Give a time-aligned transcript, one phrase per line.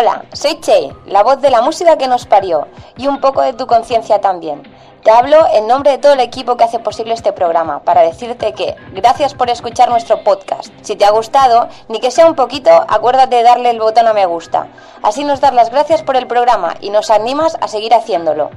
[0.00, 3.52] Hola, soy Che, la voz de la música que nos parió y un poco de
[3.52, 4.62] tu conciencia también.
[5.04, 8.54] Te hablo en nombre de todo el equipo que hace posible este programa para decirte
[8.54, 10.72] que gracias por escuchar nuestro podcast.
[10.80, 14.14] Si te ha gustado, ni que sea un poquito, acuérdate de darle el botón a
[14.14, 14.68] me gusta.
[15.02, 18.48] Así nos das las gracias por el programa y nos animas a seguir haciéndolo.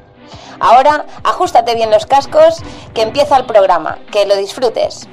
[0.61, 2.63] Ahora, ajustate bien los cascos,
[2.93, 3.97] que empieza el programa.
[4.13, 5.09] Que lo disfrutes.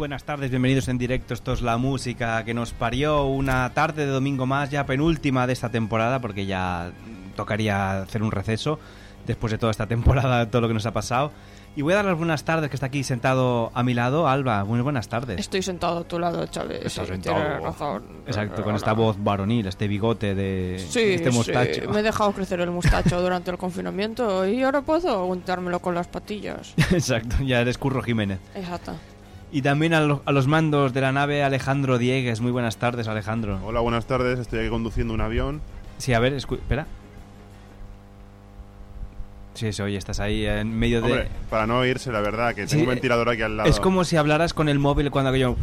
[0.00, 1.34] Buenas tardes, bienvenidos en directo.
[1.34, 5.52] Esto es la música que nos parió una tarde de domingo más, ya penúltima de
[5.52, 6.90] esta temporada, porque ya
[7.36, 8.78] tocaría hacer un receso
[9.26, 11.32] después de toda esta temporada, todo lo que nos ha pasado.
[11.76, 14.64] Y voy a dar las buenas tardes, que está aquí sentado a mi lado, Alba.
[14.64, 15.38] Muy buenas tardes.
[15.38, 16.78] Estoy sentado a tu lado, Chávez.
[16.82, 17.60] Estás sí, sentado.
[17.60, 18.04] razón.
[18.26, 21.90] Exacto, con esta voz varonil, este bigote de Sí, este sí, mostacho.
[21.90, 26.08] me he dejado crecer el mustacho durante el confinamiento y ahora puedo untármelo con las
[26.08, 26.72] patillas.
[26.90, 28.40] Exacto, ya eres Curro Jiménez.
[28.54, 28.94] Exacto.
[29.52, 32.40] Y también a, lo- a los mandos de la nave Alejandro Diegues.
[32.40, 33.58] Muy buenas tardes, Alejandro.
[33.64, 34.38] Hola, buenas tardes.
[34.38, 35.60] Estoy aquí conduciendo un avión.
[35.98, 36.86] Sí, a ver, espera.
[39.54, 41.28] Sí, se oye, estás ahí en medio Hombre, de...
[41.50, 43.68] para no oírse, la verdad, que Sí, tengo un ventilador aquí al lado.
[43.68, 45.56] Es como si hablaras con el móvil cuando yo...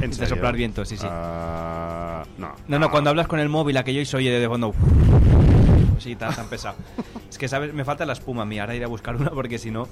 [0.00, 0.28] ¿En de serio?
[0.36, 1.06] soplar viento, sí, sí.
[1.10, 2.52] Ah, no.
[2.68, 4.72] No, no, cuando hablas con el móvil, aquello se oye de fondo.
[5.98, 6.76] Sí, tan, tan pesado.
[7.28, 7.74] es que, ¿sabes?
[7.74, 8.62] Me falta la espuma mía.
[8.62, 9.88] Ahora iré a buscar una porque si no.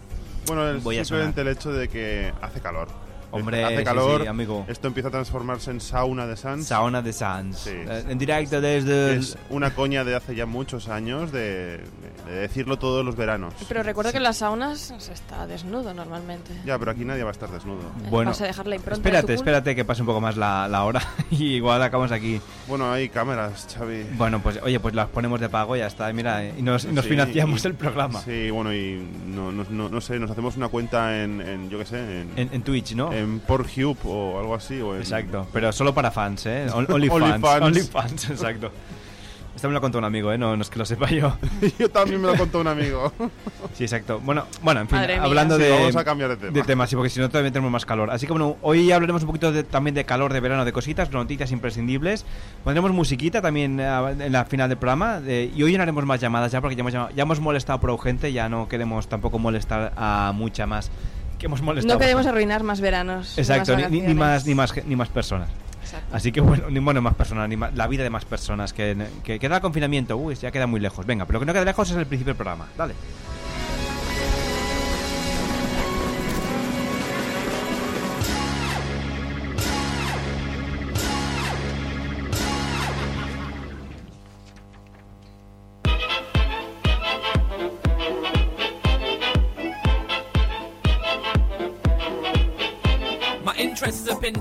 [0.46, 2.88] Bueno, es Voy a simplemente el hecho de que hace calor.
[3.32, 4.22] Hombre, hace calor.
[4.22, 4.64] sí, amigo.
[4.68, 6.66] Esto empieza a transformarse en sauna de Sans.
[6.66, 7.56] Sauna de Sans.
[7.58, 7.70] Sí.
[7.72, 9.16] Eh, en directo desde.
[9.16, 11.78] Es una coña de hace ya muchos años de,
[12.26, 13.54] de decirlo todos los veranos.
[13.68, 16.52] Pero recuerda que en las saunas se está desnudo normalmente.
[16.64, 17.80] Ya, pero aquí nadie va a estar desnudo.
[18.10, 19.34] Bueno, Vas a dejar la impronta de espérate, tu culo.
[19.36, 21.00] espérate que pase un poco más la, la hora
[21.30, 22.40] y igual acabamos aquí.
[22.68, 24.04] Bueno, hay cámaras, Xavi.
[24.14, 26.10] Bueno, pues oye, pues las ponemos de pago y ya está.
[26.10, 28.20] y Mira, y nos, y nos Sí, financiamos y- el programa.
[28.20, 31.78] Sí, bueno, y no, no, no, no sé, nos hacemos una cuenta en, en, yo
[31.78, 33.12] qué sé, en, En, en Twitch, ¿no?
[33.12, 34.80] en Pornhub o algo así.
[34.80, 36.66] O en, Exacto, pero solo para fans, ¿eh?
[36.72, 37.22] On- Only fans.
[37.22, 37.62] OnlyFans.
[37.62, 38.70] Only fans, exacto.
[39.54, 40.38] Esto me lo contó un amigo, ¿eh?
[40.38, 41.36] No, no es que lo sepa yo.
[41.78, 43.12] Yo también me lo contó un amigo.
[43.74, 44.20] Sí, exacto.
[44.22, 46.52] Bueno, bueno en fin, Madre hablando Sí, de, vamos a cambiar de tema.
[46.52, 48.10] de temas, sí, porque si no todavía tenemos más calor.
[48.10, 51.10] Así que bueno, hoy hablaremos un poquito de- también de calor, de verano, de cositas,
[51.10, 52.26] noticias imprescindibles.
[52.64, 53.86] Pondremos musiquita también eh,
[54.20, 55.20] en la final del programa.
[55.20, 57.80] de- y hoy no haremos más llamadas ya, porque ya hemos, llamado- ya hemos molestado
[57.80, 60.90] por gente, ya no queremos tampoco molestar a mucha más
[61.42, 61.92] que hemos molestado.
[61.94, 63.36] No queremos arruinar más veranos.
[63.36, 65.48] Exacto, más ni, ni- más, ni, más, ni más personas.
[65.82, 66.14] Exacto.
[66.16, 68.72] Así que bueno, ni bueno, más personas, ni más- la vida de más personas.
[68.72, 71.04] Que, que el confinamiento, uy, ya queda muy lejos.
[71.04, 72.66] Venga, pero lo que no queda lejos es el principio del programa.
[72.78, 72.94] Dale.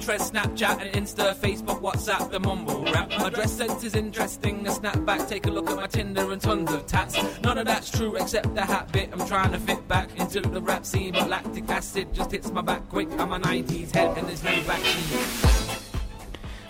[0.01, 3.09] Pinterest, Snapchat, and Insta, Facebook, WhatsApp, the mumble rap.
[3.19, 5.29] My dress sense is interesting, a snapback.
[5.29, 7.15] Take a look at my Tinder and tons of tats.
[7.43, 9.09] None of that's true except the hat bit.
[9.13, 12.61] I'm trying to fit back into the rap scene, but lactic acid just hits my
[12.63, 13.09] back quick.
[13.19, 15.19] I'm a 90s head and there's no vaccine.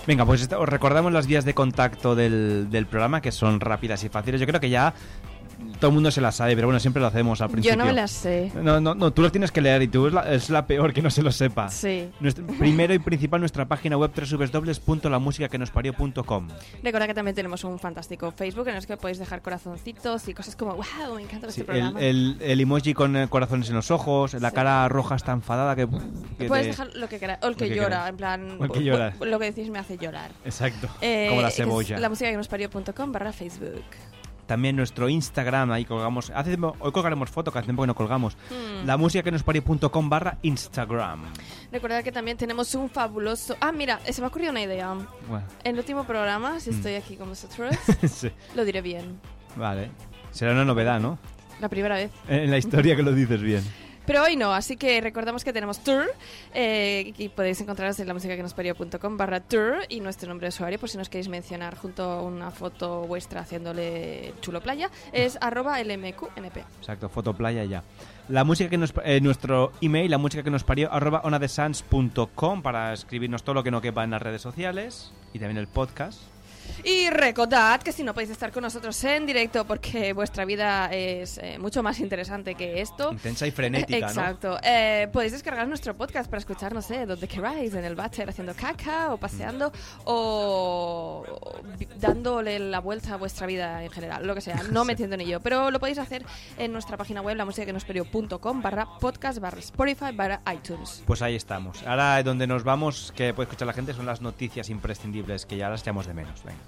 [0.07, 4.03] Venga, pues esta- os recordamos las vías de contacto del, del programa, que son rápidas
[4.03, 4.41] y fáciles.
[4.41, 4.93] Yo creo que ya
[5.79, 7.75] todo el mundo se la sabe, pero bueno, siempre lo hacemos al principio.
[7.75, 8.51] Yo no me las sé.
[8.55, 10.93] No, no, no, tú lo tienes que leer y tú es la, es la peor
[10.93, 11.69] que no se lo sepa.
[11.69, 12.09] Sí.
[12.19, 16.47] Nuestro- primero y principal, nuestra página web www.lamusicaquenospario.com.
[16.83, 20.55] Recuerda que también tenemos un fantástico Facebook en el que podéis dejar corazoncitos y cosas
[20.55, 21.99] como, wow, me encanta Sí, este el, programa.
[21.99, 24.55] el, el emoji con eh, corazones en los ojos, la Sí.
[24.55, 25.87] cara roja está enfadada que...
[26.37, 28.09] que Puedes te- dejar lo que quieras, o el que, que llora, quieras.
[28.09, 29.13] en plan, O el que llora.
[29.19, 30.31] lo que decís me hace llorar.
[30.45, 31.97] Exacto, Eh, como la cebolla.
[31.99, 32.47] La música que nos
[33.11, 33.83] barra Facebook.
[34.51, 36.29] También nuestro Instagram, ahí colgamos...
[36.35, 38.35] Hace tiempo- hoy colgaremos foto, que hace tiempo que no colgamos.
[38.49, 38.85] Hmm.
[38.85, 41.21] La música que nos parió.com barra Instagram.
[41.71, 43.55] Recuerda que también tenemos un fabuloso...
[43.61, 44.93] Ah, mira, se me ha ocurrido una idea.
[45.29, 47.73] Bueno, En el último programa, si estoy aquí con vosotros,
[48.11, 49.21] sí, lo diré bien.
[49.55, 49.89] vale.
[50.31, 51.17] Será una novedad, ¿no?
[51.61, 52.11] La primera vez.
[52.27, 53.63] En la historia que lo dices bien.
[54.11, 56.03] Pero hoy no, así que recordamos que tenemos tour
[56.53, 58.53] eh, y podéis encontraros en la música que nos
[59.15, 62.51] barra tour y nuestro nombre de usuario por si nos queréis mencionar junto a una
[62.51, 66.57] foto vuestra haciéndole chulo playa es arroba lmqnp.
[66.79, 67.83] Exacto, fotoplaya ya.
[68.27, 72.91] La música que nos eh, nuestro email, la música que nos parió arroba onadesans.com para
[72.91, 76.19] escribirnos todo lo que no quepa en las redes sociales y también el podcast.
[76.83, 81.37] Y recordad que si no podéis estar con nosotros en directo porque vuestra vida es
[81.37, 83.11] eh, mucho más interesante que esto.
[83.11, 84.07] Intensa y frenética, ¿no?
[84.07, 84.57] Exacto.
[84.63, 88.53] Eh, podéis descargar nuestro podcast para escuchar, no sé, donde queráis, en el váter haciendo
[88.53, 89.71] caca o paseando
[90.05, 91.23] o
[91.99, 95.39] dándole la vuelta a vuestra vida en general, lo que sea, no metiendo en ello.
[95.41, 96.25] Pero lo podéis hacer
[96.57, 97.85] en nuestra página web, la música que nos
[98.61, 101.03] barra podcast, barra Spotify, barra iTunes.
[101.05, 101.83] Pues ahí estamos.
[101.85, 105.69] Ahora donde nos vamos, que puede escuchar la gente, son las noticias imprescindibles que ya
[105.69, 106.43] las echamos de menos.
[106.43, 106.60] Venga.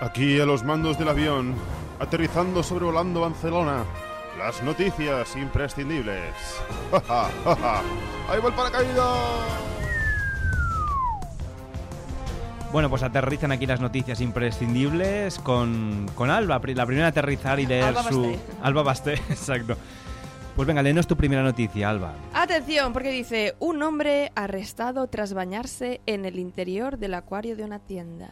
[0.00, 1.54] Aquí a los mandos del avión,
[1.98, 3.84] aterrizando sobrevolando Barcelona.
[4.38, 6.34] Las noticias imprescindibles.
[6.90, 7.82] ¡Ja, ja, ja, ja!
[8.28, 9.87] ¡Ahí va el paracaídas!
[12.70, 17.66] Bueno, pues aterrizan aquí las noticias imprescindibles con, con Alba, la primera a aterrizar y
[17.66, 18.22] leer Alba su...
[18.22, 18.38] Basté.
[18.62, 19.76] Alba Basté, exacto.
[20.54, 22.12] Pues venga, léenos tu primera noticia, Alba.
[22.34, 27.78] Atención, porque dice, un hombre arrestado tras bañarse en el interior del acuario de una
[27.78, 28.28] tienda.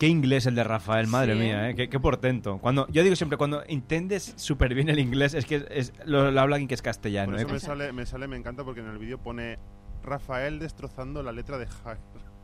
[0.00, 1.38] ¿Qué, inglés el de Rafael, madre Sí.
[1.40, 1.74] mía, ¿eh?
[1.76, 2.58] qué, qué portento.
[2.58, 6.40] Cuando, yo digo siempre, cuando entiendes súper bien el inglés, es que es, lo, lo
[6.40, 7.32] habla alguien que es castellano.
[7.32, 7.52] Por eso ¿eh?
[7.52, 9.58] me sale, me sale, me encanta porque en el vídeo pone
[10.02, 12.00] Rafael destrozando la letra de Hire.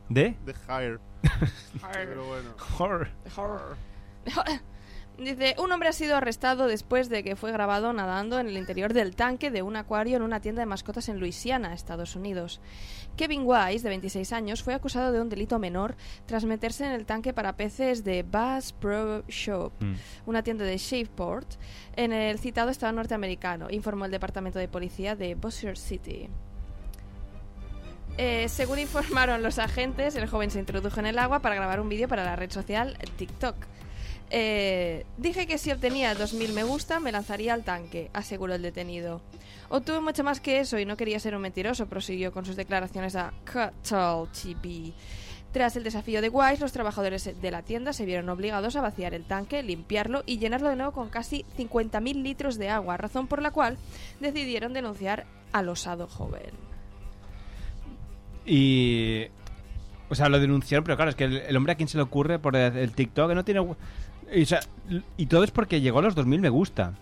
[0.09, 0.37] ¿De?
[0.45, 0.99] De Hire.
[1.93, 2.49] Pero bueno.
[2.79, 3.09] Horror.
[5.17, 8.93] Dice, un hombre ha sido arrestado después de que fue grabado nadando en el interior
[8.93, 12.61] del tanque de un acuario en una tienda de mascotas en Luisiana, Estados Unidos.
[13.15, 15.95] Kevin Wise, de 26 años, fue acusado de un delito menor
[16.27, 19.95] tras meterse en el tanque para peces de Bass Pro Shop, Mm.
[20.27, 21.47] una tienda de Shaveport,
[21.95, 26.29] en el citado estado norteamericano, informó el Departamento de Policía de Bossier City.
[28.19, 31.89] Eh, según informaron los agentes, el joven se introdujo en el agua para grabar un
[31.89, 33.55] vídeo para la red social TikTok.
[34.29, 39.21] Eh, dije que si obtenía 2.000 me gusta me lanzaría al tanque, aseguró el detenido.
[39.69, 43.15] Obtuve mucho más que eso y no quería ser un mentiroso, prosiguió con sus declaraciones
[43.15, 44.93] a Catal TV.
[45.51, 49.13] Tras el desafío de Wise, los trabajadores de la tienda se vieron obligados a vaciar
[49.13, 53.41] el tanque, limpiarlo y llenarlo de nuevo con casi 50.000 litros de agua, razón por
[53.41, 53.77] la cual
[54.19, 56.51] decidieron denunciar al osado joven.
[58.45, 59.25] Y.
[60.09, 62.39] O sea, lo denunciaron, pero claro, es que el, hombre a quien se le ocurre
[62.39, 63.61] por el, el TikTok no tiene.
[64.33, 64.59] Y, o sea,
[65.17, 66.93] y todo es porque llegó a los 2000 me gusta.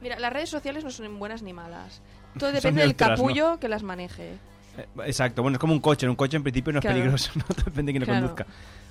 [0.00, 2.00] Mira, las redes sociales no son buenas ni malas.
[2.38, 3.16] Todo depende del neutras, ¿no?
[3.16, 4.32] capullo que las maneje.
[4.76, 6.08] Eh, Exacto, bueno, es como un coche.
[6.08, 8.20] Un coche en principio no es peligroso, no depende de quién lo Claro.
[8.28, 8.46] conduzca.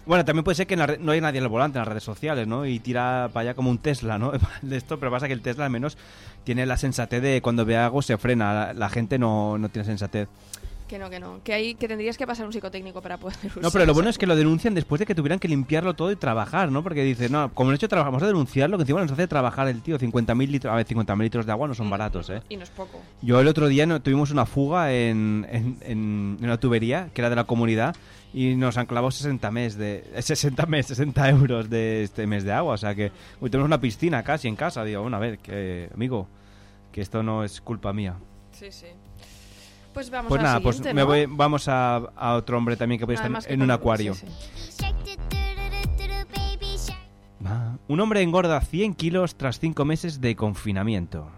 [0.05, 1.87] Bueno, también puede ser que en la red- no hay nadie el volante en las
[1.89, 2.65] redes sociales, ¿no?
[2.65, 4.31] Y tira para allá como un Tesla, ¿no?
[4.61, 5.97] De esto, pero pasa que el Tesla al menos
[6.45, 8.53] tiene la sensatez de cuando ve algo se frena.
[8.53, 10.29] La, la gente no, no tiene sensatez.
[10.87, 11.41] Que no, que no.
[11.43, 14.09] Que, hay, que tendrías que pasar un psicotécnico para poder usar No, pero lo bueno
[14.09, 16.81] es que lo denuncian después de que tuvieran que limpiarlo todo y trabajar, ¿no?
[16.81, 19.27] Porque dice, no, como no he hecho trabajar, vamos a denunciarlo, que encima nos hace
[19.27, 19.99] trabajar el tío.
[19.99, 22.41] 50.000 litros, a ver, 50.000 litros de agua no son baratos, ¿eh?
[22.49, 23.01] Y no es poco.
[23.21, 27.29] Yo el otro día no, tuvimos una fuga en, en, en una tubería que era
[27.29, 27.95] de la comunidad
[28.33, 32.43] y nos han clavado 60 mes de eh, 60 mes, 60 euros de este mes
[32.43, 35.19] de agua, o sea que uy, tenemos una piscina casi en casa, digo, bueno, a
[35.19, 36.27] ver, que amigo,
[36.91, 38.15] que esto no es culpa mía.
[38.51, 38.87] Sí, sí
[39.97, 43.61] pues pues nada, pues me voy, vamos a, otro hombre también que puede estar en,
[43.63, 44.13] un acuario.
[47.87, 51.31] Un hombre engorda 100 kilos tras 5 meses de confinamiento.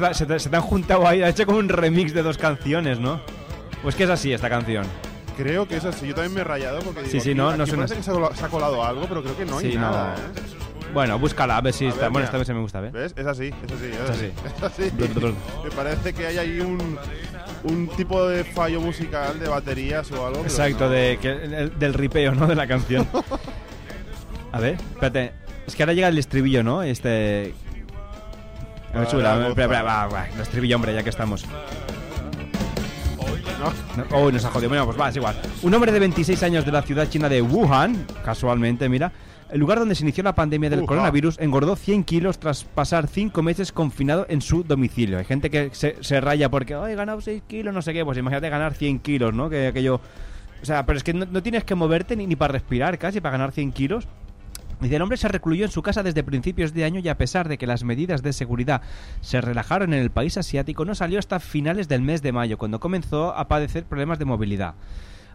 [0.00, 2.22] Se, te- se te- se te han juntado ahí, ha hecho como un remix de
[2.22, 3.20] dos canciones, ¿no?
[3.82, 4.84] Pues que es así esta canción.
[5.36, 6.08] Creo que es así.
[6.08, 8.10] Yo también me he rayado porque digo, Sí, sí, no, no suena parece que se
[8.10, 10.14] ha, colado, se ha colado algo, pero creo que no hay Sí, nada.
[10.16, 10.40] no.
[10.40, 10.44] ¿eh?
[10.92, 12.02] Bueno, búscala, a ver si A está.
[12.02, 12.24] ver, bueno, mira.
[12.26, 12.92] esta vez se me gusta, ¿ves?
[12.92, 13.14] ¿Ves?
[13.16, 14.32] Es así, es así, es Es así.
[14.56, 14.90] Es así.
[14.90, 15.34] Blur, blur.
[15.64, 16.98] Me parece que hay ahí un,
[17.62, 20.40] un tipo de fallo musical de baterías o algo.
[20.42, 20.90] Exacto, no.
[20.90, 22.46] de, que- el- del ripeo, ¿no?
[22.46, 23.06] De la canción.
[24.52, 25.32] A ver, espérate.
[25.66, 26.82] Es que ahora llega el estribillo, ¿no?
[26.82, 27.54] Este.
[28.92, 30.12] A ver, Para súbela, la espera, espera, voz.
[30.12, 31.44] va, va, el estribillo, hombre, ya que estamos.
[33.58, 33.66] No.
[33.96, 34.70] No, Oh, nos ha jodido.
[34.70, 35.36] Bueno, pues va, es igual.
[35.62, 39.12] Un hombre de 26 años de la ciudad china de Wuhan, casualmente, mira,
[39.50, 43.42] el lugar donde se inició la pandemia del coronavirus, engordó 100 kilos tras pasar 5
[43.42, 45.18] meses confinado en su domicilio.
[45.18, 48.04] Hay gente que se, se raya porque, ay, he ganado 6 kilos, no sé qué.
[48.04, 49.50] Pues imagínate ganar 100 kilos, ¿no?
[49.50, 50.00] Que aquello.
[50.62, 53.20] O sea, pero es que no, no tienes que moverte ni, ni para respirar casi
[53.20, 54.08] para ganar 100 kilos.
[54.80, 57.48] Dice, el hombre se recluyó en su casa desde principios de año y a pesar
[57.48, 58.82] de que las medidas de seguridad
[59.20, 62.80] se relajaron en el país asiático, no salió hasta finales del mes de mayo, cuando
[62.80, 64.74] comenzó a padecer problemas de movilidad.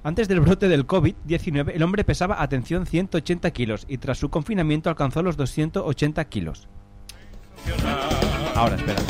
[0.04, 4.90] Antes del brote del COVID-19, el hombre pesaba, atención, 180 kilos y tras su confinamiento
[4.90, 6.68] alcanzó los 280 kilos.
[8.56, 9.02] Ahora, espera.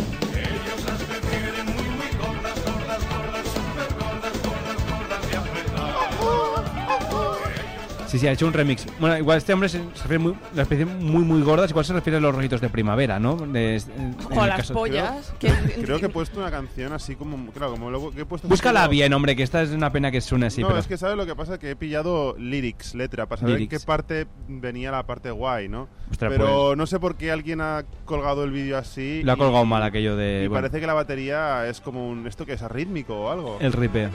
[8.15, 8.85] Sí, sí, ha hecho un remix.
[8.97, 11.91] Bueno, igual este hombre se, se refiere muy, la especie muy, muy gordas, igual se
[11.91, 13.35] refiere a los rojitos de primavera, ¿no?
[13.35, 15.33] De- en O el las caso- pollas.
[15.37, 17.51] Creo, que- creo que he puesto una canción así como.
[17.51, 18.47] Claro, como luego que he puesto.
[18.47, 20.61] Búscala como- bien, hombre, que esta es una pena que suene así.
[20.61, 20.79] no, pero...
[20.79, 23.79] es que sabes lo que pasa que he pillado lyrics, letra, para saber en qué
[23.81, 25.89] parte venía la parte guay, ¿no?
[26.09, 29.23] Ostras, Pero no sé por qué alguien ha colgado el vídeo así.
[29.23, 30.43] Lo ha y- colgado mal aquello de...
[30.45, 32.27] Y bueno, parece que la batería es como un.
[32.27, 33.57] ¿Esto que es arrítmico o algo?
[33.59, 34.09] El ripeo.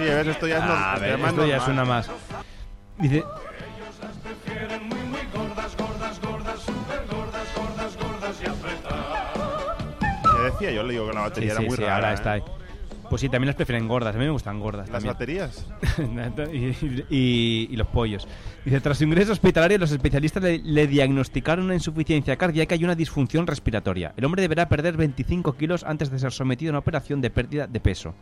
[0.00, 2.10] Sí, a ver, esto ya es, no- Ah, a esto ver, esto ya suena más.
[2.98, 3.22] Dice...
[10.24, 11.94] Ya decía yo, le digo que la Sí, batería sí, era muy sí, rara.
[11.96, 12.14] ahora ¿eh?
[12.14, 12.42] está ahí.
[13.08, 14.14] Pues sí, también las prefieren gordas.
[14.14, 15.14] A mí me gustan gordas Las también.
[15.14, 15.66] baterías.
[16.52, 18.28] y, y- y los pollos.
[18.64, 22.94] Dice, tras su ingreso hospitalario, los especialistas le, le diagnosticaron una insuficiencia cardíaca y una
[22.94, 24.12] disfunción respiratoria.
[24.16, 27.66] El hombre deberá perder 25 kilos antes de ser sometido a una operación de pérdida
[27.66, 28.14] de peso.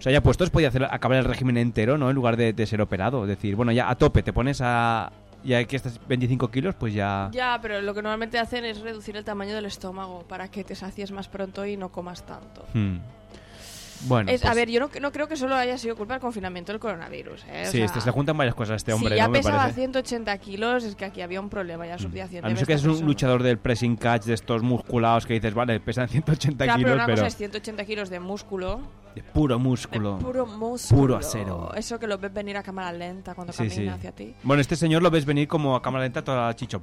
[0.00, 2.08] O sea, ya puestos podía hacer, acabar el régimen entero, ¿no?
[2.08, 3.22] En lugar de, de ser operado.
[3.24, 5.12] Es decir, bueno, ya a tope, te pones a...
[5.44, 7.28] Ya que estás 25 kilos, pues ya...
[7.32, 10.74] Ya, pero lo que normalmente hacen es reducir el tamaño del estómago para que te
[10.74, 12.64] sacies más pronto y no comas tanto.
[12.74, 12.96] Hmm.
[14.06, 16.20] Bueno, Es- pues- A ver, yo no, no creo que solo haya sido culpa del
[16.22, 17.44] confinamiento del coronavirus.
[17.50, 17.64] ¿eh?
[17.66, 19.32] Sí, sea, este- se juntan varias cosas a este hombre, si ya ¿no?
[19.34, 19.80] Pesaba parece.
[19.80, 22.46] 180 kilos, es que aquí había un problema ya subyacente.
[22.46, 25.52] A no ser que es un luchador del pressing catch de estos musculados que dices,
[25.54, 28.80] vale, pesan 180 Claro, pero kilos, una pero cosa es 180 kilos de músculo,
[29.14, 30.18] de puro de músculo.
[30.18, 31.00] puro músculo.
[31.00, 31.72] Puro acero.
[31.74, 33.98] Eso que lo ves venir a cámara lenta cuando Sí, camina sí.
[33.98, 34.34] hacia ti.
[34.42, 36.78] Bueno, este señor lo ves venir como a cámara lenta toda la chicha.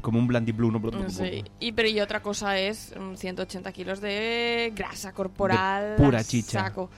[0.00, 1.08] Como un blandy blue, ¿no?
[1.10, 1.44] Sí.
[1.58, 5.96] Y, pero, y otra cosa es mm, 180 kilos de grasa corporal.
[5.96, 6.64] De pura chicha.
[6.64, 6.90] saco.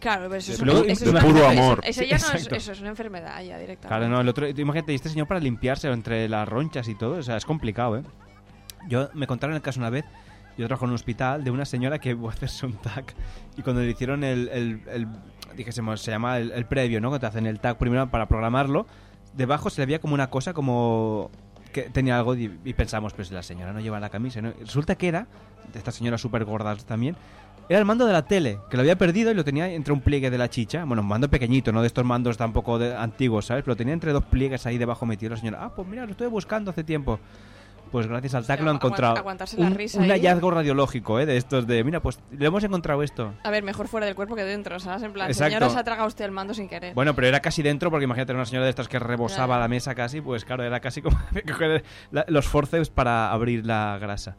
[0.00, 1.80] Claro, pero eso es, Luego, una, eso de es una puro amor.
[1.82, 3.88] Eso, eso ya no es, eso es una enfermedad ya directamente.
[3.88, 7.16] Claro, no, el otro, imagínate, y este señor para limpiarse entre las ronchas y todo,
[7.16, 8.02] o sea, es complicado, ¿eh?
[8.88, 10.04] Yo me contaron el caso una vez,
[10.58, 13.14] yo trabajo en un hospital, de una señora que a hacerse un TAC
[13.56, 15.08] y cuando le hicieron el, el,
[15.98, 17.10] se llama el, previo, ¿no?
[17.12, 18.86] Que te hacen el TAC primero para programarlo,
[19.34, 21.30] debajo se le veía como una cosa como
[21.72, 24.52] que tenía algo y, pensamos, pues la señora no lleva la camisa, ¿no?
[24.60, 25.26] Resulta que era,
[25.72, 27.16] de esta señora súper gorda también,
[27.68, 30.00] era el mando de la tele, que lo había perdido y lo tenía entre un
[30.00, 30.84] pliegue de la chicha.
[30.86, 33.62] Bueno, un mando pequeñito, no de estos mandos tampoco de, antiguos, ¿sabes?
[33.62, 35.58] Pero lo tenía entre dos pliegues ahí debajo metido la señora.
[35.62, 37.20] Ah, pues mira, lo estuve buscando hace tiempo.
[37.90, 39.24] Pues gracias al TAC lo ha encontrado.
[39.56, 40.10] un, risa un ahí.
[40.10, 41.26] hallazgo radiológico, ¿eh?
[41.26, 43.34] De estos de, mira, pues le hemos encontrado esto.
[43.42, 45.02] A ver, mejor fuera del cuerpo que dentro, ¿sabes?
[45.02, 45.50] En plan, Exacto.
[45.54, 46.94] señora, se ha tragado usted el mando sin querer.
[46.94, 49.94] Bueno, pero era casi dentro, porque imagínate una señora de estas que rebosaba la mesa
[49.94, 51.18] casi, pues claro, era casi como
[52.28, 54.36] los forceps para abrir la grasa.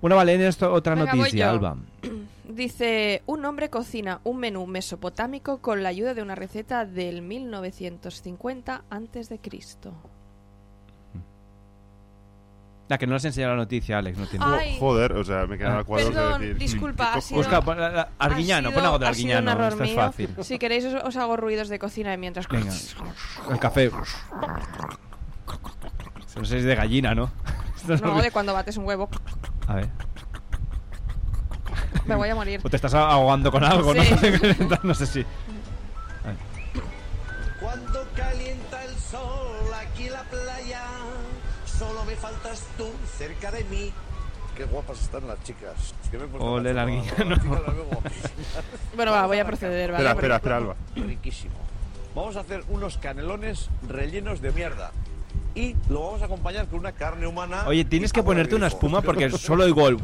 [0.00, 1.50] Bueno, vale, en esto otra Venga, noticia.
[1.50, 1.76] Alba.
[2.48, 8.84] Dice, un hombre cocina un menú mesopotámico con la ayuda de una receta del 1950
[8.90, 9.94] antes de Cristo.
[12.86, 14.44] La que no les enseñado la noticia, Alex, no tiene.
[14.46, 16.58] Ay, Joder, o sea, me quedaba cuadros de decir.
[16.58, 19.32] disculpa, ha sido, Busca pon- la- la- Arguiñano, ha pon algo de ha sido un
[19.48, 19.98] Arguiñano, error esto es mío.
[20.00, 20.36] fácil.
[20.42, 22.46] Si queréis os, os hago ruidos de cocina y mientras...
[22.48, 22.72] Venga,
[23.50, 23.90] el café.
[26.36, 27.30] No sé si es de gallina, ¿no?
[27.76, 29.08] Esto es lo No, que- de cuando bates un huevo.
[29.66, 29.88] A ver.
[32.06, 32.60] Me voy a morir.
[32.62, 34.00] O te estás ahogando con algo, Sí.
[34.68, 34.78] ¿no?
[34.82, 35.24] no sé si.
[42.14, 42.86] Me faltas tú
[43.18, 43.92] cerca de mí.
[44.56, 45.94] Qué guapas están las chicas.
[46.04, 47.62] Es que me Ole, Larguilla, las no.
[48.94, 50.04] Bueno, va, voy a proceder, ¿vale?
[50.04, 50.76] Espera, espera, espera, Alba.
[50.94, 51.54] Riquísimo.
[52.14, 54.92] Vamos a hacer unos canelones rellenos de mierda.
[55.56, 57.64] Y lo vamos a acompañar con una carne humana.
[57.66, 59.98] Oye, tienes que ponerte una espuma porque solo oigo el,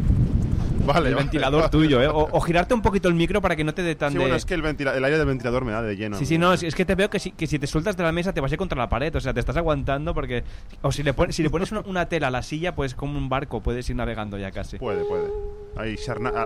[0.87, 1.71] Vale, el vale, ventilador vale.
[1.71, 2.09] tuyo, ¿eh?
[2.09, 4.21] O, o girarte un poquito el micro para que no te dé tan Sí, de...
[4.25, 6.17] bueno, es que el, ventila- el aire del ventilador me da de lleno.
[6.17, 8.03] Sí, sí, no, es, es que te veo que si, que si te sueltas de
[8.03, 10.43] la mesa te vas a ir contra la pared, o sea, te estás aguantando porque...
[10.83, 13.19] O si le, pones, si le pones una, una tela a la silla, pues como
[13.19, 14.79] un barco puedes ir navegando ya casi.
[14.79, 15.29] Puede, puede.
[15.77, 15.97] Ahí,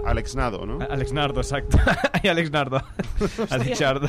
[0.04, 0.78] Alex Nado, ¿no?
[0.90, 1.78] Alex Nardo, exacto.
[2.12, 2.82] Ay, Alex Nardo.
[3.50, 4.08] Alex Nardo.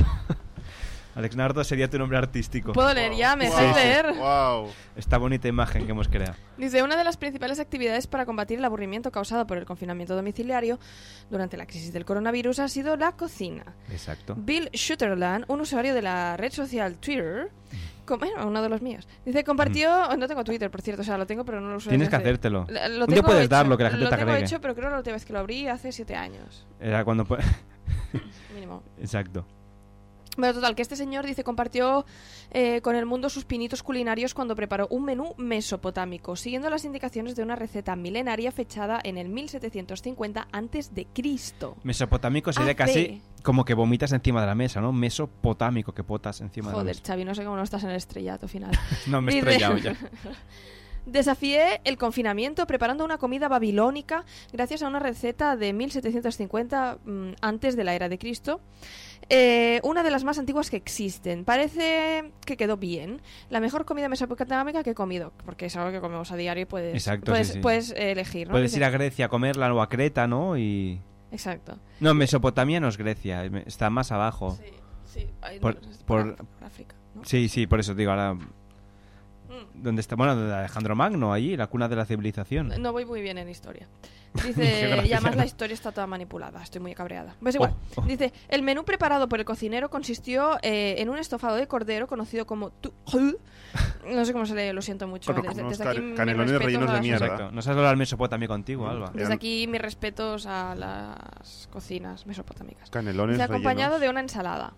[1.16, 2.74] Alex Nardo sería tu nombre artístico.
[2.74, 3.36] ¿Puedo leer ya?
[3.36, 4.12] ¿Me Wow, dejáis leer?
[4.12, 4.68] Wow.
[4.96, 6.34] Esta bonita imagen que hemos creado.
[6.58, 10.78] Dice, una de las principales actividades para combatir el aburrimiento causado por el confinamiento domiciliario
[11.30, 13.64] durante la crisis del coronavirus ha sido la cocina.
[13.90, 14.34] Exacto.
[14.36, 17.50] Bill Shutterland, un usuario de la red social Twitter,
[18.06, 21.26] bueno, uno de los míos, dice, compartió, no tengo Twitter, por cierto, o sea, lo
[21.26, 22.66] tengo, pero no lo uso Tienes que hacértelo.
[22.68, 24.74] Lo Un día tengo puedes hecho, darlo, que la gente lo te tengo hecho, pero
[24.74, 27.24] creo que la última vez que lo abrí hace siete años, Era cuando...
[28.54, 28.82] mínimo.
[28.98, 29.46] Exacto.
[30.36, 32.04] Bueno, total, que este señor dice compartió
[32.50, 37.36] eh, con el mundo sus pinitos culinarios cuando preparó un menú mesopotámico, siguiendo las indicaciones
[37.36, 41.76] de una receta milenaria fechada en el 1750 antes de Cristo.
[41.82, 44.92] Mesopotámico sería Hace- casi como que vomitas encima de la mesa, ¿no?
[44.92, 47.02] Mesopotámico, que potas encima de la Joder, mesa.
[47.06, 48.72] Xavi, no sé cómo no estás en el estrellato final.
[49.06, 49.96] No, me he estrellado ya.
[51.06, 57.76] Desafié el confinamiento preparando una comida babilónica gracias a una receta de 1750 mm, antes
[57.76, 58.60] de la era de Cristo.
[59.28, 61.44] Eh, una de las más antiguas que existen.
[61.44, 63.20] Parece que quedó bien.
[63.50, 66.66] La mejor comida mesopotámica que he comido, porque es algo que comemos a diario y
[66.66, 67.58] puedes, Exacto, puedes, sí, sí.
[67.60, 68.46] puedes, eh, elegir.
[68.48, 68.52] ¿no?
[68.52, 70.56] Puedes ir a Grecia a comerla o a Creta, ¿no?
[70.56, 71.00] Y...
[71.32, 71.78] Exacto.
[72.00, 74.56] No, Mesopotamia no es Grecia, está más abajo.
[74.62, 74.70] Sí,
[75.06, 75.26] sí.
[75.42, 76.94] Ay, Por- no, por- por África.
[77.14, 77.24] ¿no?
[77.24, 78.34] Sí, sí, por eso digo ahora...
[78.34, 79.82] Mm.
[79.82, 80.16] ¿Dónde está?
[80.16, 82.72] Bueno, Alejandro Magno, allí, la cuna de la civilización.
[82.80, 83.86] No voy muy bien en historia.
[84.34, 87.34] Dice, y además la historia está toda manipulada, estoy muy cabreada.
[87.40, 88.04] Pues igual, Oh, oh.
[88.06, 92.46] dice, el menú preparado por el cocinero consistió eh, en un estofado de cordero conocido
[92.46, 92.92] como tu...
[94.06, 95.32] No sé cómo se lee, lo siento mucho.
[95.34, 97.26] Desde, aquí mis canelones respetos rellenos a de las- mierda.
[97.26, 97.50] Exacto.
[97.52, 99.10] No sabes hablar Mesopotamia contigo, Alba.
[99.12, 102.88] Desde aquí mis respetos a las cocinas mesopotámicas.
[102.90, 104.00] Canelones Dice, acompañado rellenos.
[104.00, 104.74] de una ensalada.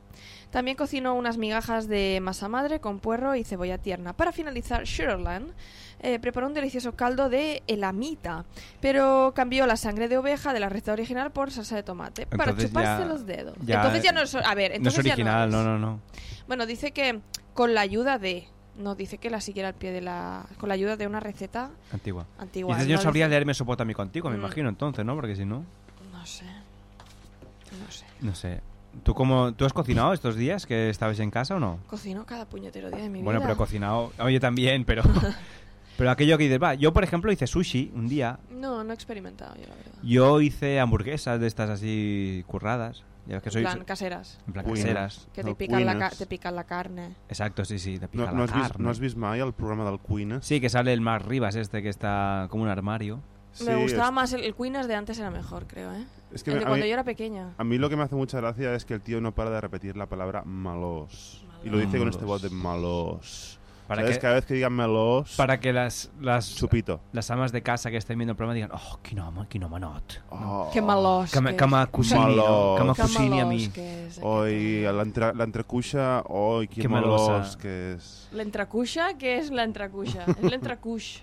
[0.51, 4.15] También cocinó unas migajas de masa madre con puerro y cebolla tierna.
[4.15, 5.53] Para finalizar, Sutherland
[6.01, 8.47] eh, preparó un delicioso caldo de elamita,
[8.81, 12.45] pero cambió la sangre de oveja de la receta original por salsa de tomate para
[12.51, 13.57] Entonces chuparse ya- los dedos.
[13.65, 15.55] ya- entonces ya no es, a ver, No es entonces ya original, es.
[15.55, 16.01] no, no, no.
[16.49, 17.21] Bueno, dice que
[17.55, 20.75] con la ayuda de no dice que la siguiera al pie de la con la
[20.75, 22.27] ayuda de una receta Antigua.
[22.39, 22.73] antigua.
[22.73, 24.41] y dices, yo no sabría dice- leer Mesopotamia contigo, me Mm.
[24.41, 25.15] imagino, entonces, ¿no?
[25.15, 25.65] Porque si no,
[26.13, 26.45] No sé.
[26.47, 28.05] No sé.
[28.21, 28.61] no sé.
[29.05, 31.79] ¿Tú, cómo, ¿Tú has cocinado estos días que estabas en casa o no?
[31.87, 33.47] Cocino cada puñetero día de mi Bueno, vida.
[33.49, 34.11] pero cocinado...
[34.19, 35.03] Oye, también, pero...
[35.99, 38.39] pero aquello que dices, va, yo por ejemplo hice sushi un día.
[38.51, 39.93] No, no he experimentado yo, la verdad.
[40.03, 43.05] Yo hice hamburguesas de estas así curradas.
[43.27, 43.61] Ya ves que soy...
[43.63, 44.39] en plan, caseras.
[44.47, 44.65] en plan.
[44.65, 46.19] Que te la ca- cuines.
[46.19, 47.15] te pican la carne.
[47.29, 48.85] Exacto, sí, sí, te pica No, la no, has vist, carne.
[48.85, 50.47] no has vist mai el programa del Cuines?
[50.47, 53.21] Sí, que sale el Mark Rivas este que está como un armario.
[53.67, 56.07] me gustaba es- más el, el Queeners de antes era mejor, creo, ¿eh?
[56.33, 57.51] Es que el me- de a cuando mí- yo era pequeña.
[57.59, 59.61] A mí lo que me hace mucha gracia es que el tío no para de
[59.61, 61.45] repetir la palabra malos.
[61.65, 63.58] Y lo dice con este voz de malos.
[63.89, 64.19] Para ¿Sabes?
[64.19, 67.01] que- Cada vez que digan malos, Para que las, las, chupito.
[67.13, 70.23] las amas de casa que estén viendo el programa digan, oh, quinoma, quinomanot.
[70.29, 70.69] Oh.
[70.73, 71.31] Qué malos.
[71.33, 72.27] Cama, que- cama cusini, no?
[72.29, 72.79] Malos.
[72.79, 73.69] Cama qué cusini a malos mí.
[73.71, 77.59] que es, Hoy la, entre, la entrecuixa, hoy qué, Qué malos malosa.
[77.59, 78.29] que es.
[78.33, 79.17] ¿La entracuxa?
[79.19, 80.25] ¿Qué es la entracuxa?
[80.39, 81.19] Es la entracush.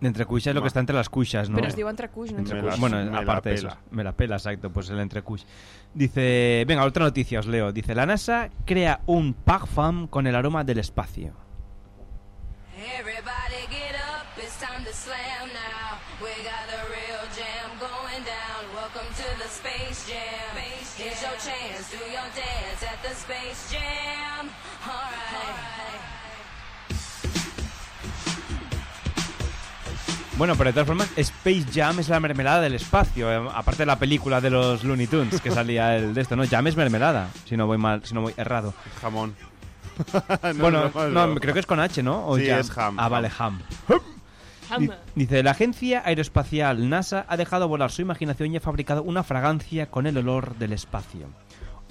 [0.00, 1.54] Entre cuchas es lo que está entre las cuchas, ¿no?
[1.54, 2.70] Pero os digo entracush, no Entre entracush.
[2.72, 3.80] las- Bueno, me la aparte de eso, pela.
[3.92, 5.42] me la pela, exacto, pues el entrecuch.
[5.94, 7.70] Dice, venga, otra noticia os leo.
[7.72, 11.34] Dice, la NASA crea un parfum con el aroma del espacio.
[12.82, 16.02] Everybody get up, it's time to slam now.
[16.20, 18.60] We got the real jam going down.
[18.74, 20.56] Welcome to the Space Jam.
[20.96, 24.50] Here's your chance, do your dance at the Space Jam.
[24.84, 26.00] Alright.
[30.36, 33.86] Bueno, pero de todas formas, Space Jam es la mermelada del espacio, eh, aparte de
[33.86, 36.44] la película de los Looney Tunes que salía el de esto, ¿no?
[36.48, 38.74] Jam es mermelada, si no voy mal, si no voy errado.
[39.00, 39.51] Jamón.
[40.58, 41.34] bueno, no, no, no.
[41.36, 42.26] creo que es con H, ¿no?
[42.26, 42.58] O Sí, jam.
[42.60, 43.10] es ham, Ah, ham.
[43.12, 43.60] vale, ham.
[44.70, 44.80] Ham.
[44.80, 49.22] Di- Dice, la agencia aeroespacial NASA ha dejado volar su imaginación y ha fabricado una
[49.22, 51.26] fragancia con el olor del espacio.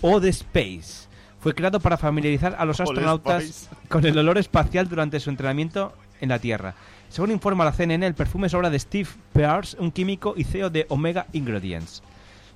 [0.02, 1.08] O de Space.
[1.40, 6.30] Fue creado para familiarizar a los astronautas con el olor espacial durante su entrenamiento en
[6.30, 6.76] la Tierra.
[7.10, 10.70] Según informa la CNN, el perfume es obra de Steve Pearce, un químico y CEO
[10.70, 12.04] de Omega Ingredients.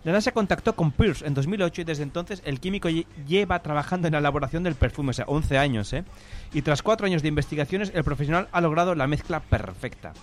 [0.06, 4.08] La NASA contactó con Pierce en 2008 y desde entonces el químico lle- lleva trabajando
[4.08, 6.06] en la elaboración del perfume, o sea, 11 años, ¿eh?
[6.54, 10.14] Y tras cuatro años de investigaciones, el profesional ha logrado la mezcla perfecta.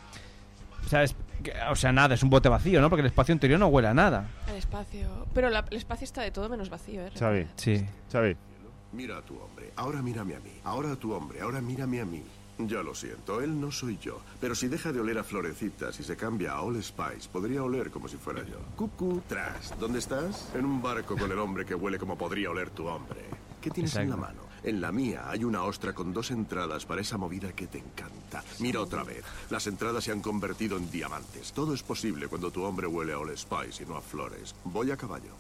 [0.87, 1.15] O sea, es-
[1.71, 2.89] o sea, nada, es un bote vacío, ¿no?
[2.89, 4.29] Porque el espacio interior no huele a nada.
[4.49, 5.27] El espacio.
[5.35, 7.11] Pero la- el espacio está de todo menos vacío, ¿eh?
[7.19, 7.85] Xavi, Sí.
[8.11, 8.37] Xavi.
[8.93, 10.53] Mira a tu hombre, ahora mírame a mí.
[10.65, 12.23] Ahora a tu hombre, ahora mírame a mí.
[12.59, 14.21] Ya lo siento, él no soy yo.
[14.41, 17.91] Pero si deja de oler a florecitas y se cambia a All Spice, podría oler
[17.91, 18.59] como si fuera yo.
[18.77, 20.51] Cucú, tras, ¿dónde estás?
[20.55, 23.21] En un barco con el hombre que huele como podría oler tu hombre.
[23.61, 24.43] ¿Qué tienes en la mano?
[24.65, 28.45] En la mía hay una ostra con dos entradas para esa movida que te encanta.
[28.61, 29.25] Mira otra vez.
[29.51, 31.53] Las entradas se han convertido en diamantes.
[31.53, 34.55] Todo es posible cuando tu hombre huele a All Spice y no a flores.
[34.65, 35.33] Voy a caballo.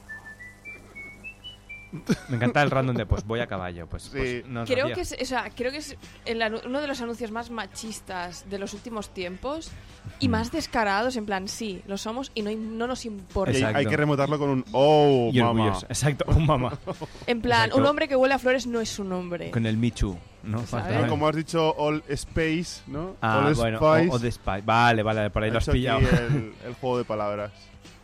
[2.28, 3.86] Me encanta el random de pues voy a caballo.
[3.86, 4.10] Pues, Sí.
[4.12, 4.94] pues, no Creo sabía.
[4.94, 8.58] que es, o sea, creo que es el uno de los anuncios más machistas de
[8.58, 9.70] los últimos tiempos
[10.18, 13.50] y más descarados, en plan, sí, lo somos y no, no nos importa.
[13.50, 13.78] Hay, Exacto.
[13.78, 15.78] hay que remotarlo con un oh, Y mamá.
[15.88, 16.78] Exacto, un mamá.
[17.26, 17.76] En plan, Exacto.
[17.78, 19.50] un hombre que huele a flores no es un hombre.
[19.50, 20.64] Con el Michu, ¿no?
[21.08, 23.16] Como has dicho, All Space, ¿no?
[23.20, 23.78] Ah, All bueno,
[24.18, 24.62] Spice.
[24.64, 26.00] Vale, vale, por ahí lo has hecho aquí pillado.
[26.00, 27.52] El, el juego de palabras.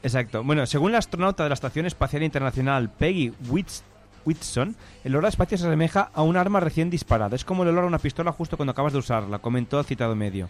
[0.03, 0.45] Exacto.
[0.45, 3.83] Bueno, según la astronauta de la Estación Espacial Internacional, Peggy Whits-
[4.25, 7.35] Whitson, el olor a espacio se asemeja a un arma recién disparada.
[7.35, 10.15] Es como el olor a una pistola justo cuando acabas de usarla, comentó el citado
[10.15, 10.49] medio.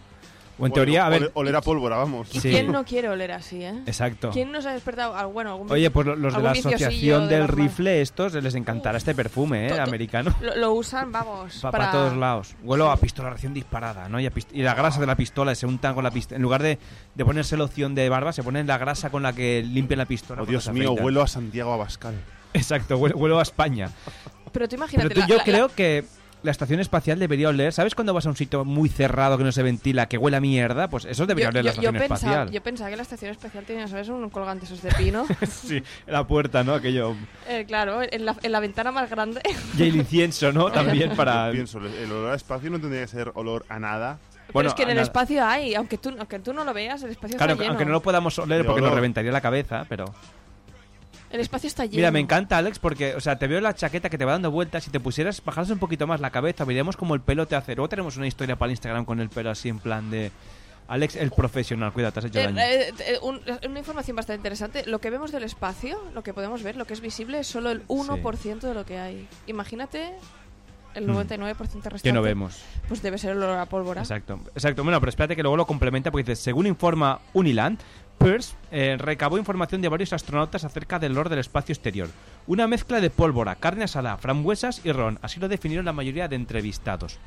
[0.61, 1.21] O en Bueno, teoría, a ver...
[1.23, 2.27] ole- Oler a pólvora, vamos.
[2.35, 2.49] ¿Y Sí.
[2.49, 3.81] quién no quiere oler así, eh?
[3.85, 4.29] Exacto.
[4.31, 5.15] ¿Quién nos ha despertado?
[5.15, 8.55] Ah, bueno, algún Oye, pues lo- los de la Asociación de del Rifle, estos les
[8.55, 9.69] encantará este perfume, ¿eh?
[9.69, 10.35] To- to- Americano.
[10.41, 11.91] Lo, lo usan, vamos, Para para...
[11.91, 12.55] todos lados.
[12.61, 14.19] Huelo a pistola recién disparada, ¿no?
[14.19, 16.35] Y, a pist- y la grasa de la pistola se untan con la pistola.
[16.35, 16.77] En lugar de,
[17.15, 20.41] de ponerse loción de barba, se ponen la grasa con la que limpian la pistola.
[20.41, 21.05] Oh, Dios mío, afeitan.
[21.05, 22.15] huelo a Santiago Abascal.
[22.53, 23.91] Exacto, huelo, huelo a España.
[24.51, 25.07] Pero tú imagínate...
[25.07, 26.03] Pero tú- la- yo la- creo que
[26.43, 27.73] la estación espacial debería oler.
[27.73, 30.39] ¿Sabes cuando vas a un sitio muy cerrado que no se ventila, que huele a
[30.41, 30.89] mierda?
[30.89, 32.51] Pues eso debería yo, oler la yo- yo estación pensaba, espacial.
[32.53, 34.09] yo pensaba que la estación espacial tenía, ¿sabes?
[34.09, 35.25] Un colgante esos de pino.
[35.49, 36.73] sí, la puerta, ¿no?
[36.75, 37.15] Aquello.
[37.47, 39.41] Eh, claro, en la, en la ventana más grande.
[39.77, 40.71] Y el incienso, ¿no?
[40.71, 41.51] También para.
[41.51, 44.19] Pienso, el olor a espacio no tendría que ser olor a nada.
[44.51, 45.03] Pero es que en el nada.
[45.03, 47.73] espacio hay, aunque tú, aunque tú no lo veas, el espacio Claro, está lleno.
[47.73, 50.05] aunque no lo podamos oler porque nos reventaría la cabeza, pero.
[51.31, 51.95] El espacio está lleno.
[51.97, 54.49] Mira, me encanta, Alex, porque, o sea, te veo la chaqueta que te va dando
[54.51, 54.83] vueltas.
[54.83, 57.75] Si te pusieras, bajaras un poquito más la cabeza, veríamos como el pelo te hace.
[57.75, 60.31] Luego tenemos una historia para el Instagram con el pelo así en plan de.
[60.87, 62.59] Alex, el profesional, cuidado, te has hecho Eh, daño.
[62.59, 63.39] eh, eh, un-
[63.69, 64.85] una información bastante interesante.
[64.87, 67.69] Lo que vemos del espacio, lo que podemos ver, lo que es visible, es solo
[67.69, 69.27] el 1% de lo que hay.
[69.45, 70.13] Imagínate
[70.95, 71.11] el Hmm.
[71.11, 72.09] 99% restante.
[72.09, 72.63] Que no vemos.
[72.87, 74.01] Pues debe ser el olor a pólvora.
[74.01, 74.83] Exacto, exacto.
[74.83, 77.79] Bueno, pero espérate que luego lo complementa porque dice, según informa Uniland,
[78.19, 82.09] Peirce eh, recabó información de varios astronautas acerca del olor del espacio exterior.
[82.47, 85.17] Una mezcla de pólvora, carne asada, frambuesas y ron.
[85.21, 87.17] Así lo definieron la mayoría de entrevistados.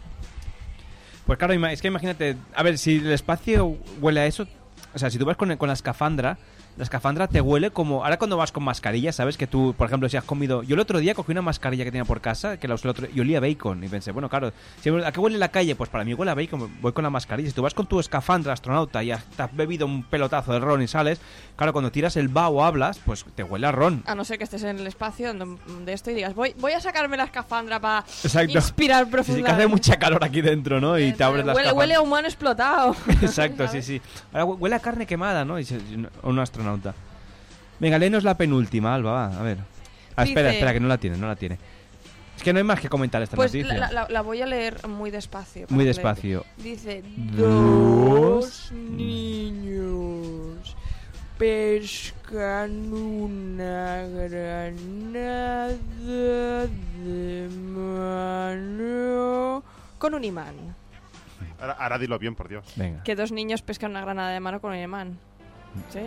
[1.27, 4.47] Pues claro, es que imagínate, a ver, si el espacio huele a eso,
[4.95, 6.37] o sea, si tú vas con, con la escafandra,
[6.77, 9.37] la escafandra te huele como, ahora cuando vas con mascarilla, ¿sabes?
[9.37, 11.91] Que tú, por ejemplo, si has comido, yo el otro día cogí una mascarilla que
[11.91, 14.53] tenía por casa, que la usé el otro, y olía bacon, y pensé, bueno, claro,
[14.81, 15.77] si, ¿a qué huele la calle?
[15.77, 17.49] Pues para mí huele a bacon, voy con la mascarilla.
[17.51, 20.61] Si tú vas con tu escafandra astronauta y has, te has bebido un pelotazo de
[20.61, 21.21] ron y sales,
[21.57, 24.03] claro, cuando tiras el va o hablas, pues te huele a ron.
[24.07, 26.73] A no ser que estés en el espacio donde- de esto y digas, voy, voy
[26.73, 29.43] a sacarme la escafandra para inspirar Sí, sí, profundamente.
[29.45, 30.99] que hace mucha calor aquí dentro, ¿no?
[30.99, 32.97] Y te abres la huele, huele a humano explotado.
[33.21, 34.01] Exacto, sí, sí.
[34.33, 35.59] Ahora hu- huele a carne quemada, ¿no?
[35.59, 36.62] Y se- y un astronauta.
[37.79, 39.59] Venga, léenos la penúltima, Alba, va, a ver.
[40.17, 41.59] Ah, espera, Dice- espera, que no la tiene, no la tiene.
[42.37, 43.79] Es que no hay más que comentar esta Pues noticia.
[43.79, 45.67] la, la- la voy a leer muy despacio.
[45.67, 46.45] para Muy que despacio.
[46.59, 50.77] Dice, Dos dos niños
[51.39, 55.69] pescan una granada
[57.05, 57.49] de
[58.73, 59.63] mano
[59.99, 60.55] con un imán.
[61.61, 62.65] Ahora, ahora dilo bien, por Dios.
[62.77, 63.03] Venga.
[63.05, 65.19] Que dos niños pescan una granada de mano con un imán.
[65.91, 66.01] ¿Sí?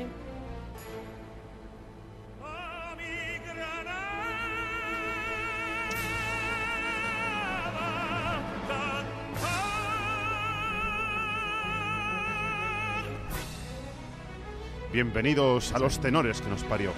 [14.95, 16.93] Bienvenidos a los tenores que nos parió.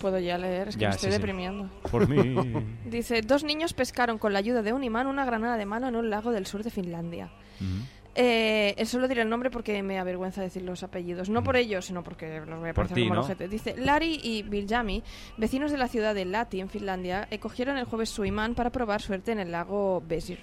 [0.00, 1.18] Puedo ya leer, es que Ya, me estoy sí, sí.
[1.20, 1.70] deprimiendo.
[1.88, 2.34] Por mí.
[2.86, 5.94] Dice, dos niños pescaron con la ayuda de un imán una granada de mano en
[5.94, 7.30] un lago del sur de Finlandia.
[7.60, 7.68] Ujú.
[7.68, 11.28] Eh, eh, solo diré el nombre porque me avergüenza decir los apellidos.
[11.28, 12.74] No por ellos, sino porque los voy a.
[12.74, 13.20] Por ti, como ¿no?
[13.22, 13.48] ojete.
[13.48, 15.02] Dice, Lari y Biljami,
[15.36, 19.00] vecinos de la ciudad de Lati, en Finlandia, cogieron el jueves su imán para probar
[19.00, 20.38] suerte en el lago Besir.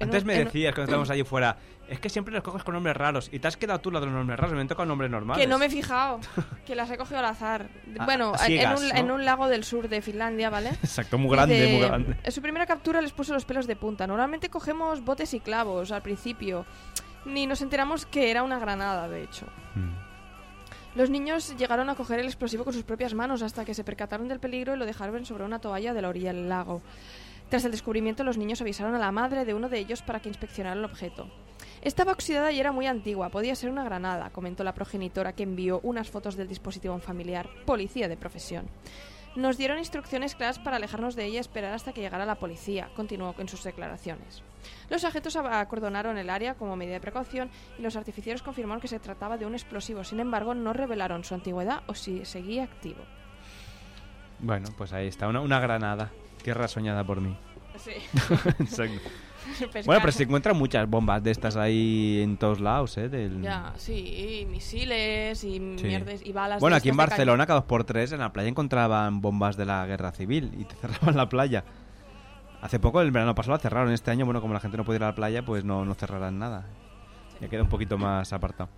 [0.00, 1.56] Antes me decías cuando estábamos allí fuera,
[1.92, 3.28] Es que siempre los coges con nombres raros.
[3.30, 4.54] Y te has quedado tú la de los nombres raros.
[4.54, 5.42] Me han tocado nombres normales.
[5.42, 6.20] Que no me he fijado,
[6.64, 7.68] que las he cogido al azar.
[7.98, 8.94] Ah, bueno, a en, ciegas, un, ¿no?
[8.94, 10.70] en un lago del sur de Finlandia, ¿vale?
[10.82, 12.16] Exacto, muy grande, Dice, muy grande.
[12.22, 14.06] En su primera captura les puso los pelos de punta.
[14.06, 16.64] Normalmente cogemos botes y clavos al principio.
[17.26, 19.44] Ni nos enteramos que era una granada, de hecho.
[19.74, 20.98] Mm.
[20.98, 24.28] Los niños llegaron a coger el explosivo con sus propias manos hasta que se percataron
[24.28, 26.80] del peligro y lo dejaron sobre una toalla de la orilla del lago.
[27.52, 30.30] Tras el descubrimiento, los niños avisaron a la madre de uno de ellos para que
[30.30, 31.28] inspeccionara el objeto.
[31.82, 35.80] Estaba oxidada y era muy antigua, podía ser una granada, comentó la progenitora que envió
[35.82, 38.66] unas fotos del dispositivo a un familiar, policía de profesión.
[39.34, 42.88] Nos dieron instrucciones claras para alejarnos de ella y esperar hasta que llegara la policía,
[42.94, 44.44] continuó en sus declaraciones.
[44.90, 49.00] Los agentes acordonaron el área como medida de precaución y los artificieros confirmaron que se
[49.00, 50.04] trataba de un explosivo.
[50.04, 53.02] Sin embargo, no revelaron su antigüedad o si seguía activo.
[54.38, 55.26] Bueno, pues ahí está.
[55.26, 56.12] Una, una granada.
[56.44, 57.36] Guerra soñada por mí.
[57.78, 57.92] Sí.
[58.60, 59.08] Exacto.
[59.60, 59.84] Pescar.
[59.84, 63.08] Bueno, pero se encuentran muchas bombas de estas ahí en todos lados, ¿eh?
[63.08, 63.42] Del...
[63.42, 65.84] Ya, sí, misiles y Sí.
[65.84, 66.60] mierdes y balas.
[66.60, 69.84] Bueno, aquí en Barcelona, cada dos por tres, en la playa encontraban bombas de la
[69.86, 71.64] guerra civil y te cerraban la playa.
[72.60, 73.92] Hace poco, el verano pasado, la cerraron.
[73.92, 75.94] Este año, bueno, como la gente no puede ir a la playa, pues no, no
[75.94, 76.64] cerrarán nada.
[77.40, 78.70] Ya queda un poquito más apartado.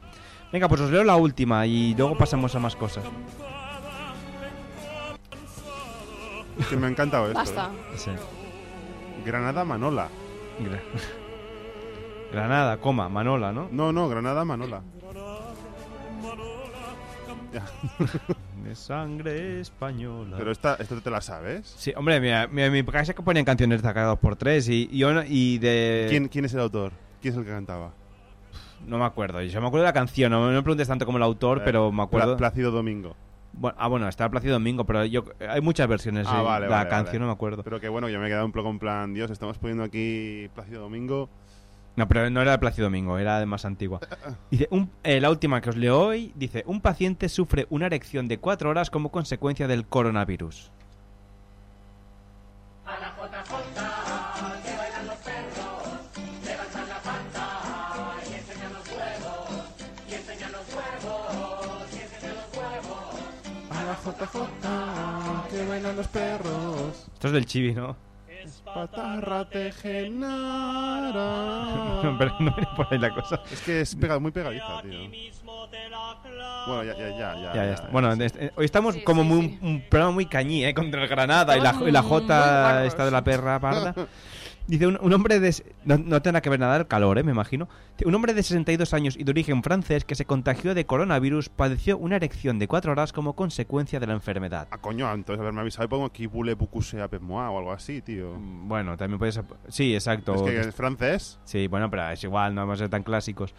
[0.50, 3.04] Venga, pues os leo la última y luego pasamos a más cosas.
[6.70, 7.38] Que me ha encantado esto.
[7.38, 7.70] Basta.
[7.92, 7.96] ¿eh?
[7.98, 8.10] Sí.
[9.26, 10.08] Granada Manola.
[10.60, 10.80] Gra-
[12.32, 13.68] Granada, coma, Manola, ¿no?
[13.70, 14.82] No, no, Granada Manola.
[17.52, 17.64] Ya.
[18.64, 20.36] De sangre española.
[20.38, 21.72] Pero esta, esto te la sabes.
[21.76, 24.68] Sí, hombre, mira, mira, en mi casa que ponían canciones de cada dos por tres
[24.68, 26.06] y, y, yo no- y de...
[26.08, 26.92] ¿Quién, ¿Quién es el autor?
[27.22, 27.92] ¿Quién es el que cantaba?
[28.86, 29.40] No me acuerdo.
[29.42, 31.62] Yo me acuerdo de la canción, no, no me preguntes tanto como el autor, Eh,
[31.64, 32.36] pero me acuerdo...
[32.36, 33.14] Pla- Plácido Domingo.
[33.56, 36.76] Bueno, ah, bueno, está Plácido Domingo, pero yo hay muchas versiones Ah, de vale, la
[36.76, 37.18] vale, canción, vale.
[37.20, 37.62] no me acuerdo.
[37.62, 40.48] Pero que bueno, yo me he quedado un poco en plan, Dios, estamos poniendo aquí
[40.54, 41.28] Plácido Domingo.
[41.96, 44.00] No, pero no era de Plácido Domingo, era de más antigua.
[44.50, 48.26] Dice, un- eh, la última que os leo hoy, dice, un paciente sufre una erección
[48.26, 50.72] de cuatro horas como consecuencia del coronavirus.
[64.18, 67.06] JJ, que bailan los perros.
[67.14, 67.96] Esto es del chibi, ¿no?
[68.64, 71.22] Patarra te genara.
[72.18, 73.40] pero no viene por ahí la cosa.
[73.50, 74.98] Es que es pega- muy pegadiza, tío.
[76.66, 77.34] Bueno, ya, ya, ya.
[77.34, 77.88] Ya, Ya, ya está.
[77.88, 79.58] Bueno, este- hoy estamos Sí, como sí, muy, sí.
[79.62, 80.74] un programa muy cañí, ¿eh?
[80.74, 82.86] Contra el Granada y la, y la Estamos muy J guarros.
[82.88, 83.94] esta de la perra parda.
[84.66, 85.54] Dice, un, un hombre de...
[85.84, 87.22] No, no tendrá que ver nada el calor, ¿eh?
[87.22, 87.68] Me imagino.
[88.04, 91.98] Un hombre de 62 años y de origen francés que se contagió de coronavirus padeció
[91.98, 94.68] una erección de cuatro horas como consecuencia de la enfermedad.
[94.70, 98.34] Ah, coño, entonces haberme avisado y pongo aquí Bule Bucuse o algo así, tío.
[98.38, 99.38] Mm, Bueno, también puedes...
[99.68, 100.34] Sí, exacto.
[100.34, 101.38] Es que es francés.
[101.44, 103.54] Sí, bueno, pero es igual, no vamos a ser tan clásicos.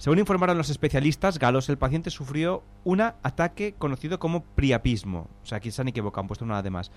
[0.00, 5.28] Según informaron los especialistas galos, el paciente sufrió un ataque conocido como priapismo.
[5.42, 6.90] O sea, aquí se han equivocado, han puesto nada de más.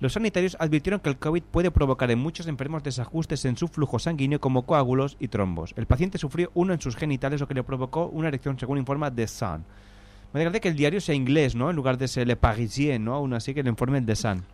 [0.00, 3.98] Los sanitarios advirtieron que el COVID puede provocar en muchos enfermos desajustes en su flujo
[3.98, 5.72] sanguíneo como coágulos y trombos.
[5.76, 9.14] El paciente sufrió uno en sus genitales, lo que le provocó una erección, según informa
[9.14, 9.64] The Sun.
[10.32, 11.70] Me parece que el diario sea inglés, ¿no?
[11.70, 13.14] En lugar de ser Le Parisien, ¿no?
[13.14, 14.44] Aún así que le informe el The Sun.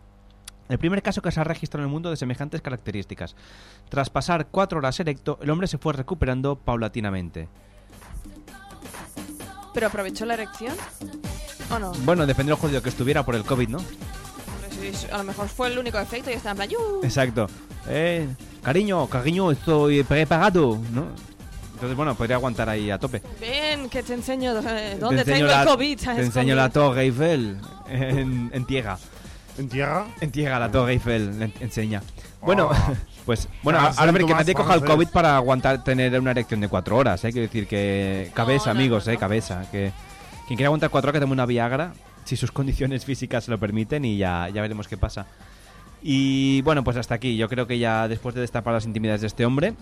[0.69, 3.35] El primer caso que se ha registrado en el mundo de semejantes características.
[3.89, 7.49] Tras pasar cuatro horas erecto, el hombre se fue recuperando paulatinamente.
[9.73, 10.75] ¿Pero aprovechó la erección?
[11.71, 11.91] ¿O no?
[12.05, 13.79] Bueno, depende del jodido que estuviera por el COVID, ¿no?
[15.11, 16.69] A lo mejor fue el único efecto y está en plan...
[16.69, 17.01] "Yu".
[17.03, 17.47] Exacto.
[17.87, 18.27] Eh,
[18.63, 21.07] cariño, cariño, estoy preparado, ¿no?
[21.73, 23.21] Entonces, bueno, podría aguantar ahí a tope.
[23.39, 25.99] Ven, que te enseño eh, dónde te enseño tengo la, el COVID.
[25.99, 26.69] Te enseño la.
[26.69, 27.57] Torre Eiffel
[27.89, 28.99] en, en tierra.
[29.57, 30.05] ¿En tierra?
[30.21, 32.03] En tierra, la Torre Eiffel le enseña.
[32.41, 32.93] Bueno, Oh.
[33.25, 34.83] pues, bueno, Ah, ahora ver que nadie coja el.
[34.85, 37.31] COVID para aguantar tener una erección de cuatro horas, ¿eh?
[37.31, 39.17] Quiero decir que cabeza, No, no, amigos, no, ¿eh?
[39.17, 39.63] Cabeza.
[39.71, 39.91] Que
[40.47, 41.93] quien quiera aguantar cuatro horas que tome una Viagra,
[42.31, 45.25] si sus condiciones físicas se lo permiten y ya, ya veremos qué pasa.
[46.01, 47.35] Y bueno, pues hasta aquí.
[47.35, 49.73] Yo creo que ya después de destapar las intimidades de este hombre,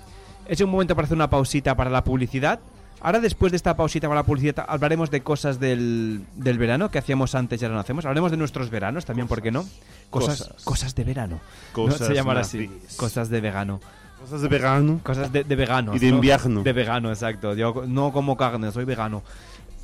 [0.48, 2.60] es un momento para hacer una pausita para la publicidad.
[3.02, 6.98] Ahora, después de esta pausita para la publicidad, hablaremos de cosas del, del verano que
[6.98, 8.06] hacíamos antes y ahora no hacemos.
[8.06, 9.64] Hablaremos de nuestros veranos también, ¿por qué no?
[10.10, 10.64] Cosas, Cosas.
[10.64, 11.40] cosas de verano.
[11.72, 12.08] Cosas ¿no?
[12.08, 12.68] Se llamará así.
[12.98, 13.80] Cosas de vegano.
[14.22, 15.00] Cosas de vegano.
[15.04, 15.96] Cosas de, de vegano.
[15.96, 16.64] Y de invierno.
[16.64, 17.54] De vegano, exacto.
[17.54, 19.22] Yo no como carne, soy vegano.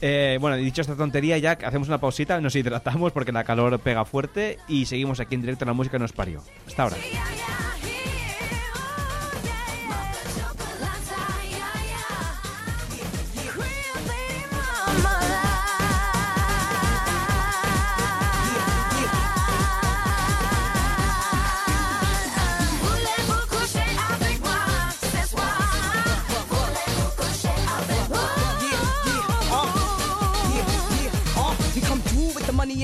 [0.01, 4.05] Eh, bueno, dicho esta tontería, ya hacemos una pausita, nos hidratamos porque la calor pega
[4.05, 6.41] fuerte y seguimos aquí en directo la música nos parió.
[6.67, 6.97] Hasta ahora.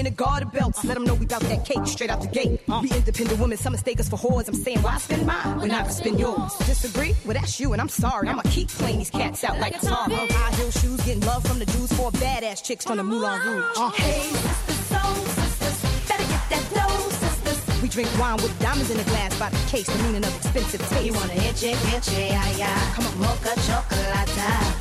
[0.01, 0.83] In the garter belts.
[0.83, 2.59] Let them know we bout that cake straight out the gate.
[2.81, 4.47] We independent women, some mistake us for whores.
[4.47, 6.53] I'm saying, why spend mine when I can spend yours?
[6.65, 7.13] Disagree?
[7.25, 8.27] Well, that's you, and I'm sorry.
[8.27, 10.09] I'ma keep playing these cats out like a song.
[10.09, 13.77] High heel shoes, getting love from the dudes, four badass chicks from the Moulin Rouge.
[13.77, 13.91] Uh.
[13.91, 17.81] Hey, sisters, soul sisters, better get that dough, sisters.
[17.83, 20.81] We drink wine with diamonds in the glass by the case, the meaning of expensive
[20.89, 21.05] taste.
[21.05, 21.77] You wanna hit it,
[22.17, 22.93] yeah, yeah.
[22.95, 24.29] Come on, mocha chocolate.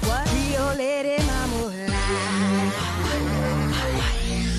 [0.08, 0.32] What?
[0.32, 2.39] Rio Lady Mamula.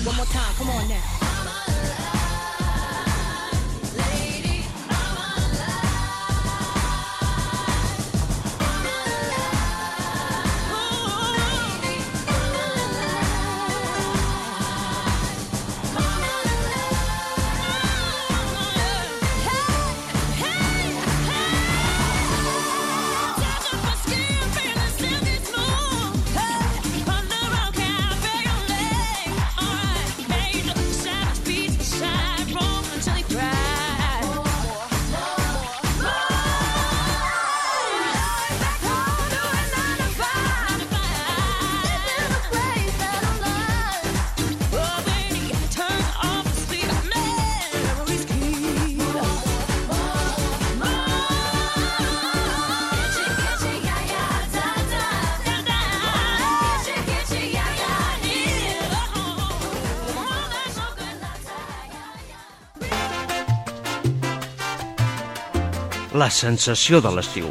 [0.04, 1.31] One more time, come on now.
[66.12, 67.46] La sensació de l'estiu.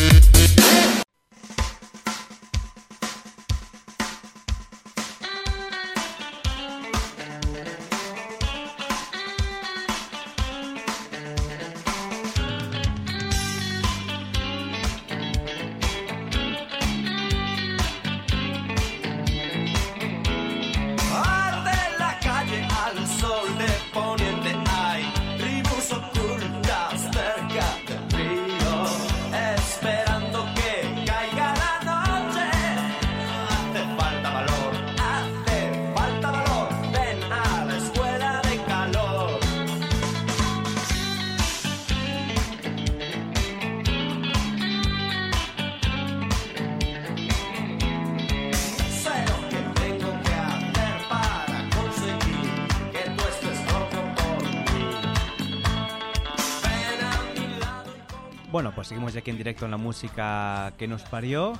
[58.89, 61.53] Seguimos ya aquí en directo en la música que nos parió.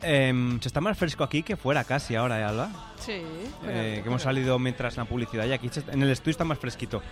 [0.00, 2.70] Em, se está más fresco aquí que fuera casi ahora, ¿eh, Alba?
[3.00, 3.20] Sí.
[3.60, 6.58] pero- Eh, que hemos salido mientras la publicidad y aquí en el estudio está más
[6.58, 7.02] fresquito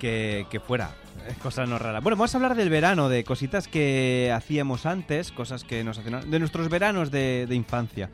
[0.00, 0.94] que, que fuera.
[1.28, 2.02] Eh, Cosas no raras.
[2.02, 6.30] Bueno, vamos a hablar del verano, de cositas que hacíamos antes, cosas que nos hacían...
[6.30, 8.08] De nuestros veranos de, de infancia.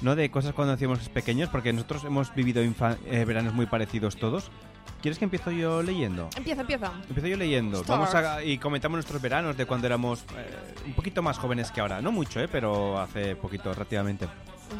[0.00, 0.14] ¿No?
[0.16, 4.50] De cosas cuando hacíamos pequeños, porque nosotros hemos vivido eh, veranos muy parecidos todos.
[5.00, 6.28] ¿Quieres que empiezo yo leyendo?
[6.36, 6.92] Empieza, empieza.
[7.08, 7.78] Empiezo yo leyendo.
[7.84, 7.88] Start.
[7.88, 11.80] Vamos a, y comentamos nuestros veranos de cuando éramos eh, un poquito más jóvenes que
[11.80, 12.02] ahora.
[12.02, 12.48] No mucho, ¿eh?
[12.48, 14.26] pero hace poquito, relativamente.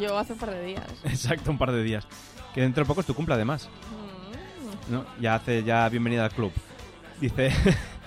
[0.01, 0.85] Yo hace un par de días.
[1.05, 2.07] Exacto, un par de días.
[2.53, 3.69] Que dentro de poco es tu cumple, además.
[4.91, 5.05] ¿No?
[5.21, 6.53] Ya hace ya bienvenida al club.
[7.21, 7.53] Dice...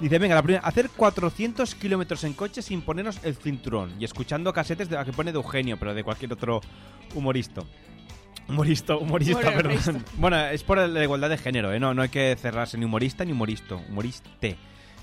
[0.00, 4.52] Dice, venga, la primera, hacer 400 kilómetros en coche sin ponernos el cinturón y escuchando
[4.52, 6.60] casetes de la que pone de Eugenio, pero de cualquier otro
[7.14, 7.62] humorista.
[8.48, 10.04] Humorista, humorista, perdón.
[10.16, 11.80] Bueno, es por la igualdad de género, ¿eh?
[11.80, 14.56] No, no hay que cerrarse ni humorista ni humoristo, humoriste,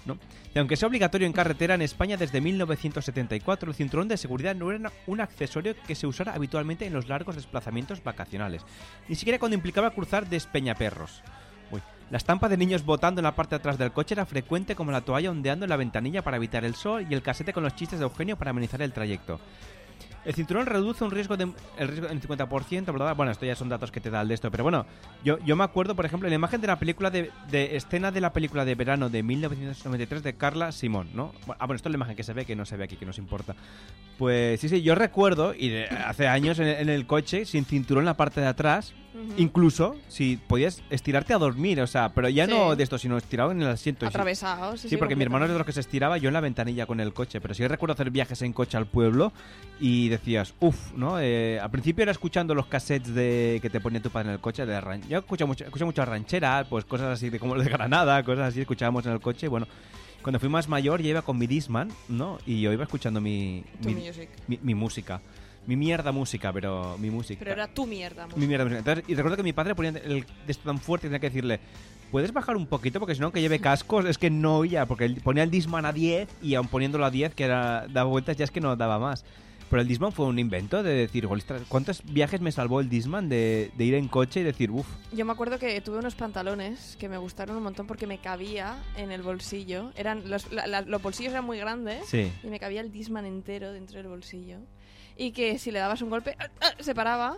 [0.06, 0.18] ¿no?
[0.54, 4.72] Y aunque sea obligatorio en carretera en España desde 1974, el cinturón de seguridad no
[4.72, 8.64] era un accesorio que se usara habitualmente en los largos desplazamientos vacacionales,
[9.08, 11.24] ni siquiera cuando implicaba cruzar despeñaperros.
[11.72, 11.82] Uy.
[12.10, 14.92] La estampa de niños botando en la parte de atrás del coche era frecuente como
[14.92, 17.76] la toalla ondeando en la ventanilla para evitar el sol y el casete con los
[17.76, 19.39] chistes de Eugenio para amenizar el trayecto.
[20.26, 23.16] El cinturón reduce un riesgo de, el riesgo en 50%, ¿verdad?
[23.16, 24.86] Bueno, esto ya son datos que te da el de esto, pero bueno,
[25.24, 28.12] yo, yo me acuerdo, por ejemplo, en la imagen de la película de, de escena
[28.12, 31.32] de la película de verano de 1993 de Carla Simón, ¿no?
[31.45, 32.95] Bueno, Ah, bueno, esto es la imagen que se ve, que no se ve aquí,
[32.97, 33.56] que nos importa.
[34.18, 37.66] Pues sí, sí, yo recuerdo, y de- hace años en, el- en el coche, sin
[37.66, 38.93] cinturón en la parte de atrás,
[39.38, 42.52] incluso si podías estirarte a dormir, o sea, pero ya Sí.
[42.52, 44.06] no de esto, sino estirado en el asiento.
[44.06, 46.34] Atravesado, sí, Sí, sí, porque mi hermano es de los que se estiraba, yo en
[46.34, 47.41] la ventanilla con el coche.
[47.41, 49.34] Pero sí recuerdo hacer viajes en coche al pueblo
[49.80, 51.20] y decías, uff, ¿no?
[51.20, 54.39] Eh, al principio era escuchando los cassettes de que te ponía tu padre en el
[54.42, 54.66] coche.
[54.66, 58.24] De ran- yo escuché mucho, escuché mucho ranchera, pues cosas así de como de Granada,
[58.24, 59.48] cosas así escuchábamos en el coche.
[59.48, 59.68] Y bueno,
[60.22, 62.38] cuando fui más mayor ya iba con mi Disman, ¿no?
[62.46, 64.30] Y yo iba escuchando mi, mi, music.
[64.48, 65.22] mi- mi música.
[65.68, 67.38] Mi mierda música, pero mi música.
[67.39, 68.28] Pero era tu mierda.
[68.36, 68.80] Mi mierda música.
[68.80, 71.60] Entonces, y recuerdo que mi padre ponía el esto tan fuerte tenía que decirle,
[72.10, 73.00] ¿puedes bajar un poquito?
[73.00, 75.94] Porque si no, que lleve cascos, es que no oía, porque ponía el Disman a
[75.94, 78.98] 10 y aun poniéndolo a 10, que era, daba vueltas, ya es que no daba
[78.98, 79.24] más.
[79.72, 83.28] Pero el Disman fue un invento de decir, "Ostras, ¿cuántos viajes me salvó el Disman
[83.30, 84.86] de, de ir en coche y decir, uff?
[85.13, 88.76] Yo me acuerdo que tuve unos pantalones que me gustaron un montón porque me cabía
[88.97, 89.91] en el bolsillo.
[89.95, 92.32] Eran los, la- la- los bolsillos eran muy grandes Sí.
[92.43, 94.57] y me cabía el Disman entero dentro del bolsillo.
[95.17, 96.49] Y que si le dabas un golpe, ¡ah!
[96.61, 96.72] ¡ah!
[96.80, 97.38] se paraba.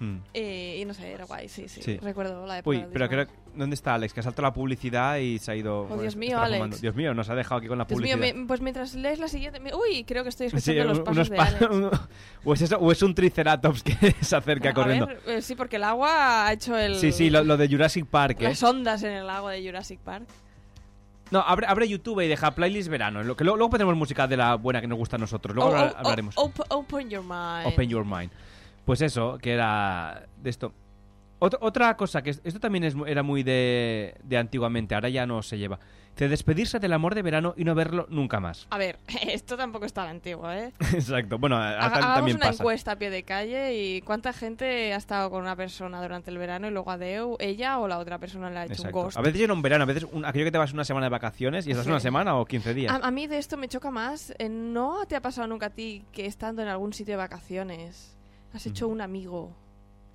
[0.00, 0.18] Hmm.
[0.32, 1.80] eh, y no sé, era guay, sí, sí.
[1.82, 1.96] Sí.
[1.98, 2.76] Recuerdo la época.
[2.76, 3.26] Uy, pero creo,
[3.56, 4.12] ¿dónde está Alex?
[4.12, 5.80] Que ha saltado la publicidad y se ha ido...
[5.82, 6.56] Oh, bueno, Dios mío, Alex.
[6.58, 6.76] fumando.
[6.78, 8.36] Dios mío, nos ha dejado aquí con la Dios mío, publicidad.
[8.40, 9.60] me- pues mientras lees la siguiente.
[9.60, 11.66] me- Uy, creo que estoy Sí, escuchando los un- pasos de Alex.
[12.44, 15.06] o, es eso, o es un triceratops que se acerca A corriendo.
[15.06, 16.96] ver, eh, sí, porque el agua ha hecho el.
[16.96, 18.40] Sí, sí, lo, lo de Jurassic Park.
[18.40, 18.44] ¿eh?
[18.44, 20.24] Las ondas en el agua de Jurassic Park.
[21.30, 23.22] No, abre, abre YouTube y deja playlist verano.
[23.22, 25.54] Lo que luego, luego ponemos música de la buena que nos gusta a nosotros.
[25.54, 26.34] Luego Oh, habla- oh, hablaremos.
[26.36, 27.66] oh, op- open your mind.
[27.66, 28.30] Open Your Mind.
[28.84, 30.72] Pues eso, que era de esto.
[31.44, 35.26] Ot- otra cosa, que es- esto también es era muy de, de antiguamente, ahora ya
[35.26, 35.78] no se lleva.
[36.16, 38.68] De despedirse del amor de verano y no verlo nunca más.
[38.70, 40.72] A ver, esto tampoco es tan antiguo, ¿eh?
[40.94, 42.62] Exacto, bueno, Hagamos también una pasa.
[42.62, 46.38] encuesta a pie de calle y cuánta gente ha estado con una persona durante el
[46.38, 48.96] verano y luego adeu, ella o la otra persona le ha hecho Exacto.
[48.96, 49.16] un ghost.
[49.18, 51.10] A veces llega un verano, a veces un- aquello que te vas una semana de
[51.10, 51.90] vacaciones y estás Sí.
[51.90, 52.92] una semana o 15 días.
[52.92, 54.32] A, a mí de esto me choca más.
[54.38, 58.16] eh, ¿No te ha pasado nunca a ti que estando en algún sitio de vacaciones
[58.52, 59.50] has hecho un amigo?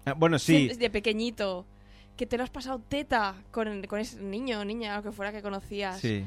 [0.05, 0.69] Ah, bueno, sí.
[0.69, 1.65] De pequeñito.
[2.17, 5.31] Que te lo has pasado teta con, con ese niño o niña, lo que fuera
[5.31, 6.01] que conocías.
[6.01, 6.25] Sí.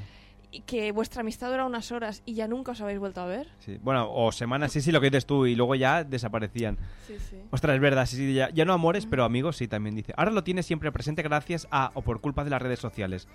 [0.50, 3.48] Y que vuestra amistad dura unas horas y ya nunca os habéis vuelto a ver.
[3.58, 6.78] Sí, bueno, o semanas, sí, sí, lo que dices tú, y luego ya desaparecían.
[7.06, 7.36] Sí, sí.
[7.50, 10.14] Ostras, es verdad, sí, sí, ya, ya no amores, pero amigos sí también dice.
[10.16, 13.28] Ahora lo tienes siempre presente gracias a o por culpa de las redes sociales.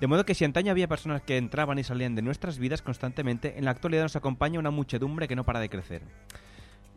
[0.00, 3.58] De modo que si antaño había personas que entraban y salían de nuestras vidas constantemente,
[3.58, 6.02] en la actualidad nos acompaña una muchedumbre que no para de crecer.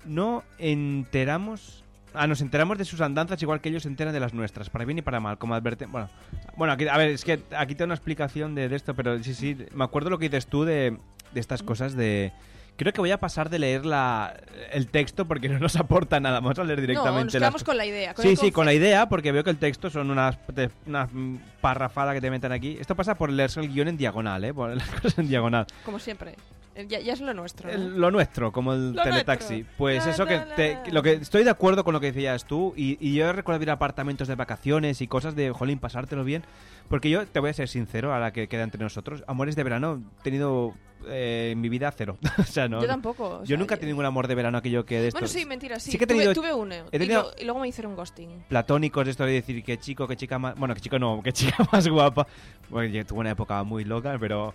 [0.05, 1.83] No enteramos...
[2.13, 4.85] Ah, nos enteramos de sus andanzas igual que ellos se enteran de las nuestras, para
[4.85, 5.91] bien y para mal, como adverten...
[5.91, 6.09] Bueno,
[6.57, 9.33] bueno aquí, a ver, es que aquí tengo una explicación de, de esto, pero sí,
[9.33, 10.97] sí, me acuerdo lo que dices tú de,
[11.31, 12.31] de estas cosas de...
[12.77, 14.33] Creo que voy a pasar de leer la,
[14.71, 16.39] el texto porque no nos aporta nada.
[16.39, 17.19] Vamos a leer directamente.
[17.19, 18.13] No, nos quedamos con la idea.
[18.13, 20.37] Con sí, sí, con la idea, porque veo que el texto son unas,
[20.85, 22.77] mm, parrafadas que te meten aquí.
[22.79, 24.53] Esto pasa por leerse el guion en diagonal, ¿eh?
[24.53, 25.67] Por las cosas en diagonal.
[25.83, 26.35] Como siempre.
[26.79, 27.67] Eh, Ya, ya es lo nuestro.
[27.69, 27.75] ¿no?
[27.75, 29.53] El- lo nuestro, como el Lo teletaxi.
[29.55, 29.75] nuestro.
[29.77, 30.93] Pues La, eso que, la, te- la.
[30.93, 32.73] lo que estoy de acuerdo con lo que decías tú.
[32.77, 36.43] Y, y yo recuerdo ir a apartamentos de vacaciones y cosas de, jolín, pasártelo bien.
[36.87, 39.23] Porque yo te voy a ser sincero, ahora que queda entre nosotros.
[39.27, 40.73] Amores de verano he tenido
[41.07, 42.17] eh, en mi vida cero.
[42.39, 42.81] o sea, no.
[42.81, 45.07] Yo tampoco, o yo sea, nunca he tenido ningún amor de verano aquello que de
[45.09, 45.19] esto.
[45.19, 45.91] Bueno, sí, mentira, sí.
[45.91, 46.73] Sí que he tuve, tenido- tuve uno.
[46.75, 48.29] he y tenido- lo- y, luego me hicieron ghosting.
[48.47, 50.55] platónicos de esto de decir que chico, que chica más...
[50.55, 52.25] Bueno, que chico no, que chica más guapa.
[52.69, 54.53] Bueno, yo tuve una época muy loca, pero...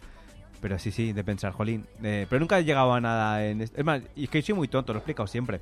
[0.64, 1.84] Pero sí, sí, de pensar, jolín.
[2.02, 3.60] eh, pero nunca he llegado a nada en...
[3.60, 5.60] Es más, y es que soy muy tonto, lo he explicado siempre.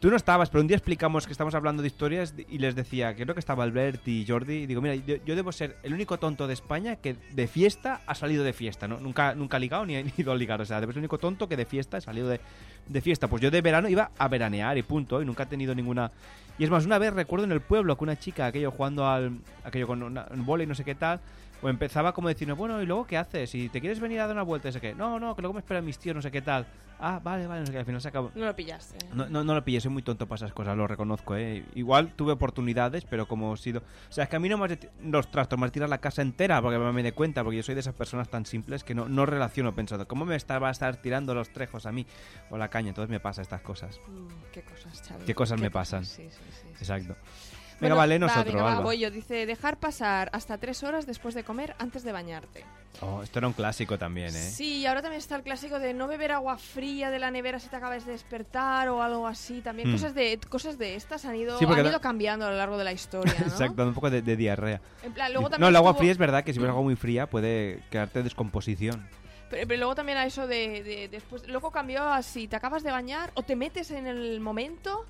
[0.00, 3.14] Tú no estabas, pero un día explicamos que estamos hablando de historias y les decía,
[3.14, 6.18] creo que estaba Albert y Jordi, y digo, mira, yo, yo debo ser el único
[6.18, 9.00] tonto de España que de fiesta ha salido de fiesta, ¿no?
[9.00, 11.16] Nunca, nunca ha ligado ni he ido a ligar, o sea, debo ser el único
[11.16, 12.38] tonto que de fiesta he salido de,
[12.88, 13.28] de fiesta.
[13.28, 16.12] Pues yo de verano iba a veranear y punto, y nunca he tenido ninguna...
[16.58, 19.38] Y es más, una vez recuerdo en el pueblo que una chica, aquello jugando al...
[19.64, 21.18] aquello con un vóley, no sé qué tal,
[21.62, 23.50] o empezaba como diciendo, bueno, ¿y luego qué haces?
[23.50, 24.94] Si te quieres venir a dar una vuelta, ese qué.
[24.94, 26.66] No, no, que luego me esperan mis tíos, no sé qué tal.
[26.98, 27.78] Ah, vale, vale, no sé qué.
[27.78, 28.30] Al final se acabó.
[28.34, 28.96] No lo pillaste.
[29.12, 31.64] No, no, no lo pillé, soy muy tonto para esas cosas, lo reconozco, ¿eh?
[31.74, 33.80] Igual tuve oportunidades, pero como he sido...
[34.08, 35.98] O sea, es que a mí no me has los trastos, me has tirar la
[35.98, 38.94] casa entera porque me de cuenta, porque yo soy de esas personas tan simples que
[38.94, 42.06] no, no relaciono pensando, ¿cómo me está, va a estar tirando los trejos a mí
[42.50, 42.88] o la caña?
[42.88, 44.00] Entonces me pasa estas cosas.
[44.08, 45.24] Mm, qué cosas, Xavi.
[45.24, 46.04] ¿Qué cosas me pasan?
[46.04, 46.68] Sí, sí, sí.
[46.78, 47.14] Exacto.
[47.14, 49.10] Bueno, Venga, vale, va, nosotros, venga, va, voy yo.
[49.10, 52.64] Dice, dejar pasar hasta tres horas después de comer antes de bañarte.
[53.02, 54.50] Oh, esto era un clásico también, ¿eh?
[54.50, 57.58] Sí, y ahora también está el clásico de no beber agua fría de la nevera
[57.60, 59.60] si te acabas de despertar o algo así.
[59.60, 59.92] También Hmm.
[59.92, 62.84] cosas de cosas de estas han ido, Sí, han ido cambiando a lo largo de
[62.84, 63.46] la historia, ¿no?
[63.46, 64.80] Exacto, un poco de, de diarrea.
[65.02, 66.82] En plan, luego no, también el agua estuvo- fría es verdad que si bebes agua
[66.82, 69.06] muy fría puede quedarte descomposición.
[69.50, 71.46] Pero, pero luego también a eso de, de- después.
[71.48, 75.04] Luego cambió a si te acabas de bañar o te metes en el momento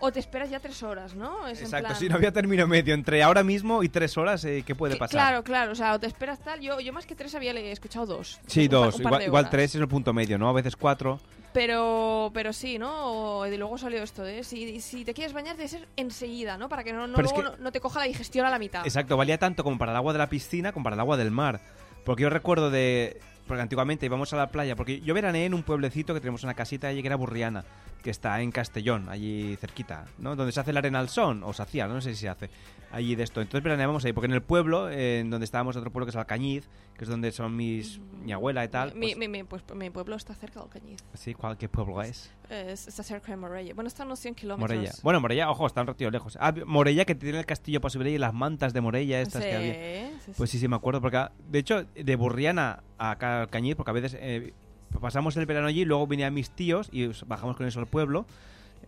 [0.00, 1.46] o te esperas ya tres horas, ¿no?
[1.48, 4.74] Es Exacto, si no había término medio entre ahora mismo y tres horas, eh, ¿qué
[4.74, 5.10] puede pasar?
[5.12, 6.60] Claro, claro, o sea, o te esperas tal.
[6.60, 8.40] Yo, yo más que tres había escuchado dos.
[8.46, 9.00] Sí, Un dos.
[9.00, 10.48] un Igual, tres es el punto medio, ¿no?
[10.48, 11.20] A veces cuatro.
[11.52, 13.46] Pero, pero sí, ¿no?
[13.46, 14.44] Y luego salió esto, ¿eh?
[14.44, 16.68] Si, si te quieres bañar, debe ser enseguida, ¿no?
[16.68, 18.84] Para que no, no, es luego que- no te coja la digestión a la mitad.
[18.86, 21.30] Exacto, valía tanto como para el agua de la piscina como para el agua del
[21.30, 21.60] mar.
[22.04, 23.20] Porque yo recuerdo de...
[23.46, 26.52] Porque antiguamente íbamos a la playa, porque yo veraneé en un pueblecito que tenemos una
[26.52, 27.64] casita allí que era Burriana,
[28.02, 30.36] que está en Castellón, allí cerquita, ¿no?
[30.36, 32.48] Donde se hace el Arenal Son, o se hacía, no sé si se hace,
[32.92, 33.40] allí de esto.
[33.40, 36.16] Entonces veraneábamos ahí, porque en el pueblo, eh, en donde estábamos, otro pueblo que es
[36.16, 38.00] Alcañiz, que es donde son mis...
[38.24, 38.94] mi abuela y tal.
[38.94, 41.00] mi, pues- mi, mi- pues, mi pueblo está cerca del Cañiz.
[41.14, 42.30] sí, ¿cuál, ¿qué pueblo es?
[42.48, 43.74] Es- está cerca de Morella.
[43.74, 44.76] Bueno, está a unos 100 kilómetros.
[44.76, 44.92] Morella.
[45.02, 46.38] Bueno, Morella, ojo, está un ratito lejos.
[46.40, 49.56] Ah, Morella, que tiene el castillo posible y las mantas de Morella estas Sí, que
[49.56, 49.74] había.
[49.74, 50.32] sí, sí.
[50.36, 51.00] Pues sí, sí, me acuerdo.
[51.00, 54.54] Porque, ah, de hecho, de Burriana a Ca- Cañiz, porque a veces eh,
[55.00, 58.26] pasamos el verano allí, luego venían mis tíos y os- bajamos con eso al pueblo.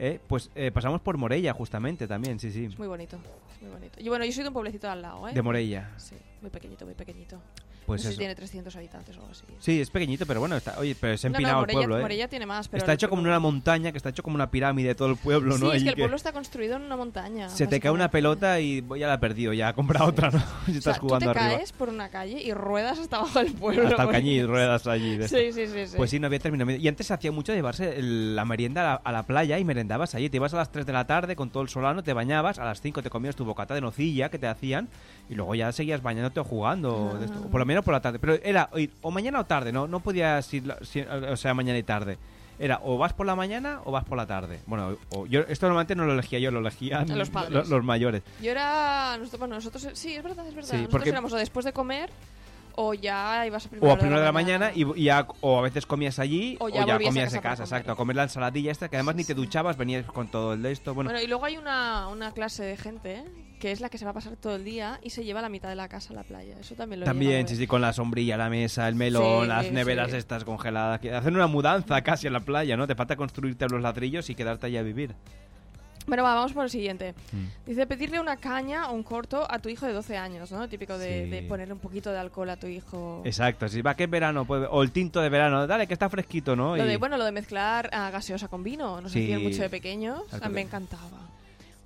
[0.02, 2.64] eh, pues eh, pasamos por Morella, justamente, también, sí, sí.
[2.64, 3.18] Es muy bonito,
[3.54, 4.00] es muy bonito.
[4.00, 5.34] Y bueno, yo soy de un pueblecito al lado, ¿eh?
[5.34, 5.90] De Morella.
[5.98, 7.38] Sí, muy pequeñito, muy pequeñito.
[7.86, 9.42] Pues no sé si tiene 300 habitantes o algo así.
[9.58, 11.98] Sí, es pequeñito, pero bueno, está, oye, pero es No, no, empinado Morella- el pueblo,
[11.98, 12.02] ¿eh?
[12.02, 14.50] Morella tiene más, pero Está hecho como en una montaña, que está hecho como una
[14.50, 15.72] pirámide todo el pueblo, sí, ¿no?
[15.72, 17.48] es que el que pueblo está construido en una montaña.
[17.48, 20.38] Se te cae una pelota y ya la he perdido, ya ha comprado otra, ¿no?
[20.66, 21.56] Si O sea, estás tú jugando te arriba.
[21.56, 23.88] caes por una calle y ruedas hasta abajo del pueblo.
[23.88, 25.16] Hasta el cañiz, ruedas allí.
[25.16, 25.96] de Sí, sí, sí, sí.
[25.96, 26.70] Pues sí, no había terminado.
[26.70, 29.64] Y antes se hacía mucho llevarse el- la merienda a la, a la playa y
[29.64, 30.30] merendabas allí.
[30.30, 32.64] Te ibas a las 3 de la tarde con todo el solano, te bañabas, a
[32.64, 34.88] las 5 te comías tu bocata de nocilla que te hacían
[35.28, 37.18] y luego ya seguías bañándote o jugando.
[37.18, 37.26] de.
[37.26, 38.18] O por lo menos por la tarde.
[38.18, 39.86] Pero era ir o mañana o tarde, ¿no?
[39.86, 42.18] No podías ir, o sea, mañana y tarde.
[42.58, 44.60] Era o vas por la mañana o vas por la tarde.
[44.66, 47.52] Bueno, o yo esto normalmente no lo elegía yo, lo elegían Los padres.
[47.52, 48.22] lo- los mayores.
[48.42, 49.16] Yo era.
[49.16, 49.88] Nosotros, bueno, nosotros.
[49.94, 50.68] Sí, es verdad, es verdad.
[50.68, 52.10] Sí, nosotros porque- éramos o después de comer
[52.76, 55.58] o ya ibas a primera O a primera de la mañana, y, y ya, o
[55.58, 57.92] a veces comías allí O o ya ya, volvías a comías para casa, exacto.
[57.92, 60.72] A comer la ensaladilla esta, que además ni te duchabas, venías con todo el de
[60.72, 60.94] esto.
[60.94, 63.24] Bueno, Bueno, y luego hay una, una clase de gente ¿eh?
[63.60, 65.48] que es la que se va a pasar todo el día y se lleva la
[65.50, 66.56] mitad de la casa a la playa.
[66.58, 69.48] Eso también lo a también, sí, sí, con la sombrilla, la mesa, el melón, Sí,
[69.48, 70.16] las neveras sí.
[70.16, 71.00] estas congeladas.
[71.04, 72.86] hacen una mudanza casi en la playa, ¿no?
[72.86, 75.14] Te falta construirte los ladrillos y quedarte allí a vivir.
[76.06, 77.14] Bueno, va, vamos por el siguiente.
[77.32, 77.68] Mm.
[77.70, 80.68] Dice pedirle una caña o un corto a tu hijo de 12 años, ¿no?
[80.68, 81.30] Típico de, Sí.
[81.30, 83.22] de ponerle un poquito de alcohol a tu hijo.
[83.24, 86.08] Exacto, si va que es verano, pues, o el tinto de verano, dale, que está
[86.08, 86.76] fresquito, ¿no?
[86.76, 89.22] Lo Y- de, bueno, lo de mezclar ah, gaseosa con vino, nos Sí.
[89.22, 90.22] hacían mucho de pequeños.
[90.42, 91.02] A mí me encantaba.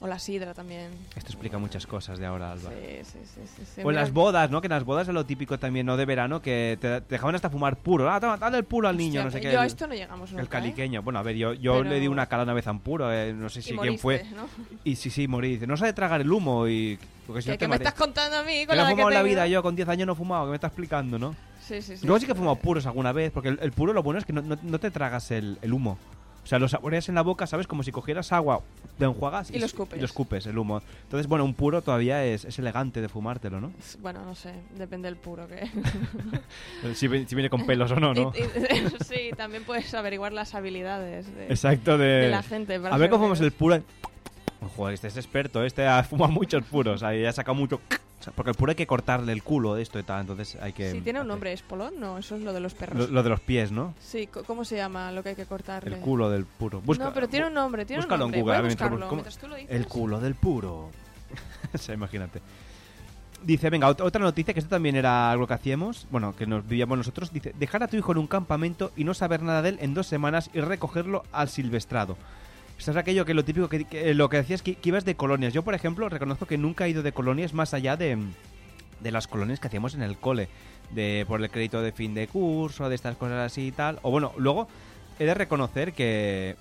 [0.01, 0.91] O la sidra también.
[1.17, 2.69] Esto explica muchas cosas de ahora, Alba.
[2.71, 3.81] Sí, sí, sí, sí, sí.
[3.83, 4.61] O en las bodas, ¿no?
[4.61, 5.97] Que en las bodas es lo típico también, ¿no?
[5.97, 8.11] De verano, que te, te dejaban hasta fumar puro.
[8.11, 9.53] Ah, toma, dale el puro al niño, hostia, no sé qué.
[9.53, 10.51] Yo a el- esto no llegamos nunca, El ¿eh?
[10.51, 11.03] caliqueño.
[11.03, 13.11] Bueno, a ver, yo, yo Pero- le di una cala una vez a un puro,
[13.11, 14.25] eh, no sé Y si quién moriste, fue.
[14.37, 14.47] ¿no?
[14.85, 15.53] Y sí, sí, morí.
[15.53, 16.99] Dice, no sabe tragar el humo y...
[17.27, 18.53] Porque si ¿Qué, no te qué me estás contando a mí?
[18.53, 20.07] Que Con no la he edad que fumado en la vida yo, con 10 años
[20.07, 21.35] no he fumado, que me está explicando, ¿no?
[21.63, 22.07] Sí, sí, sí.
[22.07, 24.27] Luego sí que he fumado puros alguna vez, porque el, el puro lo bueno es
[24.27, 25.97] que no, no- no te tragas el, el humo.
[26.45, 27.67] O sea, lo saboreas en la boca, ¿sabes?
[27.67, 28.61] Como si cogieras agua,
[28.99, 29.97] te enjuagas Y lo escupes.
[29.97, 30.83] y lo escupes, el humo.
[31.05, 33.73] Entonces, bueno, un puro todavía es, es elegante de fumártelo, ¿no?
[34.01, 35.69] Bueno, no sé, depende del puro que.
[36.95, 38.33] Si, vi- si viene con pelos o no, ¿no?
[38.37, 42.07] Y- y- sí, también puedes averiguar las habilidades de, Exacto, de...
[42.07, 42.79] de la gente.
[42.79, 43.83] para A ver cómo fumamos el puro.
[44.77, 47.81] Joder, este es experto, este ha fumado muchos puros, ahí ha sacado mucho...
[48.35, 50.91] Porque el puro hay que cortarle el culo de esto y tal, entonces hay que...
[50.93, 51.93] Sí, tiene un nombre, ¿es polón?
[52.01, 52.99] No, eso es lo de los perros.
[52.99, 53.93] Lo, lo de los pies, ¿no?
[54.01, 55.97] Sí, ¿cómo se llama lo que hay que cortarle?
[55.97, 56.81] El culo del puro.
[56.81, 58.41] Busca- no, pero tiene un nombre, tiene un búscalo en nombre.
[58.41, 59.71] Google, buscarlo, mientras tú lo dices.
[59.77, 60.89] El culo del puro.
[61.75, 62.41] o sea, imagínate.
[63.43, 66.67] Dice, venga, ot- otra noticia, que esto también era algo que hacíamos, bueno, que nos
[66.67, 67.31] vivíamos nosotros.
[67.31, 69.93] Dice, dejar a tu hijo en un campamento y no saber nada de él en
[69.93, 72.17] dos semanas y recogerlo al silvestrado.
[72.79, 75.15] Esto es aquello que lo típico que, que- lo que decías que, que ibas de
[75.17, 75.53] colonias.
[75.53, 78.19] Yo, por ejemplo, reconozco que nunca he ido de colonias más allá de,
[79.01, 80.49] de las colonias que hacíamos en el cole.
[80.91, 83.99] De por el crédito de fin de curso, de estas cosas así y tal.
[84.03, 84.69] O bueno, luego
[85.19, 86.57] he de reconocer que...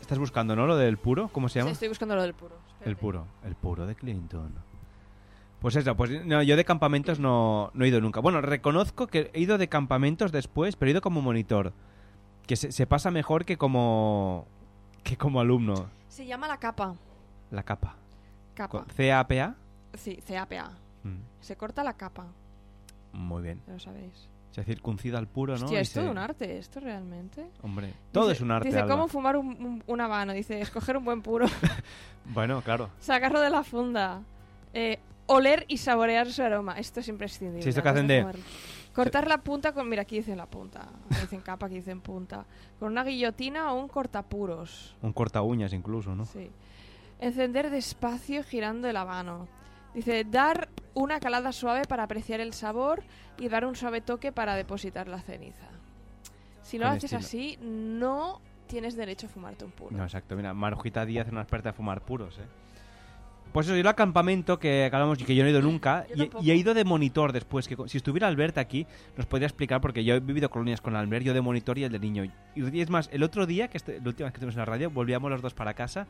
[0.00, 0.66] Estás buscando, ¿no?
[0.68, 1.72] Lo del puro, ¿cómo se Sí, llama?
[1.72, 2.54] estoy buscando lo del puro.
[2.84, 4.54] El puro, el puro de Clinton.
[5.60, 8.20] Pues eso, pues no, yo de campamentos no, no he ido nunca.
[8.20, 11.72] Bueno, reconozco que he ido de campamentos después, pero he ido como monitor.
[12.46, 14.46] Que se, se pasa mejor que como
[15.06, 15.86] que como alumno.
[16.08, 16.94] Se llama la capa.
[17.50, 17.94] La capa.
[18.54, 18.84] Capa.
[18.96, 19.54] C-A-P-A.
[19.94, 20.70] Sí, CAPA.
[21.04, 22.26] Mm, Se corta la capa,
[23.12, 23.62] muy bien.
[23.66, 24.28] lo sabéis.
[24.50, 25.64] Se circuncida al puro, ¿no?
[25.66, 27.46] Hostia, es todo se- un arte, esto realmente.
[27.62, 28.68] Hombre, todo Dice- es un arte.
[28.68, 28.94] Dice, Alba.
[28.94, 30.32] ¿cómo fumar un, un- un habano?
[30.32, 31.46] Dice, escoger un buen puro.
[32.28, 32.90] Bueno, claro.
[32.98, 34.20] Sacarlo de la funda.
[34.74, 36.76] Eh, oler y saborear su aroma.
[36.78, 37.62] Esto es imprescindible.
[37.62, 38.42] Sí, esto que hacen de- fumarlo.
[38.96, 39.88] Cortar la punta con...
[39.88, 40.88] Mira, aquí dicen la punta.
[41.10, 42.46] Aquí dicen capa, aquí dicen punta.
[42.80, 44.96] Con una guillotina o un cortapuros.
[45.02, 46.24] Un corta uñas incluso, ¿no?
[46.24, 46.50] Sí.
[47.20, 49.48] Encender despacio girando el habano.
[49.94, 53.02] Dice, dar una calada suave para apreciar el sabor
[53.38, 55.68] y dar un suave toque para depositar la ceniza.
[56.62, 59.96] Si no lo haces así, no tienes derecho a fumarte un puro.
[59.96, 60.36] No, exacto.
[60.36, 62.46] Mira, Marujita Díaz es una experta de fumar puros, ¿eh?
[63.56, 66.50] Pues eso, yo el acampamento que hablamos y que yo no he ido nunca y,
[66.50, 67.66] he ido de monitor después.
[67.66, 68.86] que Si estuviera Albert aquí,
[69.16, 71.90] nos podría explicar porque yo he vivido colonias con Albert, yo de monitor y el
[71.90, 72.30] de niño.
[72.54, 74.66] Y es más, el otro día, que este- la última vez que estuvimos en la
[74.66, 76.06] radio, volvíamos los dos para casa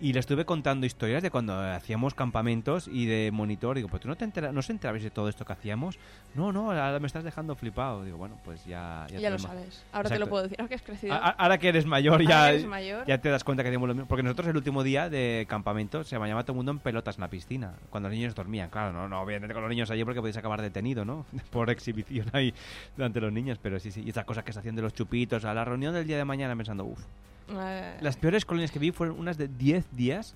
[0.00, 3.76] y le estuve contando historias de cuando hacíamos campamentos y de monitor.
[3.76, 5.98] Digo, pues tú no te entera- no os enterabais de todo esto que hacíamos.
[6.34, 8.04] No, no, ahora me estás dejando flipado.
[8.04, 9.06] Digo, bueno, pues ya.
[9.10, 9.84] Ya, te lo sabes.
[9.92, 10.56] Ahora te lo puedo decir.
[10.60, 11.14] Ahora que has crecido.
[11.14, 13.06] A- Ahora que eres mayor, ya, que eres mayor.
[13.06, 14.06] ya te das cuenta que hacíamos lo mismo.
[14.08, 17.22] Porque nosotros el último día de campamento se bañaba todo el mundo en pelotas en
[17.22, 17.72] la piscina.
[17.90, 18.70] Cuando los niños dormían.
[18.70, 21.26] Claro, no, no obviamente con los niños allí porque podéis acabar detenido, ¿no?
[21.50, 22.54] Por exhibición ahí
[22.96, 23.58] de los niños.
[23.60, 24.02] Pero sí, sí.
[24.06, 25.44] Y esas cosas que se hacían de los chupitos.
[25.44, 27.00] A la reunión del día de mañana pensando, uff.
[27.50, 30.34] Eh, Las peores colonias que vi fueron unas de 10 días.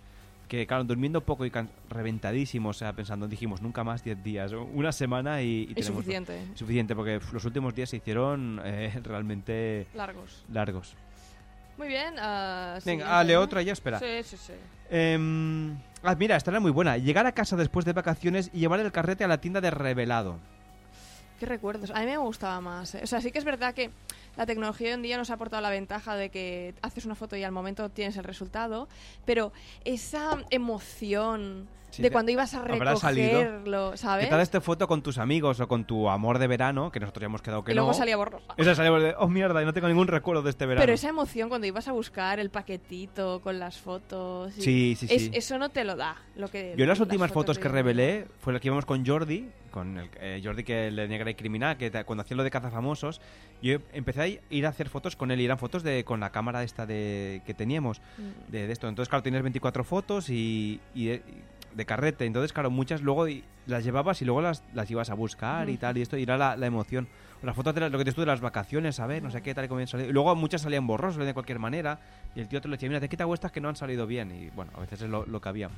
[0.48, 4.52] Que, claro, durmiendo poco y can- reventadísimos, o sea, pensando, dijimos, nunca más 10 días,
[4.52, 5.62] una semana y...
[5.70, 6.42] y tenemos- suficiente.
[6.54, 9.86] Suficiente, porque los últimos días se hicieron eh, realmente...
[9.94, 10.44] Largos.
[10.52, 10.94] Largos.
[11.78, 12.10] Muy bien.
[12.16, 13.98] siguiente, Venga, ah, otra ya, espera.
[13.98, 14.52] Sí, sí, sí.
[14.90, 16.98] Em, ah, mira, esta era muy buena.
[16.98, 20.38] Llegar a casa después de vacaciones y llevar el carrete a la tienda de revelado.
[21.40, 21.90] Qué recuerdos.
[21.92, 22.94] A mí me gustaba más.
[22.94, 23.00] ¿eh?
[23.02, 23.90] O sea, sí que es verdad que
[24.37, 27.37] la tecnología hoy en día nos ha aportado la ventaja de que haces una foto
[27.37, 28.89] y al momento tienes el resultado,
[29.24, 29.53] pero
[29.85, 34.24] esa emoción Sí, de cuando ibas a recogerlo, ¿sabes?
[34.26, 36.90] ¿Qué tal esta foto con tus amigos o con tu amor de verano?
[36.90, 37.82] Que nosotros ya hemos quedado que Y no.
[37.82, 38.55] luego salía borrosa.
[38.57, 40.82] Esa salía de, oh mierda, y no tengo ningún recuerdo de este verano.
[40.82, 44.57] Pero esa emoción cuando ibas a buscar el paquetito con las fotos.
[44.59, 45.30] y- Sí, sí, es- sí.
[45.34, 46.16] Eso no te lo da.
[46.36, 49.51] Lo que, Yo las últimas fotos fotos que revelé fue la que íbamos con Jordi,
[49.70, 52.51] con el, eh, Jordi que el de Negra y Criminal, que cuando hacía lo de
[52.51, 53.20] cazafamosos,
[53.62, 56.30] yo empecé a ir a hacer fotos con él y eran fotos de con la
[56.30, 58.51] cámara esta de que teníamos Mm.
[58.53, 58.88] de, de esto.
[58.88, 61.22] Entonces, claro, tienes 24 fotos y, y de,
[61.74, 62.24] de carrete.
[62.26, 63.26] Entonces, claro, muchas luego
[63.66, 66.36] las llevabas y luego las, las ibas a buscar y tal y esto y era
[66.36, 67.08] la, la emoción.
[67.42, 69.42] Las fotos de la- lo que te estuve de las vacaciones, a ver, no sé
[69.42, 70.08] qué, tal y como salido.
[70.10, 71.98] Y luego muchas salían borrosas de cualquier manera
[72.34, 74.30] y el tío te lo decía, mira, te quita estas que no han salido bien
[74.32, 75.68] y bueno, a veces es lo, lo que había.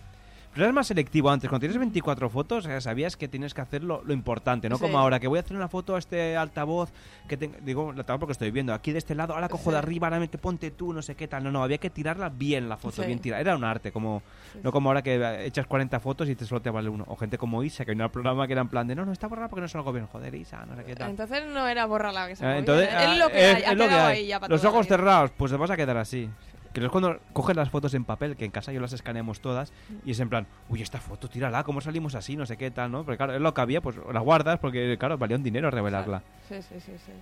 [0.55, 1.51] Pero eras más selectivo antes.
[1.51, 4.83] Cuando tienes 24 fotos, sabías que tienes que hacer lo, lo importante, no Sí.
[4.83, 6.93] como ahora, que voy a hacer una foto a este altavoz,
[7.29, 9.79] que tengo, digo, la altavoz porque estoy viendo, aquí de este lado, ahora cojo de
[9.79, 11.43] arriba, ahora me te ponte tú, no sé qué tal.
[11.45, 13.07] No, no, había que tirarla bien la foto, Sí.
[13.07, 13.41] bien tirada.
[13.41, 14.23] Era un arte, como
[14.63, 17.05] no como ahora que echas 40 fotos y te solo te vale uno.
[17.09, 19.11] O gente como Isa, que hay un programa que era en plan de, no, no,
[19.13, 20.07] está borrada porque no salgo bien.
[20.07, 21.11] Joder, Isa, no sé qué tal.
[21.11, 23.63] Entonces no era borrar la que se Eh, entonces, Es ah, lo que es- hay,
[23.65, 24.19] ha es lo que quedado hay.
[24.19, 26.31] ahí ya para Los ojos cerrados, pues te vas a quedar así.
[26.75, 29.73] Que es cuando coges las fotos en papel, que en casa yo las escaneamos todas,
[30.05, 32.37] y es en plan, uy, esta foto, tírala, ¿cómo salimos así?
[32.37, 33.05] No sé qué tal, ¿no?
[33.05, 36.23] Porque claro, es lo que había, pues la guardas, porque claro, valía un dinero revelarla.
[36.49, 37.13] Sí, sí, sí, sí.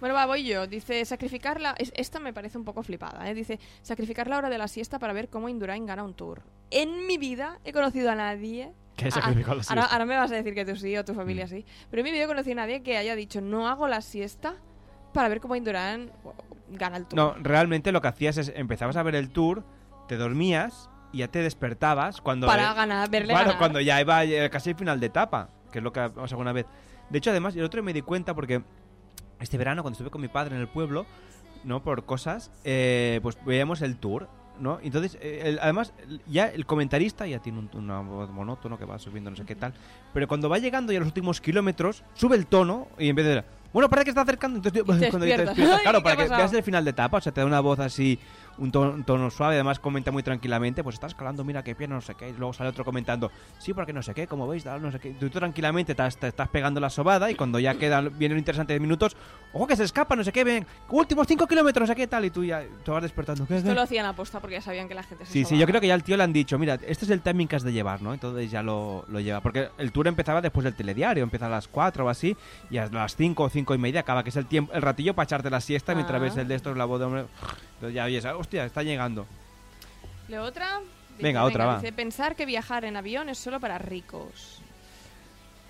[0.00, 0.66] Bueno, va, voy yo.
[0.66, 1.70] Dice, sacrificar la...
[1.78, 3.32] es- Esta me parece un poco flipada, ¿eh?
[3.34, 6.42] Dice, sacrificar la hora de la siesta para ver cómo Indurain gana un tour.
[6.70, 8.72] En mi vida he conocido a nadie...
[8.96, 9.82] Que Ah, la ahora, siesta.
[9.86, 11.16] ahora me vas a decir que tú sí o tu Mm.
[11.16, 11.64] familia sí.
[11.90, 14.54] Pero en mi vida he conocido a nadie que haya dicho, no hago la siesta
[15.14, 16.10] para ver cómo Indurain
[16.70, 17.16] gana el tour.
[17.16, 19.64] No, realmente lo que hacías es, empezabas a ver el tour,
[20.08, 22.46] te dormías y ya te despertabas cuando...
[22.46, 23.58] Para eh, ganar, verle Claro, ganar.
[23.58, 26.52] cuando ya iba eh, casi el final de etapa, que es lo que vamos alguna
[26.52, 26.66] vez.
[27.08, 28.62] De hecho, además, el otro día me di cuenta porque
[29.40, 31.06] este verano, cuando estuve con mi padre en el pueblo,
[31.62, 31.82] ¿no?
[31.82, 34.78] Por cosas, eh, pues veíamos el tour, ¿no?
[34.82, 35.92] Entonces, eh, el- además,
[36.26, 39.54] ya el comentarista ya tiene un, una voz monótono que va subiendo no sé qué
[39.54, 39.74] tal,
[40.12, 43.26] pero cuando va llegando ya a los últimos kilómetros, sube el tono y en vez
[43.26, 43.44] de...
[43.74, 45.80] Bueno, parece que está acercando, entonces te cuando te despiertas.
[45.82, 47.80] claro, ¿qué para que veas el final de etapa, o sea, te da una voz
[47.80, 48.18] así,
[48.58, 51.96] un tono, un tono suave, además comenta muy tranquilamente, pues está escalando, mira qué pierna,
[51.96, 54.64] no sé qué, y luego sale otro comentando, sí, porque no sé qué, como veis,
[54.64, 57.74] no sé qué, tú, tú tranquilamente te, te estás pegando la sobada y cuando ya
[57.74, 59.16] quedan, viene lo interesante de minutos,
[59.52, 62.24] ojo que se escapa, no sé qué, ven, últimos 5 kilómetros, no sé qué, tal,
[62.24, 63.46] y tú ya te vas despertando.
[63.46, 63.74] ¿qué, Esto qué?
[63.74, 65.60] lo hacían aposta porque ya sabían que la gente se Sí, sí, sobaba.
[65.60, 67.56] yo creo que ya al tío le han dicho, mira, este es el timing que
[67.56, 68.12] has de llevar, ¿no?
[68.14, 69.40] Entonces ya lo, lo lleva.
[69.40, 72.36] Porque el tour empezaba después del telediario, empieza a las 4 o así,
[72.70, 75.14] y a las 5 o 5 y media acaba, que es el tiempo, el ratillo
[75.14, 76.22] para echarte la siesta mientras Ah.
[76.24, 77.24] ves el de estos, la voz de hombre.
[77.74, 79.26] Entonces ya oyes, hostia, está llegando.
[80.28, 80.80] ¿Le otra?
[81.18, 81.74] Venga, otra, va.
[81.80, 84.60] Dice, pensar que viajar en avión es solo para ricos.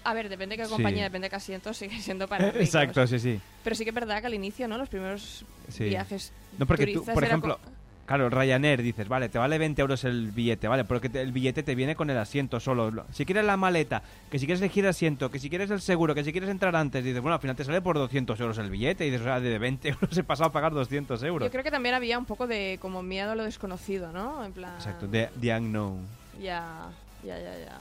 [0.05, 0.75] A ver, depende de qué Sí.
[0.75, 2.61] compañía, depende de qué asiento, sigue siendo para ricos.
[2.62, 3.41] Exacto, sí, sí.
[3.62, 4.77] Pero sí que es verdad que al inicio, ¿no?
[4.77, 5.85] Los primeros Sí.
[5.85, 7.59] viajes No, porque tú, por ejemplo,
[8.07, 11.63] claro, Ryanair dices, vale, te vale 20 euros el billete, vale, porque te- el billete
[11.63, 12.91] te viene con el asiento solo.
[12.91, 16.15] Lo- Si quieres la maleta, que si quieres elegir asiento, que si quieres el seguro,
[16.15, 18.71] que si quieres entrar antes, dices, bueno, al final te sale por 200 euros el
[18.71, 21.47] billete, y dices, o sea, de 20 euros he pasado a pagar 200 euros.
[21.47, 24.45] Yo creo que también había un poco de como miedo a lo desconocido, ¿no?
[24.45, 24.75] En plan...
[24.75, 26.07] Exacto, the, the unknown.
[26.41, 26.89] Ya,
[27.25, 27.81] ya, ya, ya.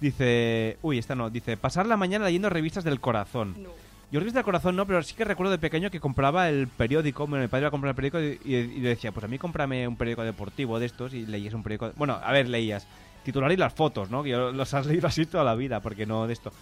[0.00, 3.54] Dice, uy, esta no, dice, pasar la mañana leyendo revistas del corazón.
[3.62, 3.68] No.
[4.12, 7.26] Yo revistas del corazón no, pero sí que recuerdo de pequeño que compraba el periódico,
[7.28, 9.86] bueno, mi padre iba a comprar el periódico y, le decía, pues a mí cómprame
[9.86, 12.88] un periódico deportivo de estos y leías un periódico, bueno, a ver, leías,
[13.22, 14.24] titular y las fotos, ¿no?
[14.24, 16.52] Que yo los has leído así toda la vida, porque no de esto.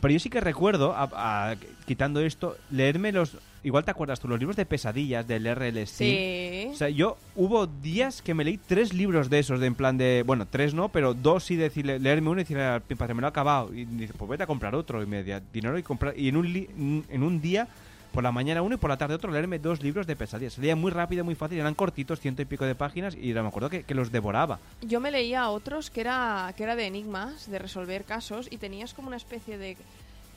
[0.00, 1.56] Pero yo sí que recuerdo, a-
[1.86, 3.36] quitando esto, leerme los...
[3.66, 5.84] Igual te acuerdas tú, los libros de pesadillas del R.L.
[5.86, 6.68] Stein.
[6.68, 6.68] Sí.
[6.72, 9.98] O sea, yo hubo días que me leí tres libros de esos, de en plan
[9.98, 10.22] de...
[10.24, 13.26] Bueno, tres no, pero dos sí decirle, leerme uno y decirle al padre, me lo
[13.26, 13.74] he acabado.
[13.74, 15.02] Y dice, pues vete a comprar otro.
[15.02, 16.16] Y me decía, dinero y comprar...
[16.16, 16.68] Y en un, li-
[17.08, 17.66] en un día,
[18.12, 20.52] por la mañana uno y por la tarde otro, leerme dos libros de pesadillas.
[20.52, 23.40] Se leía muy rápido, muy fácil, eran cortitos, ciento y pico de páginas, y me
[23.40, 24.60] acuerdo que, que los devoraba.
[24.82, 28.94] Yo me leía otros que era, que era de enigmas, de resolver casos, y tenías
[28.94, 29.76] como una especie de,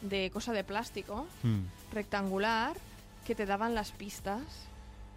[0.02, 1.28] de cosa de plástico
[1.94, 2.76] rectangular
[3.30, 4.42] que te daban las pistas.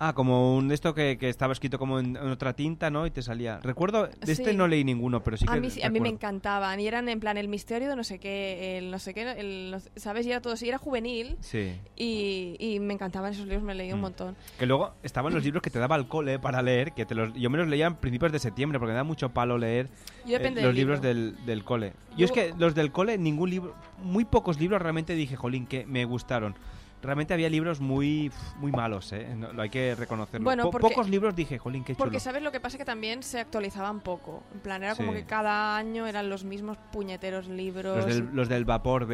[0.05, 3.07] Ah, como un esto que, que estaba escrito como en, en otra tinta, ¿no?
[3.07, 3.61] Y te salía.
[3.63, 4.57] Recuerdo, de este Sí.
[4.57, 7.09] no leí ninguno, pero sí que a, mí, sí- a mí me encantaban, y eran
[7.09, 10.27] en plan el misterio de no sé qué, el no sé qué, el, ¿sabes?
[10.27, 11.75] Y era todo así, era juvenil, Sí.
[11.97, 14.03] y, y me encantaban esos libros, me leí un Mm.
[14.03, 14.37] montón.
[14.59, 17.33] Que luego estaban los libros que te daba el cole para leer, que te los,
[17.35, 19.89] yo me los leía en principios de septiembre porque me da mucho palo leer
[20.27, 21.09] Yo depende los libros libro.
[21.15, 21.93] del, del cole.
[22.13, 25.65] Yo Yo- es que los del cole, ningún libro, muy pocos libros realmente dije, jolín,
[25.67, 26.57] que me gustaron.
[27.03, 29.35] Realmente había libros muy muy malos, ¿eh?
[29.37, 30.45] No, lo hay que reconocerlo.
[30.45, 32.05] Bueno, porque- pocos libros dije, jolín, qué chulo.
[32.05, 34.43] Porque sabes lo que pasa que también se actualizaban poco.
[34.55, 37.97] En plan, era como que cada año eran los mismos puñeteros libros.
[37.97, 39.07] Los del, los del vapor,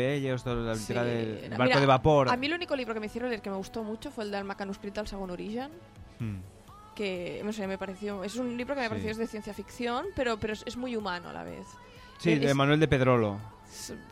[0.45, 0.93] toda la Sí.
[0.93, 2.29] del barco mira, de vapor.
[2.29, 4.31] A mí el único libro que me hicieron leer que me gustó mucho fue el
[4.31, 5.71] del manuscrito al Sagon Origen.
[6.21, 6.37] Hmm.
[6.95, 8.23] Que, no sé, me pareció.
[8.25, 8.91] Es un libro que me Sí.
[8.91, 11.67] pareció es de ciencia ficción, pero, pero es, es muy humano a la vez.
[12.19, 13.39] Sí, Es- de Manuel de Pedrolo.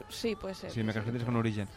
[0.08, 0.70] sí, puede ser.
[0.70, 0.82] Sí,
[1.36, 1.68] Origen.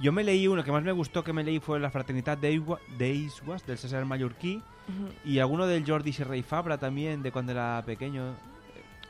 [0.00, 2.52] Yo me leí uno que más me gustó que me leí fue La Fraternidad de
[2.52, 4.56] Iswas, del César Mallorquí.
[4.56, 5.12] Ujú.
[5.24, 8.34] Y alguno del Jordi Serrey Fabra también, de cuando era pequeño.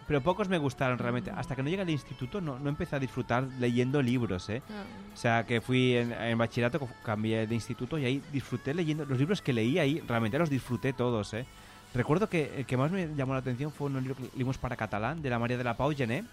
[0.08, 1.30] Pero pocos me gustaron realmente.
[1.30, 4.62] Hasta que no llegué al instituto no, no empecé a disfrutar leyendo libros, ¿eh?
[4.68, 4.82] Ah.
[5.14, 9.04] O sea, que fui en, en bachillerato, cambié de instituto y ahí disfruté leyendo.
[9.04, 11.46] Los libros que leí ahí, realmente los disfruté todos, ¿eh?
[11.94, 14.76] Recuerdo que el que más me llamó la atención fue un libro que leímos para
[14.76, 16.24] catalán, de la María de la Pau Gené,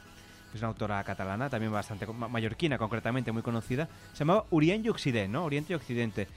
[0.54, 3.88] es una autora catalana, también bastante mallorquina, concretamente, muy conocida.
[4.14, 5.44] Se llamaba Orient y Occidente, ¿no?
[5.46, 6.28] Oriente y Occidente.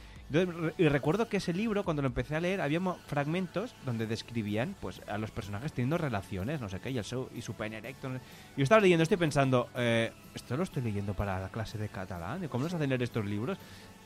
[0.79, 5.03] Y recuerdo que ese libro, cuando lo empecé a leer, había fragmentos donde describían pues
[5.09, 8.09] a los personajes teniendo relaciones, no sé qué, y, el seu- y su pene erecto.
[8.09, 8.21] no.
[8.57, 11.89] Yo estaba leyendo esto y pensando, eh, esto lo estoy leyendo para la clase de
[11.89, 13.59] catalán, ¿y ¿cómo nos hacen leer estos libros?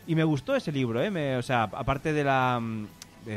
[0.07, 1.37] Y me gustó ese libro, ¿eh?
[1.37, 2.59] O sea, aparte de la...
[2.59, 2.87] mm,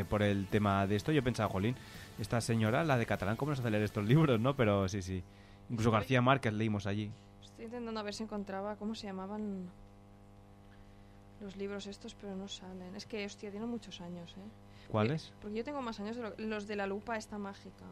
[0.08, 1.74] por el tema de esto, yo pensaba, jolín,
[2.18, 4.54] esta señora, la de catalán, ¿cómo nos hace leer estos libros, no?
[4.54, 5.22] Pero sí, sí.
[5.70, 7.10] Incluso García Márquez leímos allí.
[7.42, 9.68] Estoy intentando a ver si encontraba cómo se llamaban
[11.40, 12.94] los libros estos, pero no salen.
[12.96, 14.86] Es que, hostia, tienen muchos años, ¿eh?
[14.88, 15.24] ¿Cuáles?
[15.26, 17.84] Porque, porque yo tengo más años de lo- los de la lupa esta mágica.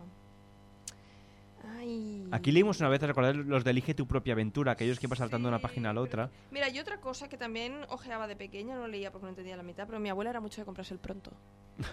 [1.79, 2.29] Ay.
[2.31, 5.49] Aquí leímos una vez, recordar los de Elige tu propia aventura, aquellos que iban saltando
[5.49, 6.31] de una página a la otra.
[6.53, 9.63] Mira, y otra cosa que también ojeaba de pequeña, no leía porque no entendía la
[9.65, 11.33] mitad, pero mi abuela era mucho de comprarse el Pronto,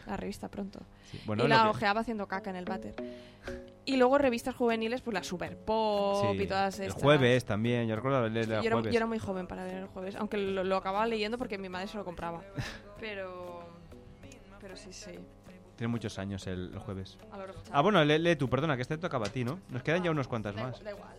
[0.06, 0.80] la revista Pronto.
[1.26, 2.94] bueno, y la que- ojeaba haciendo caca en el váter.
[3.86, 7.02] Y luego revistas juveniles, pues la Super Pop Sí, y todas el estas.
[7.04, 8.94] jueves también, yo recuerdo leer yo, el era, jueves.
[8.94, 11.68] yo era muy joven para leer el jueves, aunque lo, lo acababa leyendo porque mi
[11.70, 12.42] madre se lo compraba.
[13.00, 13.68] Pero.
[14.62, 15.20] Pero sí, sí.
[15.76, 17.18] Tiene muchos años el, el jueves.
[17.72, 19.60] Ah, bueno, lee, lee tú, perdona, que este tocaba a ti, ¿no?
[19.70, 20.84] Nos quedan ya unos cuantas Da, más.
[20.84, 21.18] da igual.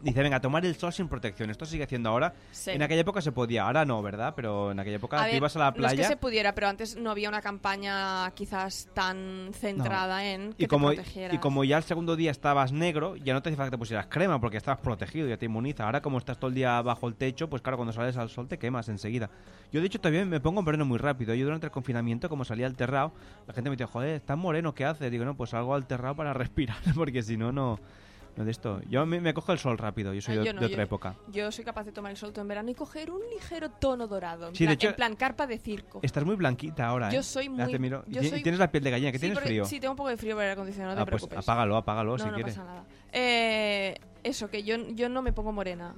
[0.00, 1.50] Dice, venga, tomar el sol sin protección.
[1.50, 2.32] Esto sigue haciendo ahora.
[2.52, 2.70] Sí.
[2.70, 4.32] En aquella época se podía, ahora no, ¿verdad?
[4.36, 6.08] Pero en aquella época A te ver, ibas a la No es que playa.
[6.08, 10.90] se pudiera, pero antes no había una campaña quizás tan centrada en que y como,
[10.90, 11.34] te protegieras.
[11.34, 13.78] y como ya el segundo día estabas negro, ya no te hace falta que te
[13.78, 15.84] pusieras crema porque estabas protegido, ya te inmuniza.
[15.84, 18.46] Ahora como estás todo el día bajo el techo, pues claro, cuando sales al sol
[18.46, 19.30] te quemas enseguida.
[19.72, 21.34] Yo de hecho también me pongo moreno muy rápido.
[21.34, 23.12] Yo durante el confinamiento, como salía al terrao,
[23.48, 25.10] la gente me dice, joder, estás moreno, ¿qué haces?
[25.10, 27.80] Digo, no, pues salgo al terrao para respirar, porque si no, no...
[28.38, 28.80] No de esto.
[28.88, 30.76] Yo me, me cojo el sol rápido, yo soy Ah, de, yo no, de otra
[30.78, 31.16] yo- época.
[31.32, 34.06] Yo soy capaz de tomar el sol todo en verano y coger un ligero tono
[34.06, 34.48] dorado.
[34.48, 35.98] En, Sí, de plan, hecho- en plan carpa de circo.
[36.02, 37.14] Estás muy blanquita ahora, ¿eh?
[37.14, 38.04] Yo soy muy- te miro.
[38.06, 39.64] yo Ti- soy- Tienes la piel de gallina, que Sí, tienes porque- frío.
[39.64, 42.12] Sí, tengo un poco de frío por el acondicionado, no ah, te pues apágalo, apágalo
[42.12, 42.54] no, si no quieres.
[42.54, 42.84] pasa nada.
[43.12, 45.94] Eh, eso, que yo, yo no me pongo morena.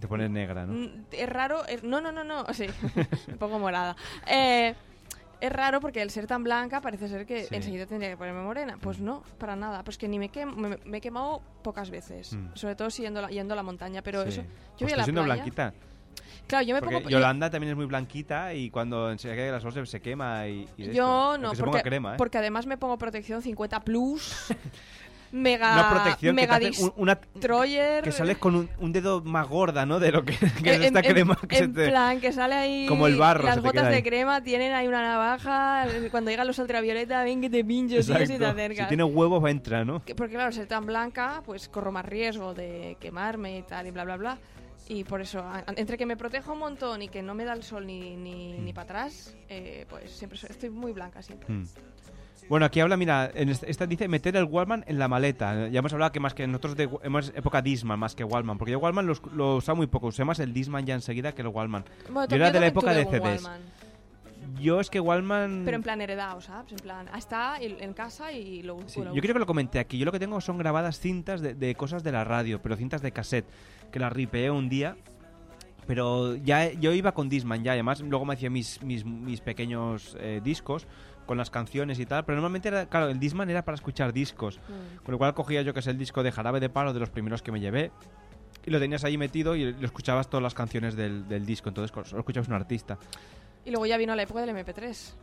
[0.00, 0.72] Te pones negra, ¿no?
[0.72, 1.64] Mm, Es raro.
[1.66, 2.46] es- no, no, no, no.
[2.54, 2.66] Sí,
[3.28, 3.94] me pongo morada.
[4.26, 4.74] Eh,
[5.42, 7.54] es raro porque al ser tan blanca parece ser que Sí.
[7.56, 8.78] enseguida tendría que ponerme morena.
[8.80, 9.82] Pues no, para nada.
[9.82, 12.32] Pues que ni me, quemo, me, me he quemado pocas veces.
[12.32, 12.54] Mm.
[12.54, 14.02] Sobre todo si yendo, a la- yendo a la montaña.
[14.02, 14.28] Pero Sí.
[14.28, 14.42] eso.
[14.42, 15.42] Pues Yo voy a la siendo playa.
[15.42, 15.74] blanquita.
[16.46, 17.08] Claro, yo me Porque pongo.
[17.08, 20.84] Yolanda también es muy blanquita y cuando se cae la sol se, quema y, y
[20.92, 21.38] Yo esto.
[21.38, 22.18] no, porque, crema, ¿eh?
[22.18, 24.46] porque además me pongo protección 50 plus.
[25.32, 25.72] mega.
[25.72, 28.04] Una protección mega que, hace una, destroyer.
[28.04, 29.98] que sales con un, un dedo más gorda, ¿no?
[29.98, 31.88] De lo que, que En- esta en- crema que en se te...
[31.88, 32.86] plan, que sale ahí.
[32.86, 35.86] Como el barro Las gotas de crema tienen ahí una navaja.
[36.10, 38.84] Cuando llegan los ultravioleta, ven que te pincho, tío, si te acercas.
[38.84, 40.04] Si tiene huevos entra, ¿no?
[40.04, 43.90] Que- Porque, claro, ser tan blanca, pues corro más riesgo de quemarme y tal, y
[43.90, 44.38] bla, bla, bla.
[44.88, 45.42] Y por eso,
[45.76, 48.54] entre que me protejo un montón y que no me da el sol ni, ni,
[48.58, 48.64] Mm.
[48.64, 51.48] ni para atrás, eh, pues siempre soy- estoy muy blanca siempre.
[51.54, 51.64] Mm.
[52.48, 55.68] Bueno, aquí habla, mira, en esta, esta dice meter el Wallman en la maleta.
[55.68, 58.72] Ya hemos hablado que más que nosotros de, hemos época Disman más que Wallman, porque
[58.72, 61.48] yo Wallman lo, lo usaba muy poco, usé más el Disman ya enseguida que el
[61.48, 61.84] Wallman.
[62.10, 63.48] Bueno, yo era de la época de CDs.
[64.60, 65.62] Yo es que Wallman...
[65.64, 66.72] Pero en plan heredado, ¿sabes?
[66.72, 69.78] En plan, está en en casa y lo Sí, lo yo creo que lo comenté
[69.78, 69.98] aquí.
[69.98, 73.02] Yo lo que tengo son grabadas cintas de, de cosas de la radio, pero cintas
[73.02, 73.46] de cassette,
[73.90, 74.96] que las ripeé un día.
[75.86, 80.16] Pero ya yo iba con Disman ya, además luego me hacía mis, mis, mis pequeños
[80.20, 80.86] eh, discos
[81.26, 84.58] con las canciones y tal, pero normalmente era, claro, el Disman era para escuchar discos,
[84.68, 85.04] Mm.
[85.04, 87.10] con lo cual cogía yo que es el disco de Jarabe de Palo de los
[87.10, 87.90] primeros que me llevé
[88.66, 91.92] y lo tenías ahí metido y lo escuchabas todas las canciones del, del disco, entonces
[92.08, 92.98] solo escuchabas un artista.
[93.64, 95.14] Y luego ya vino la época del MP3.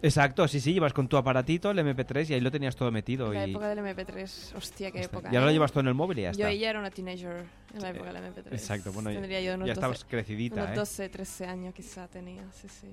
[0.00, 3.32] Exacto, sí, sí, ibas con tu aparatito, el MP3 y ahí lo tenías todo metido.
[3.32, 5.28] La y, época del MP3, hostia, qué época.
[5.32, 5.54] y ahora lo ¿eh?
[5.54, 7.44] llevas todo en el móvil y ya Yo ya era una teenager
[7.74, 8.52] en la época del MP3.
[8.52, 10.74] Exacto, bueno, ya- Tendría yo unos ya 12, estabas crecidita, unos ¿eh?
[10.76, 12.86] 12, 13 años quizá tenía, sí, sí.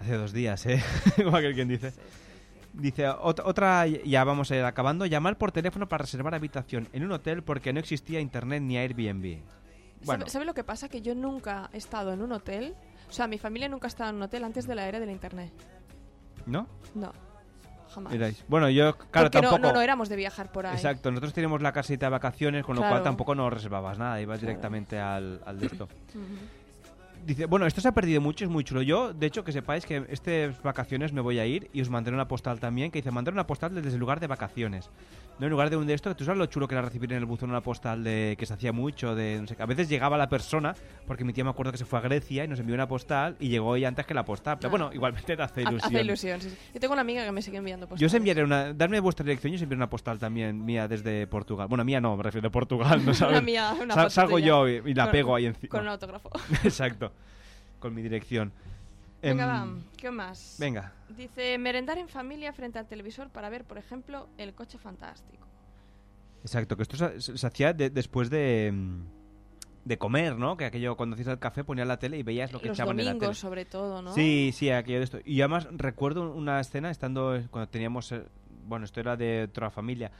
[0.00, 0.82] Hace dos días, ¿eh?
[1.16, 1.92] Como aquel quien dice.
[2.72, 7.04] Dice, ot- otra, ya vamos a ir acabando, llamar por teléfono para reservar habitación en
[7.04, 9.38] un hotel porque no existía internet ni Airbnb.
[10.04, 10.88] Bueno, ¿Sabe, sabe lo que pasa?
[10.88, 12.74] Que yo nunca he estado en un hotel,
[13.08, 15.10] o sea, mi familia nunca ha estado en un hotel antes de la era del
[15.10, 15.52] internet.
[16.46, 16.66] ¿no?
[16.94, 17.12] No,
[17.92, 18.12] jamás.
[18.12, 18.42] Miráis.
[18.48, 19.58] Bueno, yo, claro, Porque no- tampoco...
[19.58, 20.74] no, no éramos de viajar por ahí.
[20.76, 22.94] Exacto, nosotros teníamos la casita de vacaciones, con lo Claro.
[22.94, 25.84] cual tampoco nos reservabas nada, ibas directamente al, al de esto.
[26.14, 26.22] Ujú.
[27.26, 28.82] Dice, bueno, esto se ha perdido mucho, es muy chulo.
[28.82, 32.14] Yo, de hecho, que sepáis que estas vacaciones me voy a ir y os mandaré
[32.14, 34.90] una postal también, que dice, mandar una postal desde el lugar de vacaciones.
[35.38, 37.18] No en lugar de un de esto, tú sabes lo chulo que era recibir en
[37.18, 39.62] el buzón una postal de que se hacía mucho, de no sé qué.
[39.62, 40.74] A veces llegaba la persona,
[41.06, 43.36] porque mi tía me acuerdo que se fue a Grecia y nos envió una postal
[43.40, 44.58] y llegó ella antes que la postal.
[44.58, 45.94] Pero bueno, igualmente te hace Ha- ilusión.
[45.94, 46.56] Hace ilusión, sí, sí.
[46.74, 48.14] Yo tengo una amiga que me sigue enviando Yo os postales.
[48.14, 51.68] enviaré una, darme vuestra dirección y os enviaré una postal también mía desde Portugal.
[51.68, 53.32] Bueno, mía no, me refiero de Portugal, ¿no sabes?
[53.38, 55.70] Una mía, una Sal- salgo yo y, y la Con- pego ahí encima.
[55.70, 56.28] Con un autógrafo.
[56.64, 57.12] Exacto,
[57.78, 58.52] con mi dirección.
[59.22, 60.56] Venga, Em, va, ¿qué más?
[60.58, 60.92] Venga.
[61.16, 65.46] Dice, merendar en familia frente al televisor para ver, por ejemplo, El Coche Fantástico.
[66.42, 69.04] Exacto, que esto se, hacía de- después de, mm,
[69.84, 70.56] de comer, ¿no?
[70.56, 72.98] Que aquello cuando hacías el café ponías la tele y veías lo que Los echaban
[72.98, 73.40] en la domingos, tele.
[73.40, 74.14] sobre todo, ¿no?
[74.14, 75.18] Sí, sí, aquello de esto.
[75.24, 78.22] Y además recuerdo una escena estando cuando teníamos, eh,
[78.66, 80.10] bueno, esto era de otra familia,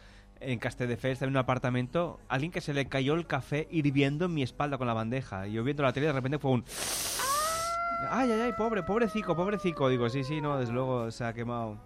[0.40, 4.42] en Castelldefels, en un apartamento, alguien que se le cayó el café hirviendo en mi
[4.42, 5.46] espalda con la bandeja.
[5.46, 6.64] Y yo viendo la tele de repente fue un...
[8.08, 9.88] Ay, ay, ay, pobre, pobrecico, pobrecico.
[9.88, 11.78] Digo, sí, sí, no, desde luego se ha quemado.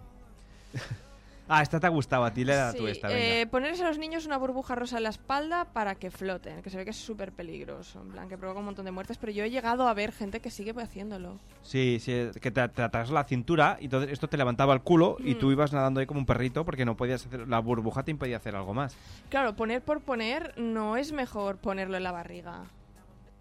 [1.49, 3.41] ah, esta te ha gustado, a ti le da Sí, tú esta, venga.
[3.41, 6.69] eh, ponerse a los niños una burbuja rosa en la espalda para que floten, que
[6.69, 9.31] se ve que es súper peligroso, en plan, que provoca un montón de muertes, pero
[9.31, 11.39] yo he llegado a ver gente que sigue haciéndolo.
[11.61, 15.17] Sí, sí, que te, te atas la cintura y entonces esto te levantaba el culo
[15.19, 15.37] y Mm.
[15.39, 18.37] tú ibas nadando ahí como un perrito porque no podías hacer, la burbuja te impedía
[18.37, 18.95] hacer algo más.
[19.29, 22.63] Claro, poner por poner no es mejor ponerlo en la barriga.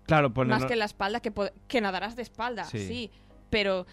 [0.07, 1.33] Claro, ponerlo- Más que en la espalda, que,
[1.69, 2.87] que nadarás de espalda, Sí.
[2.87, 3.11] sí,
[3.51, 3.87] pero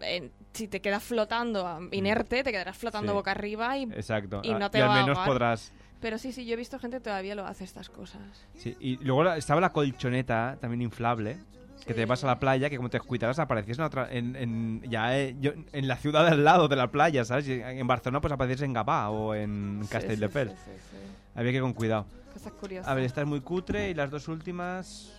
[0.00, 3.16] eh, si te quedas flotando um, inerte, te quedarás flotando Sí.
[3.16, 4.40] boca arriba y, Exacto.
[4.44, 5.72] y Ah, no te y al va menos podrás...
[6.00, 8.20] Pero sí, sí, yo he visto gente que todavía lo hace estas cosas.
[8.56, 11.38] Sí, y luego estaba la colchoneta, también inflable,
[11.84, 14.82] que te vas a la playa, que como te cuidaras aparecías en, otra, en, en-
[14.88, 17.48] ya eh, yo- en la ciudad al lado de la playa, ¿sabes?
[17.48, 20.52] En Barcelona pues aparecías en Gavà o en Sí, Castelldefels.
[20.52, 21.12] sí, sí, sí, sí.
[21.34, 22.06] Había que ir con cuidado.
[22.32, 22.88] Cosas curiosas.
[22.88, 25.17] A ver, esta es muy cutre y las dos últimas...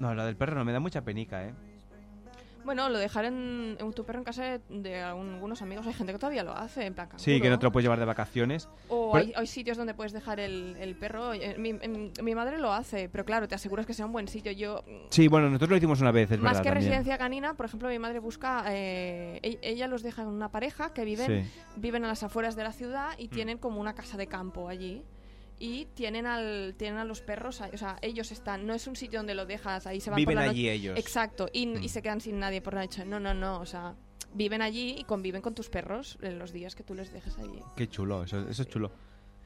[0.00, 1.54] No, la del perro no, me da mucha penica, ¿eh?
[2.62, 5.86] Bueno, lo dejar en, en tu perro en casa de, algunos amigos.
[5.86, 7.98] Hay gente que todavía lo hace, en plan Sí, que no te lo puedes llevar
[7.98, 8.68] de vacaciones.
[8.90, 11.32] O Pero- hay, hay sitios donde puedes dejar el, el perro.
[11.32, 14.28] Eh, Mi, em, mi madre lo hace, pero claro, te aseguras que sea un buen
[14.28, 14.52] sitio.
[14.52, 16.62] Yo, Sí, bueno, nosotros lo hicimos una vez, es más verdad.
[16.62, 16.88] que también.
[16.90, 18.62] residencia canina, por ejemplo, mi madre busca.
[18.68, 21.50] eh, e- ella los deja en una pareja que viven, Sí.
[21.76, 23.30] viven a las afueras de la ciudad y Mm.
[23.30, 25.02] tienen como una casa de campo allí.
[25.62, 29.18] Y tienen al tienen a los perros, o sea, ellos están, no es un sitio
[29.18, 30.72] donde lo dejas, ahí se van Viven por la allí noche.
[30.72, 30.98] ellos.
[30.98, 31.82] Exacto, y, Mm.
[31.82, 33.04] y se quedan sin nadie por la noche.
[33.04, 33.94] No, no, no, o sea,
[34.32, 37.60] viven allí y conviven con tus perros en los días que tú les dejes allí.
[37.76, 38.90] Qué chulo, eso, eso es chulo.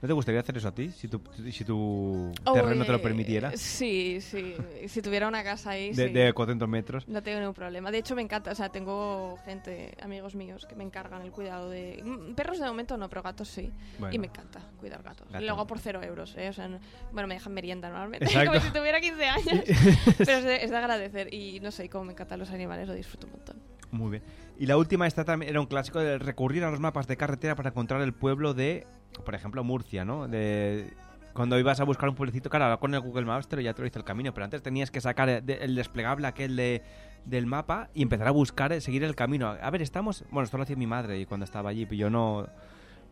[0.05, 0.91] ¿No te gustaría hacer eso a ti?
[0.91, 1.19] Si tu,
[1.51, 3.57] si tu terreno te lo permitiera.
[3.57, 4.55] Sí, sí.
[4.87, 6.13] Si tuviera una casa ahí, De, sí.
[6.13, 7.09] de 400 metros.
[7.09, 7.91] No tengo ningún problema.
[7.91, 8.51] De hecho, me encanta.
[8.51, 12.03] O sea, tengo gente, amigos míos, que me encargan el cuidado de.
[12.05, 13.73] mm, Perros de momento no, pero gatos sí.
[13.99, 14.15] Bueno.
[14.15, 15.27] Y me encanta cuidar gatos.
[15.33, 15.43] Gato.
[15.43, 16.51] Lo hago por cero euros, ¿eh?
[16.51, 16.81] O sea, no-
[17.11, 18.27] bueno, me dejan merienda normalmente.
[18.47, 19.65] Como si tuviera 15 años.
[20.19, 21.33] pero es de, es de agradecer.
[21.33, 23.57] Y no sé, como me encantan los animales, lo disfruto un montón.
[23.91, 24.23] Muy bien.
[24.59, 27.55] Y la última esta también era un clásico de recurrir a los mapas de carretera
[27.57, 28.87] para encontrar el pueblo de,
[29.25, 30.29] por ejemplo, Murcia, ¿no?
[30.29, 30.95] De
[31.35, 33.99] cuando ibas a buscar un pueblecito, claro, con el Google Maps ya te lo hizo
[33.99, 36.83] el camino, pero antes tenías que sacar el desplegable aquel de,
[37.25, 39.49] del mapa y empezar a buscar, eh, seguir el camino.
[39.49, 42.11] A ver, estamos, bueno, esto lo hacía mi madre y cuando estaba allí, pero yo
[42.11, 42.47] no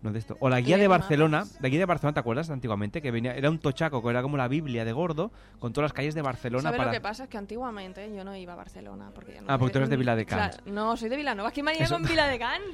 [0.03, 0.37] no de esto.
[0.41, 3.01] O la guía de Barcelona, la guía de Barcelona, ¿te acuerdas antiguamente?
[3.01, 5.93] Que venía, era un tochaco, que era como la Biblia de gordo, con todas las
[5.93, 6.91] calles de Barcelona ¿Sabes para...
[6.91, 7.25] lo que pasa?
[7.25, 9.11] Es que antiguamente yo no iba a Barcelona.
[9.15, 10.57] Porque no Ah, porque tú eres de no- Viladecans.
[10.57, 11.51] Claro, no, soy de Vilanova.
[11.53, 12.65] ¿Qué manía Eso- con Viladecans?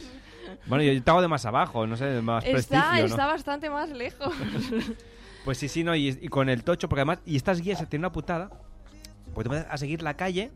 [0.67, 3.07] Bueno, yo estaba de más abajo, no sé, de más Está, prestigio, ¿no?
[3.07, 4.33] está bastante más lejos.
[5.45, 8.01] Pues sí, sí, no, y, y con el tocho, porque además, y estas guías tienen
[8.05, 8.51] una putada,
[9.35, 10.51] porque te vas a seguir la calle,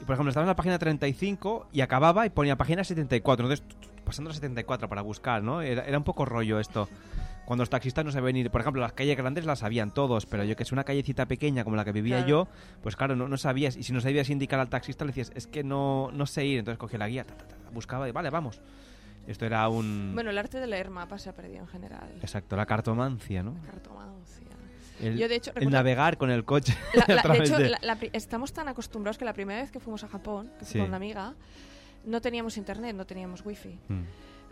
[0.00, 3.66] y por ejemplo, estaba en la página 35 y acababa y ponía página 74, entonces
[4.04, 5.60] pasando a 74 para buscar, ¿no?
[5.60, 6.88] Era, era un poco rollo esto.
[7.44, 10.44] Cuando los taxistas no sabían ir, por ejemplo, las calles grandes las sabían todos, pero
[10.44, 12.28] yo que es una callecita pequeña como la que vivía Claro.
[12.28, 12.48] yo,
[12.82, 13.76] pues claro, no, no sabías.
[13.76, 16.58] Y si no sabías indicar al taxista, le decías, es que no, no sé ir.
[16.58, 18.60] Entonces cogía la guía, ta, ta, ta, buscaba y vale, vamos.
[19.26, 20.12] Esto era un.
[20.14, 22.10] Bueno, el arte de leer mapas se ha perdido en general.
[22.20, 23.54] Exacto, la cartomancia, ¿no?
[23.64, 24.17] Cartomancia.
[25.00, 26.76] El, Yo, de hecho, el recuerdo- navegar con el coche.
[26.94, 29.80] La- a la- de hecho, de- la- estamos tan acostumbrados que la primera vez que
[29.80, 30.78] fuimos a Japón, que fui Sí.
[30.78, 31.34] con una amiga,
[32.04, 33.78] no teníamos internet, no teníamos wifi.
[33.88, 34.02] Mm.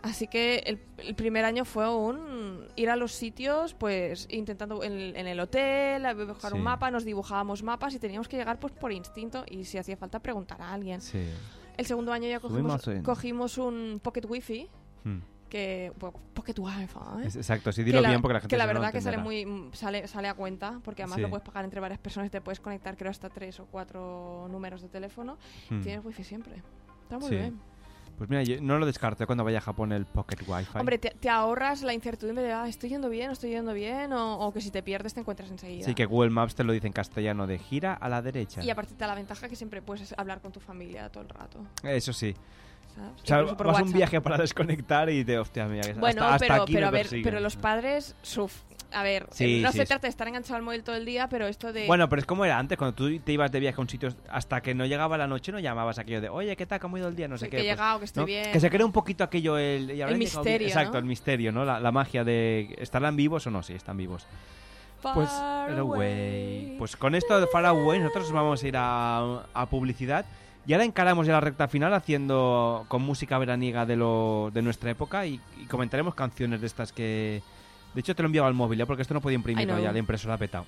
[0.03, 4.93] Así que el, el primer año fue un ir a los sitios, pues intentando en,
[4.93, 6.57] el- en el hotel, dibujar Sí.
[6.57, 9.97] un mapa, nos dibujábamos mapas y teníamos que llegar pues por instinto y si hacía
[9.97, 11.01] falta preguntar a alguien.
[11.01, 11.23] Sí.
[11.77, 12.39] El segundo año ya
[13.03, 14.69] cogimos un pocket wifi
[15.03, 15.17] Mm.
[15.49, 17.27] Que bueno, pocket wifi ¿eh?
[17.27, 19.01] Es- exacto, sí, dilo la- bien porque la gente que la si no, verdad que
[19.01, 21.21] sale muy sale sale a cuenta porque además Sí.
[21.21, 24.47] lo puedes pagar entre varias personas y te puedes conectar creo hasta tres o cuatro
[24.51, 25.37] números de teléfono
[25.69, 25.81] Mm.
[25.81, 26.61] tienes wifi siempre
[27.03, 27.35] está muy Sí.
[27.35, 27.59] bien
[28.17, 30.79] Pues mira, yo no lo descarto cuando vaya a Japón el Pocket Wi-Fi.
[30.79, 34.39] hombre te, te ahorras la incertidumbre de ah, estoy yendo bien estoy yendo bien o,
[34.39, 36.87] o que si te pierdes te encuentras enseguida Sí, que Google Maps te lo dice
[36.87, 38.63] en castellano de gira a la derecha.
[38.63, 41.29] y aparte te da la ventaja que siempre puedes hablar con tu familia todo el
[41.29, 42.33] rato Eso sí.
[43.23, 43.51] ¿Sabes?
[43.51, 46.47] O sea, vas un viaje para desconectar y de hostia, mira, que Bueno, hasta, hasta
[46.47, 48.15] pero, aquí pero a ver, pero los padres,
[48.93, 51.27] a ver, Sí, no sí, se trata de estar enganchado al móvil todo el día,
[51.27, 51.87] pero esto de...
[51.87, 54.09] Bueno, pero es como era antes, cuando tú te ibas de viaje a un sitio
[54.29, 56.79] hasta que no llegaba la noche, no llamabas aquello de, oye, ¿qué tal?
[56.79, 57.27] ¿Cómo ha ido el día?
[57.27, 57.57] No sé Sí, qué.
[57.57, 58.25] que he pues, llegado, que estoy ¿no?
[58.27, 58.51] bien.
[58.51, 60.99] Que se crea un poquito aquello, el, El misterio, Exacto, ¿no?
[60.99, 61.65] el misterio, ¿no?
[61.65, 63.61] La, la magia de, ¿estarán vivos o no?
[63.61, 64.25] Sí, están vivos.
[65.01, 66.75] Pues, Far away.
[66.77, 70.25] Pues con esto de Far Away, nosotros vamos a ir a, a publicidad.
[70.67, 74.91] Y ahora encaramos ya la recta final haciendo con música veraniega de, lo, de nuestra
[74.91, 77.41] época y, y comentaremos canciones de estas que...
[77.93, 78.85] De hecho, te lo he enviado al móvil, ¿eh?
[78.85, 80.65] porque esto no podía imprimirlo ya, la impresora ha petado.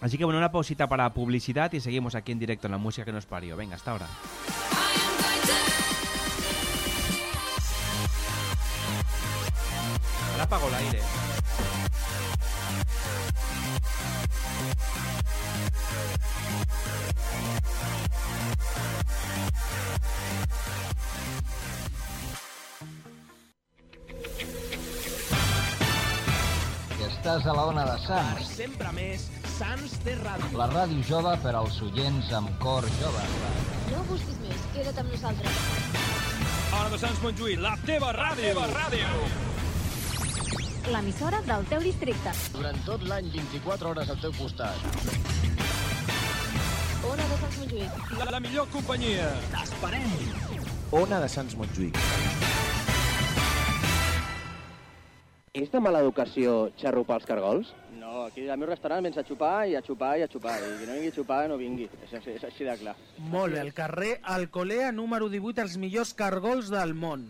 [0.00, 3.04] Así que bueno, una pausita para publicidad y seguimos aquí en directo en la música
[3.04, 3.56] que nos parió.
[3.56, 4.08] Venga, hasta ahora.
[10.32, 10.98] Ahora apago el aire.
[27.22, 28.48] Estàs a la ona de Sants.
[28.56, 30.58] Sempre més Sants de ràdio.
[30.58, 33.22] La ràdio jove per als oients amb cor jove.
[33.92, 35.62] No busquis més, queda't amb nosaltres.
[36.80, 38.42] Ona de Sants Montjuïc, la teva ràdio.
[38.42, 39.61] La teva ràdio.
[40.90, 42.32] L'emissora del teu districte.
[42.56, 44.74] Durant tot l'any, 24 hores al teu costat.
[47.06, 48.00] Ona de Sants Montjuïc.
[48.18, 49.28] La, la millor companyia.
[49.52, 50.08] T'esperem.
[50.98, 52.00] Ona de Sants Montjuïc.
[55.54, 57.70] És de mala educació xarrupar els cargols?
[58.00, 60.56] No, aquí al meu restaurant vens a xupar i a xupar i a xupar.
[60.64, 61.86] I qui no vingui a xupar no vingui.
[62.08, 62.96] És, és, és així de clar.
[63.30, 67.28] Molt bé, al carrer Alcolea número 18, els millors cargols del món.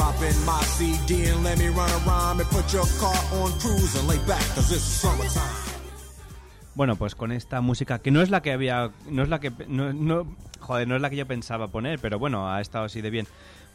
[0.00, 3.52] Pop in my CD and let me run a rhyme and put your car on
[3.60, 5.44] cruise and lay back, cause it's summertime.
[6.74, 9.52] Bueno, pues con esta música que no es la que había, no es la que,
[9.68, 10.26] no, no-
[10.60, 13.26] joder, no es la que yo pensaba poner, pero bueno, ha estado así de bien.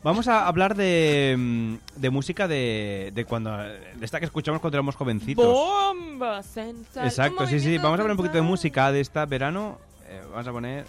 [0.03, 4.78] Vamos a hablar de, mm, de música de, de cuando, de esta que escuchamos cuando
[4.78, 5.45] éramos jovencitos.
[5.45, 6.41] ¡Bomba!
[6.41, 7.78] Sensación, Exacto, sí, sí.
[7.78, 8.49] Vamos a hablar un poquito de sensual.
[8.51, 9.78] música de esta verano.
[10.07, 10.86] Eh, vamos a poner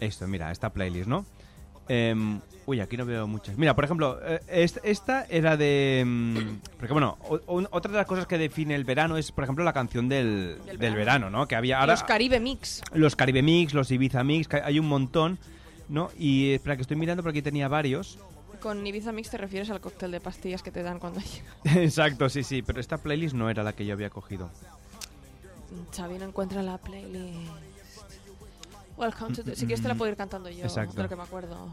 [0.00, 1.24] esto, mira, esta playlist, ¿no?
[1.88, 3.56] Em, uy, aquí no veo muchas.
[3.58, 6.02] Mira, por ejemplo, eh, est- esta era de...
[6.06, 6.36] mm,
[6.78, 7.18] Porque bueno,
[7.70, 10.76] otra de las cosas que define el verano es, por ejemplo, la canción del, del,
[10.78, 10.96] verano.
[10.96, 11.30] verano.
[11.30, 11.48] ¿no?
[11.48, 11.92] Que había ahora...
[11.94, 12.82] Los Caribe Mix.
[12.94, 15.38] los Caribe Mix, los Ibiza Mix, que hay un montón,
[15.88, 16.10] ¿no?
[16.18, 18.18] Y espera, que estoy mirando porque aquí tenía varios.
[18.60, 21.44] Con Ibiza Mix te refieres al cóctel de pastillas que te dan cuando llegas.
[21.76, 24.50] Exacto, sí, sí, pero esta playlist no era la que yo había cogido.
[25.96, 27.50] Xavi no encuentra la playlist.
[28.96, 29.56] Welcome to the...
[29.56, 30.94] Si quieres te la puedo ir cantando yo, Exacto.
[30.94, 31.68] de lo que me acuerdo.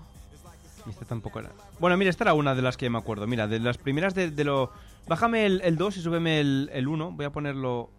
[0.88, 1.52] Y esta tampoco era.
[1.80, 3.28] Bueno, mira, esta era una de las que me acuerdo.
[3.28, 4.72] Mira, de las primeras de, de lo.
[5.08, 7.12] Bájame el 2 y súbeme el 1.
[7.12, 7.92] Voy a ponerlo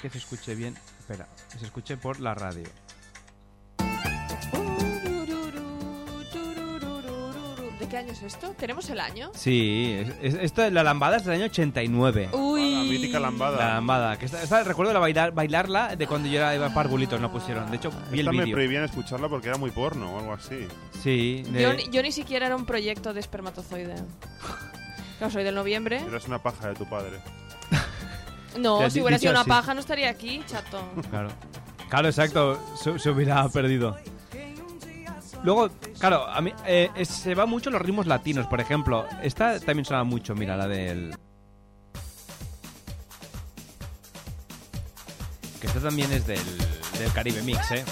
[0.00, 0.74] que se escuche bien.
[0.98, 2.64] Espera, que se escuche por la radio.
[7.90, 8.54] Qué año es esto?
[8.56, 9.30] ¿Tenemos el año?
[9.34, 12.30] Sí, es- es- esto la lambada es del año 89.
[12.32, 12.74] Uy.
[12.74, 13.58] La mítica lambada.
[13.58, 14.16] La lambada.
[14.18, 17.30] Que esta, esta recuerdo la bailar, bailarla de cuando yo era iba a Parvulitos, no
[17.30, 17.70] pusieron.
[17.70, 18.54] De hecho, vi el Esta me vídeo.
[18.54, 20.66] prohibían escucharla porque era muy porno o algo así.
[21.02, 23.96] Sí, de- Yo, ni- yo ni siquiera era un proyecto de espermatozoide.
[25.18, 25.98] Claro, soy del noviembre.
[26.00, 27.18] Eras una paja de tu padre.
[28.58, 29.48] No, has si hubiera dicho sido una así.
[29.48, 30.82] paja no estaría aquí, chato.
[31.08, 31.28] Claro.
[31.88, 32.60] Claro, exacto.
[32.82, 33.96] Se, se hubiera perdido.
[35.42, 39.06] Luego, claro, a mí eh, es- se va mucho los ritmos latinos, por ejemplo.
[39.22, 41.16] Esta también suena mucho, mira, la del.
[45.60, 46.40] Que esta también es del,
[46.98, 47.84] del Caribe Mix, ¿eh?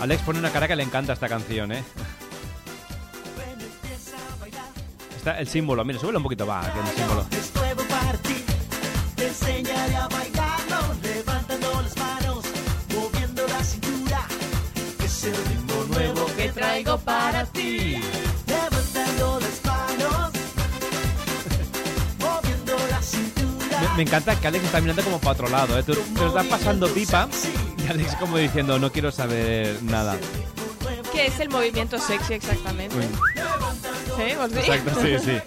[0.00, 1.82] Alex pone una cara que le encanta esta canción, ¿eh?
[5.26, 7.26] Está el símbolo, mira, súbelo un poquito, va, que el símbolo.
[16.54, 18.00] Traigo para ti.
[18.46, 20.30] Levantando las manos,
[22.20, 23.80] moviendo la cintura.
[23.80, 25.82] Me, me encanta que Alex está mirando como para otro lado, ¿eh?
[25.82, 27.28] Tú, te lo estás pasando pipa
[27.84, 30.16] y Alex como diciendo, no quiero saber nada.
[31.12, 32.96] ¿Qué es el movimiento sexy exactamente?
[32.96, 33.06] Uy.
[34.36, 34.58] ¿Vos sí?
[34.58, 35.38] Exacto, sí, sí.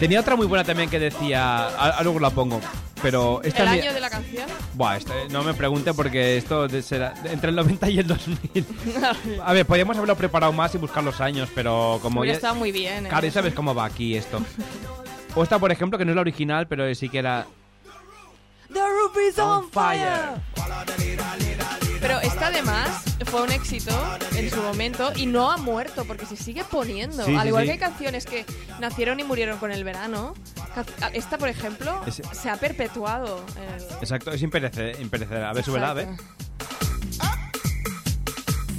[0.00, 2.60] Tenía otra muy buena también que decía, a- a luego la pongo,
[3.02, 4.48] pero esta ¿El mi- año de la canción?
[4.74, 8.66] Buah, este, no me pregunte porque esto de- será entre el 90 y el 2000.
[9.44, 12.38] A ver, podríamos haberlo preparado más y buscar los años, pero como Hubiera ya...
[12.38, 13.06] estado muy bien.
[13.06, 13.08] ¿eh?
[13.08, 14.40] Claro, ya sabes cómo va aquí esto.
[15.34, 17.46] O esta, por ejemplo, que no es la original, pero sí que era...
[18.72, 20.34] The roof is on fire.
[22.08, 22.88] Pero esta además
[23.26, 23.90] fue un éxito
[24.34, 27.22] en su momento y no ha muerto porque se sigue poniendo.
[27.24, 27.66] Sí, Al sí, igual sí.
[27.68, 28.46] que hay canciones que
[28.80, 30.32] nacieron y murieron con el verano,
[31.12, 32.02] esta, por ejemplo,
[32.32, 33.44] se ha perpetuado.
[33.76, 35.50] el- Exacto, es imperecedera.
[35.50, 36.06] A ver, súbela, a ver.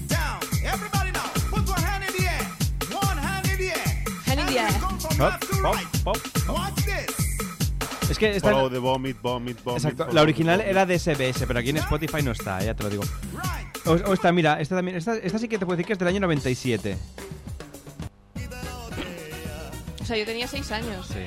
[0.08, 0.40] Down.
[0.64, 1.22] Everybody now,
[1.52, 2.48] put your hand in the air.
[3.00, 4.04] One hand in the air.
[4.26, 4.72] Hand in the air.
[4.80, 5.40] Come from Pop,
[6.04, 6.18] pop,
[6.48, 6.70] pop.
[8.10, 8.52] Es que esta...
[8.52, 9.78] Follow the vomit, vomit, vomit.
[9.84, 10.70] Exacto, la the original vomit.
[10.72, 13.04] era de SBS, pero aquí en Spotify no está, ya te lo digo.
[13.86, 16.00] O, o esta, mira, esta también, esta, esta sí que te puedo decir que es
[16.00, 16.98] del año 97.
[20.02, 21.06] O sea, yo tenía seis años.
[21.08, 21.20] Sí.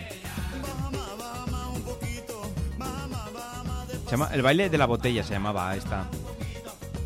[4.04, 6.06] Se llama El baile de la botella se llamaba esta.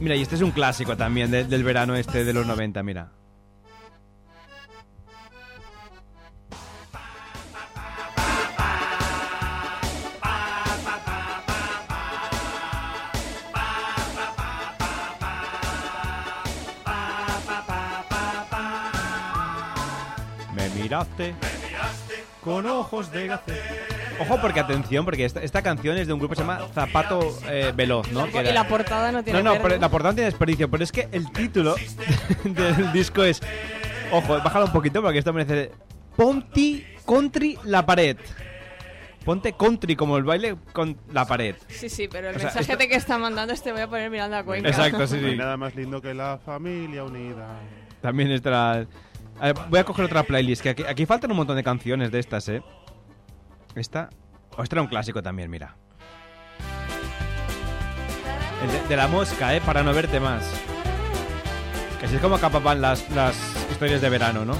[0.00, 3.12] Mira, y este es un clásico también de- del verano este de los 90, mira.
[20.86, 21.34] Me miraste
[22.42, 23.60] con ojos de gacé.
[24.20, 27.36] Ojo, porque atención, porque esta, esta canción es de un grupo que se llama Zapato
[27.48, 28.30] eh, Veloz, ¿no?
[28.30, 30.92] Que Y la portada no tiene No, pero la portada no tiene desperdicio, pero es
[30.92, 31.74] que el título
[32.44, 33.40] del disco es.
[34.12, 35.72] Ojo, bájalo un poquito porque esto merece.
[36.16, 38.16] Ponti Country la pared.
[39.24, 41.56] Ponte country como el baile con la pared.
[41.66, 44.08] Sí, sí, pero el O sea, mensaje esto- que está mandando este voy a poner
[44.08, 44.68] mirando a Cuenca.
[44.68, 45.36] Exacto, sí, No hay sí.
[45.38, 47.58] nada más lindo que la familia unida.
[48.00, 48.86] También estará.
[49.68, 52.62] Voy a coger otra playlist, que aquí, faltan un montón de canciones de estas, ¿eh?
[53.74, 54.10] Esta.
[54.56, 55.76] O esta era un clásico también, mira.
[58.88, 59.60] De, la mosca, ¿eh?
[59.60, 60.42] Para no verte más.
[62.00, 63.36] Que así es como acapaban las, las
[63.70, 64.54] historias de verano, ¿no?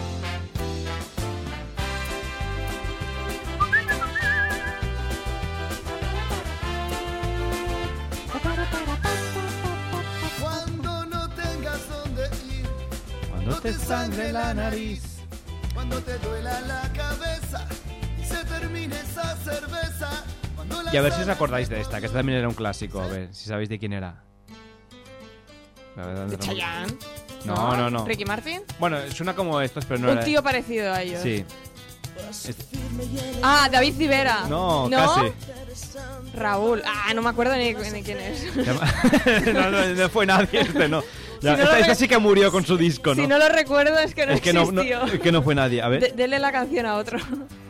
[13.46, 15.02] Cuando te sangre la nariz.
[15.72, 17.66] cuando te duela la cabeza
[18.20, 20.24] y se termine esa cerveza.
[20.56, 22.54] Cuando la Y a ver si os acordáis de esta, que esta también era un
[22.54, 23.00] clásico.
[23.00, 24.22] A ver si sabéis de quién era.
[25.96, 26.92] A ver, ¿dónde De Chayanne.
[27.44, 28.04] No, no, no.
[28.04, 28.62] ¿Ricky Martin?
[28.80, 31.22] Bueno, suena como estos, pero no Un era- tío parecido a ellos.
[31.22, 31.44] Sí.
[32.30, 32.56] Es-
[33.44, 34.44] Ah, David Civera.
[34.48, 35.32] No, casi.
[36.34, 36.82] Raúl.
[36.84, 38.56] Ah, no me acuerdo ni, ni quién es.
[39.54, 41.04] no, no, no fue nadie este, no.
[41.46, 43.22] Ya, Si no esta, esta sí que murió con su disco, ¿no?
[43.22, 45.04] Si no lo recuerdo es que no es que no, no- existió.
[45.14, 45.82] es que no fue nadie.
[45.82, 47.18] A ver, De- dele la canción a otro.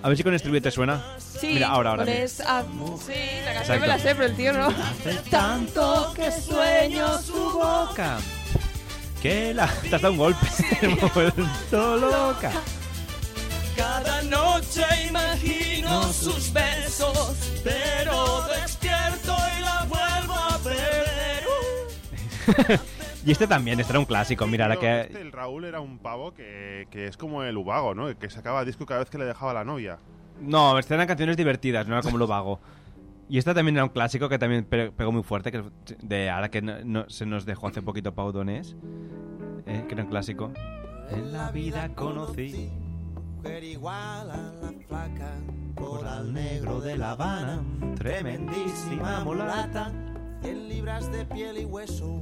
[0.02, 1.02] a ver si con estribillo te suena.
[1.18, 2.04] Sí, Mira, ahora, ahora.
[2.04, 2.24] con mira.
[2.24, 3.12] esa- Sí,
[3.44, 3.80] la canción Exacto.
[3.80, 4.68] me la sé, pero el tío no.
[5.30, 8.18] Tanto que sueño su boca.
[9.22, 9.66] Que la...
[9.90, 10.46] Te has dado un golpe.
[11.14, 12.52] Vuelto loca.
[13.76, 21.44] Cada noche imagino sus besos, pero despierto y la vuelvo a perder.
[23.26, 24.46] y este también, este era un clásico.
[24.46, 25.00] Mira, que...
[25.02, 28.16] este, el Raúl era un pavo que, que es como el Ubago, ¿no?
[28.18, 29.98] Que sacaba disco cada vez que le dejaba la novia.
[30.40, 32.60] No, estas eran canciones divertidas, no era como lo vago.
[33.28, 35.64] Y esta también era un clásico que también pe- pegó muy fuerte, que
[36.02, 38.76] de ahora que no- no- se nos dejó hace poquito Pau Donés,
[39.66, 40.52] eh, que era un clásico.
[41.10, 42.70] En la vida conocí
[43.36, 45.32] Mujer igual a la flaca,
[45.74, 47.62] coral negro de La Habana,
[47.96, 49.92] tremendísima mulata.
[50.42, 52.20] 100 libras de piel y hueso,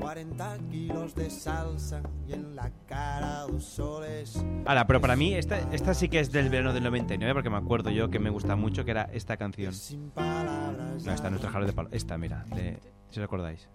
[0.00, 4.42] 40 kilos de salsa y en la cara dos soles.
[4.64, 7.58] Ahora, pero para mí esta, esta sí que es del verano del 99, porque me
[7.58, 9.74] acuerdo yo que me gusta mucho que era esta canción.
[10.16, 11.88] No, esta no es Jaro de Palo.
[11.92, 12.78] Esta, mira, de,
[13.10, 13.68] si os acordáis.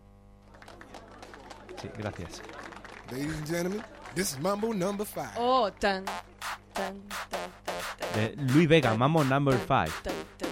[1.81, 2.41] Sí, gracias.
[3.11, 3.81] Ladies and gentlemen,
[4.15, 5.31] this is Mambo number five.
[5.37, 6.05] Oh, tan,
[6.73, 7.01] tan,
[8.15, 9.91] De Luis Vega, Mambo Number 5.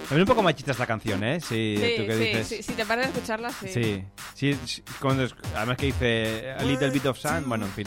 [0.08, 1.40] También un poco machista esta canción, ¿eh?
[1.40, 2.48] Sí, Sí, ¿tú qué sí, dices?
[2.48, 3.68] sí, si te paras a escucharla, sí.
[3.72, 4.04] Sí,
[4.34, 7.86] sí, sí, cuando es- además que dice A Little Bit of Sun, bueno, en fin.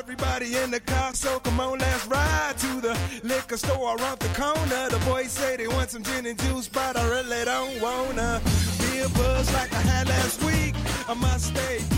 [0.00, 2.94] Everybody in the car, so come on, let's ride to the
[3.24, 4.88] liquor store around the corner.
[4.88, 8.40] The boys say they want some gin and juice, but I really don't wanna
[8.80, 10.74] be a buzz like I had last week.
[11.08, 11.97] I must stay deep,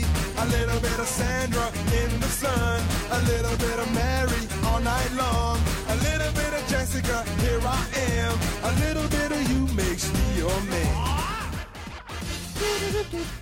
[0.41, 1.67] A little bit of Sandra
[2.01, 2.81] in the sun.
[3.11, 5.59] A little bit of Mary all night long.
[5.87, 7.85] A little bit of Jessica, here I
[8.17, 8.33] am.
[8.63, 11.11] A little bit of you makes me your man.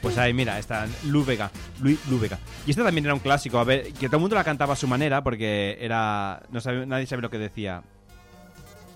[0.02, 2.38] Pues ahí, mira, está Lu Vega, Luis Lu Vega.
[2.66, 4.76] Y esta también era un clásico, a ver, que todo el mundo la cantaba a
[4.76, 6.42] su manera porque era...
[6.52, 7.82] No sabe, nadie sabe lo que decía.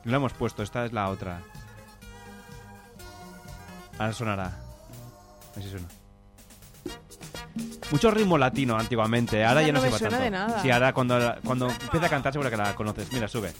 [0.04, 1.42] Lo hemos puesto, esta es la otra.
[3.98, 4.48] Ahora sonará.
[4.48, 5.88] A ver si suena.
[7.94, 10.24] Mucho ritmo latino antiguamente, ahora ya no, no se me va suena tanto.
[10.24, 10.62] de nada.
[10.64, 13.12] Sí, ahora cuando, cuando empieza a cantar seguro que la conoces.
[13.14, 13.54] Mira, sube.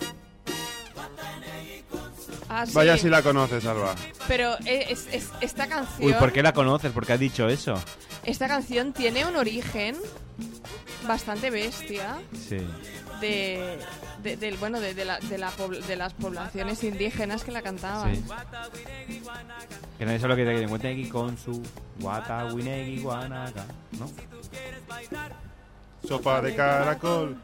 [2.50, 2.72] Ah, sí.
[2.74, 3.94] Vaya si la conoces, Alba.
[4.28, 6.08] Pero eh, es- es- esta canción.
[6.08, 6.92] Uy, ¿por qué la conoces?
[6.92, 7.80] ¿Por qué ha dicho eso?
[8.24, 9.98] Esta canción tiene un origen
[11.08, 12.58] bastante bestia Sí.
[13.22, 13.78] de,
[14.24, 15.52] de- del bueno de, de la- de la
[15.88, 18.16] de las poblaciones indígenas que la cantaban.
[18.16, 18.24] Sí.
[19.98, 20.66] Que nadie sabe lo que dice.
[20.68, 21.62] Guategui con su
[22.00, 23.66] guata, winegi, guanaga,
[24.00, 24.10] ¿no?
[26.08, 27.38] Sopa de caracol.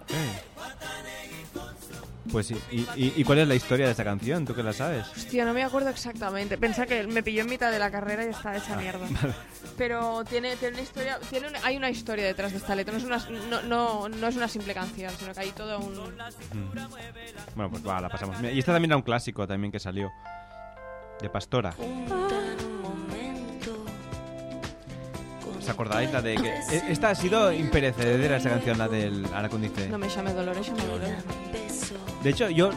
[2.31, 2.55] Pues sí.
[2.71, 4.45] ¿Y, y, y cuál es la historia de esta canción?
[4.45, 5.07] ¿Tú que la sabes?
[5.15, 6.57] Hostia, no me acuerdo exactamente.
[6.57, 9.07] Pensá que me pilló en mitad de la carrera y está hecha mierda.
[9.07, 9.33] Ah, Vale.
[9.77, 12.91] Pero tiene, tiene una historia, tiene una- hay una historia detrás de esta letra.
[12.93, 15.93] No es, una, no, no, no es una simple canción, sino que hay todo un...
[15.95, 16.71] Mm.
[17.55, 18.37] Bueno, pues va, la pasamos.
[18.39, 20.11] Mira, y esta también era un clásico también que salió.
[21.21, 21.73] De Pastora.
[25.59, 29.49] ¿Os acordáis la de que e- esta ha sido imperecedera esta canción la del ahora
[29.49, 31.23] con dice No me llame Dolores, llame Dolores.
[32.23, 32.71] De hecho, yo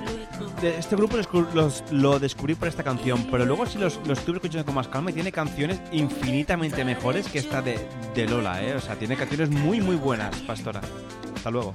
[0.60, 1.16] de este grupo
[1.54, 4.88] los- lo descubrí por esta canción, pero luego sí los, los estuve escuchando con más
[4.88, 7.78] calma y tiene canciones infinitamente mejores que esta de,
[8.14, 8.74] de Lola, ¿eh?
[8.74, 10.80] O sea, tiene canciones muy, muy buenas, Pastora.
[11.34, 11.74] Hasta luego.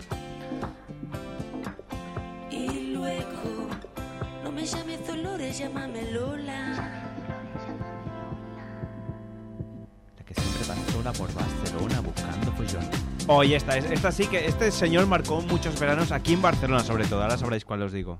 [2.51, 3.67] Y luego,
[4.43, 7.06] no me llames Dolores, llámame Lola.
[11.03, 12.89] Por Barcelona buscando follón.
[13.27, 17.05] Oye, esta, es- esta sí que este señor marcó muchos veranos aquí en Barcelona, sobre
[17.05, 17.21] todo.
[17.21, 18.19] Ahora sabréis cuál os digo.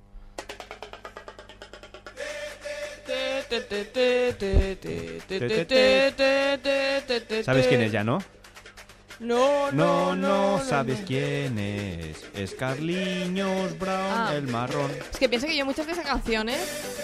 [7.44, 8.20] ¿Sabes quién es ya, no?
[9.20, 12.18] No, No, no sabes quién es.
[12.36, 14.32] Es Carliños Brown, Ah.
[14.36, 14.92] el marrón.
[15.12, 16.58] Es que pienso que yo muchas de esas canciones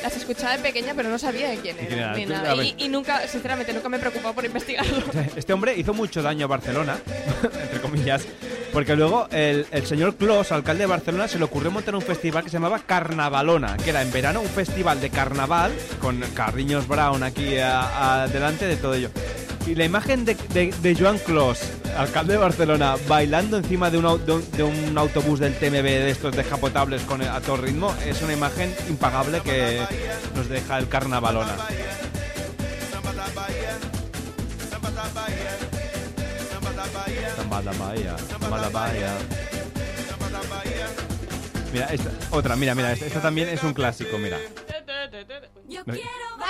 [0.04, 2.14] las escuchaba de pequeña, pero no sabía de quién ¿De quién era.
[2.14, 2.56] ni nada.
[2.64, 4.98] Y, y nunca, sinceramente, nunca me he preocupado por investigarlo.
[5.36, 6.98] Este hombre hizo mucho daño a Barcelona,
[7.62, 8.24] entre comillas,
[8.72, 12.44] Porque luego el, el señor Clos, alcalde de Barcelona, se le ocurrió montar un festival
[12.44, 15.72] que se llamaba Carnavalona, que era en verano un festival de carnaval
[16.02, 19.10] con Carriños Brown aquí adelante de todo ello.
[19.66, 21.60] Y la imagen de, de- de Joan Clos,
[21.98, 25.84] alcalde de Barcelona, bailando encima de un, au- de un- de un autobús del TMB
[25.84, 29.80] de estos descapotables con, a todo ritmo, es una imagen impagable que
[30.36, 31.56] nos deja el Carnavalona.
[41.72, 44.38] Mira, esta, otra, mira, mira, esta, esta también es un clásico, mira.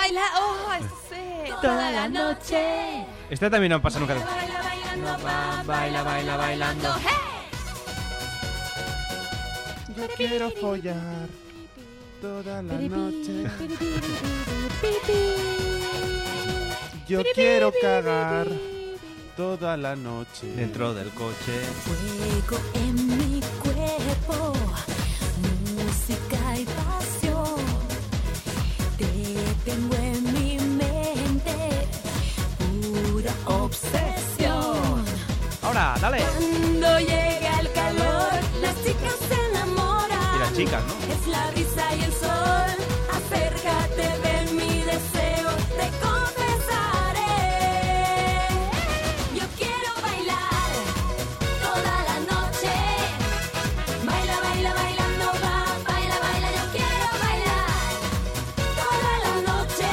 [0.04, 1.50] Baila, oh, esto sé.
[1.62, 3.06] Toda la noche.
[3.30, 4.14] Esta también no pasa nunca.
[5.64, 6.94] Baila, baila, bailando.
[9.96, 11.26] Yo quiero follar
[12.20, 13.46] toda la noche.
[17.08, 18.48] Yo quiero cagar
[19.38, 20.48] toda la noche.
[20.54, 21.62] Dentro del coche.
[21.82, 24.52] Fuego en mi cuerpo,
[35.84, 36.18] Dale.
[36.18, 38.32] Cuando llega el calor,
[38.62, 40.34] las chicas se enamoran.
[40.34, 40.94] Y las chicas, ¿no?
[41.12, 42.76] Es la brisa y el sol.
[43.18, 47.36] Acércate, ven mi deseo, te confesaré.
[49.38, 50.70] Yo quiero bailar
[51.66, 52.74] toda la noche.
[54.08, 55.56] Baila, baila, bailando, va,
[55.86, 56.48] baila, baila.
[56.58, 57.68] Yo quiero bailar
[58.80, 59.90] toda la noche.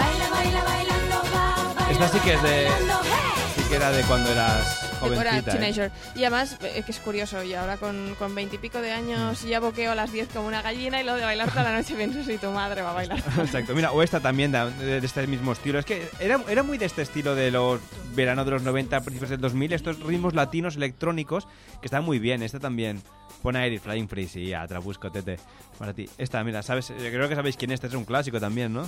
[0.00, 1.92] Baila, baila, bailando, va, baila.
[1.92, 3.07] Esta sí que es de.
[3.78, 5.38] Era de cuando eras jovencita.
[5.38, 5.42] ¿eh?
[5.42, 5.92] teenager.
[6.16, 9.42] Y además, eh, que es curioso, y ahora con, con 20 y pico de años
[9.42, 11.94] ya boqueo a las 10 como una gallina y lo de bailar toda la noche
[11.94, 13.18] pienso si tu madre va a bailar.
[13.38, 15.78] Exacto, mira, o esta también de, de- de este mismo estilo.
[15.78, 17.80] Es que era, era muy de este estilo de los
[18.14, 21.46] veranos de los 90, principios del 2000, estos ritmos latinos electrónicos
[21.80, 22.42] que están muy bien.
[22.42, 23.00] Esta también.
[23.42, 25.38] Pon aire y Flying Free, sí, ya, te la busco, tete.
[25.78, 26.10] Para ti.
[26.18, 28.82] Esta, mira, sabes, creo que sabéis quién es, este es un clásico también, ¿no?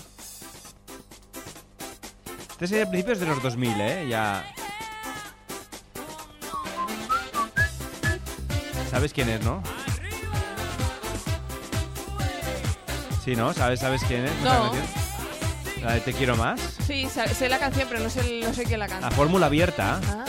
[2.50, 4.06] Este es de principios de los 2000, ¿eh?
[4.08, 4.44] Ya.
[8.90, 9.62] ¿Sabes quién es, no?
[13.24, 13.52] Sí, ¿no?
[13.52, 14.32] ¿Sabes, sabes quién es?
[14.42, 14.72] No.
[15.82, 16.60] La de Te quiero más.
[16.60, 19.08] Sí, sé la canción, pero no sé, no sé quién la canta.
[19.08, 20.00] La fórmula abierta.
[20.08, 20.24] Ah,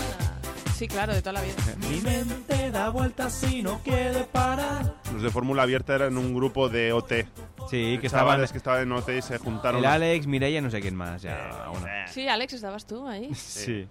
[0.76, 1.56] sí, claro, de toda la vida.
[1.90, 4.96] Mi mente da vueltas y no quiere parar.
[5.14, 7.26] Los de Fórmula Abierta eran un grupo de OT.
[7.70, 9.80] Sí, que estaban- que estaban en OT y se juntaron.
[9.80, 11.22] El Alex, Mireia, no sé quién más.
[11.22, 11.86] Ya, bueno.
[12.08, 13.30] Sí, Alex, estabas tú ahí.
[13.36, 13.88] Sí.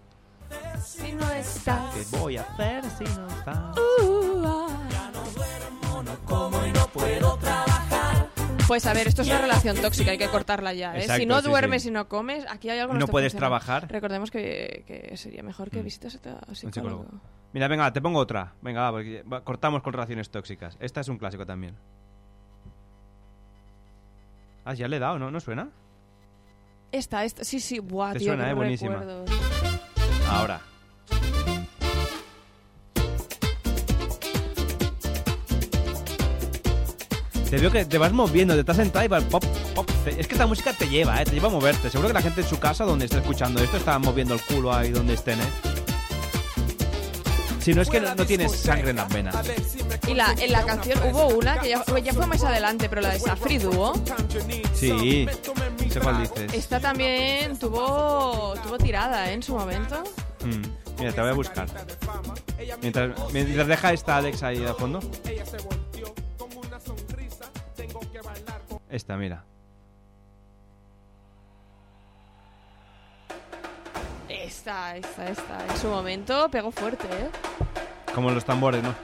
[0.85, 1.94] Si no estás.
[1.94, 3.72] ¿Qué voy a hacer si no está?
[4.02, 4.66] Uh, ah.
[6.24, 8.28] Como y no puedo trabajar.
[8.66, 10.94] Pues a ver, esto es una relación tóxica, hay que cortarla ya.
[10.94, 11.01] ¿eh?
[11.01, 11.89] Exacto, si no sí, duermes sí.
[11.89, 13.90] y no comes, aquí hay algo no está puedes trabajar.
[13.90, 15.85] Recordemos que, que sería mejor que Mm.
[15.85, 16.55] visites a psicólogo.
[16.55, 17.06] psicólogo.
[17.52, 18.55] Mira, venga, te pongo otra.
[18.62, 20.77] Venga, va, porque cortamos con relaciones tóxicas.
[20.81, 21.74] Esta es un clásico también.
[24.64, 25.31] Ah, ya le he dado, ¿no?
[25.32, 25.68] ¿No suena?
[26.93, 28.97] Esta, esta, sí, sí, buah, Te tío, suena, eh, buenísima.
[28.97, 29.31] recuerdos.
[30.31, 30.61] Ahora.
[37.51, 39.44] Te veo que te vas moviendo, te estás sentado y vas pop,
[39.74, 39.90] pop.
[40.07, 41.24] Es que esta música te lleva, ¿eh?
[41.24, 41.90] Te lleva a moverte.
[41.90, 44.73] Seguro que la gente en su casa donde esté escuchando esto está moviendo el culo
[44.73, 45.44] ahí donde estén, ¿eh?
[47.61, 49.35] Si no es que no, no tienes sangre en las venas.
[50.07, 53.11] Y la, en la canción hubo una que ya, ya fue más adelante, pero la
[53.11, 53.93] de Safri Duo.
[54.74, 55.27] Sí,
[55.91, 56.55] sé cuál dices.
[56.55, 59.35] Esta también tuvo, tuvo tirada ¿eh?
[59.35, 60.03] en su momento.
[60.45, 60.62] Mm,
[61.01, 61.67] Mira, te voy a buscar.
[62.83, 65.01] Mientras, mientras deja esta Alex ahí de fondo.
[68.91, 69.45] Esta, mira.
[74.29, 75.67] Esta, esta, esta.
[75.69, 77.31] En su momento pegó fuerte, ¿eh?
[78.15, 78.95] Como los tambores, ¿no?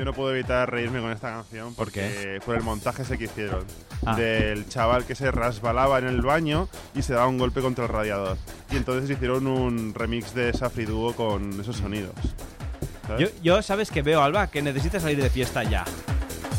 [0.00, 3.24] Yo no puedo evitar reírme con esta canción ¿Por porque por el montaje ese que
[3.24, 3.66] hicieron.
[4.06, 4.16] Ah.
[4.16, 7.90] Del chaval que se resbalaba en el baño y se daba un golpe contra el
[7.90, 8.38] radiador.
[8.70, 12.14] Y entonces hicieron un remix de Safri Duo con esos sonidos.
[12.14, 13.42] Yo, ¿Sabes?
[13.42, 14.46] yo, ¿sabes que veo, Alba?
[14.46, 15.84] Que necesitas salir de fiesta ya.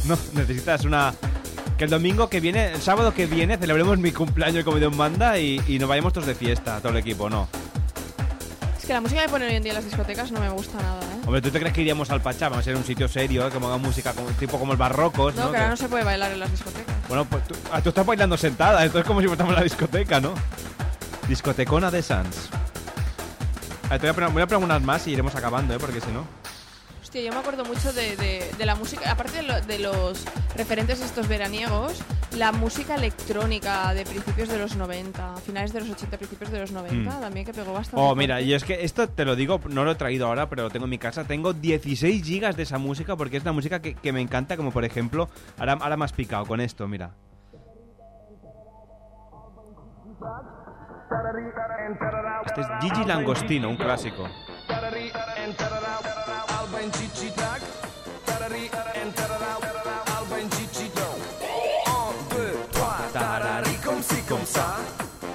[0.05, 1.11] No, necesitas una...
[1.80, 5.39] Que el domingo que viene, el sábado que viene, celebremos mi cumpleaños como Dios manda
[5.39, 7.49] y, y nos vayamos todos de fiesta, todo el equipo, ¿no?
[8.82, 10.76] Es que la música que ponen hoy en día en las discotecas no me gusta
[10.82, 11.22] nada, ¿eh?
[11.24, 12.49] Hombre, ¿tú te crees que iríamos al Pachá?
[12.49, 13.52] Vamos a ser un sitio serio, ¿eh?
[13.52, 15.52] que haga música como, tipo como el Barrocos, No, ¿no?
[15.52, 16.95] que ahora no se puede bailar en las discotecas.
[17.08, 19.64] Bueno, pues tú, ah, tú estás bailando sentada, esto es como si fuéramos en la
[19.64, 20.34] discoteca, ¿no?
[21.28, 22.49] Discotecona de Sans.
[23.86, 25.78] A ver, te voy a poner, voy a poner unas más y iremos acabando, ¿eh?
[25.80, 26.26] Porque si no...
[27.11, 30.23] Hostia, yo me acuerdo mucho de, de- de la música, aparte de, lo- de los
[30.55, 32.01] referentes estos veraniegos,
[32.38, 36.71] la música electrónica de principios de los 90, finales de los 80, principios de los
[36.71, 37.19] 90, Mm.
[37.19, 37.97] también que pegó bastante.
[37.99, 38.17] Oh, fuerte.
[38.19, 40.69] mira, y es que esto te lo digo, no lo he traído ahora, pero lo
[40.69, 41.25] tengo en mi casa.
[41.25, 44.71] Tengo 16 gigas de esa música porque es una música que, que me encanta, como
[44.71, 45.27] por ejemplo,
[45.59, 47.11] ahora, ahora has picado con esto, mira.
[52.45, 54.29] Este es Gigi Langostino, un clásico.
[56.72, 57.61] Tac,
[62.30, 62.56] deux,
[63.11, 64.77] tarari comme comme ça.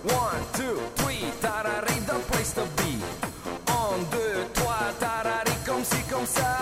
[0.05, 2.01] One, two, three, tarari
[2.33, 4.45] place deux,
[6.11, 6.57] comme ça.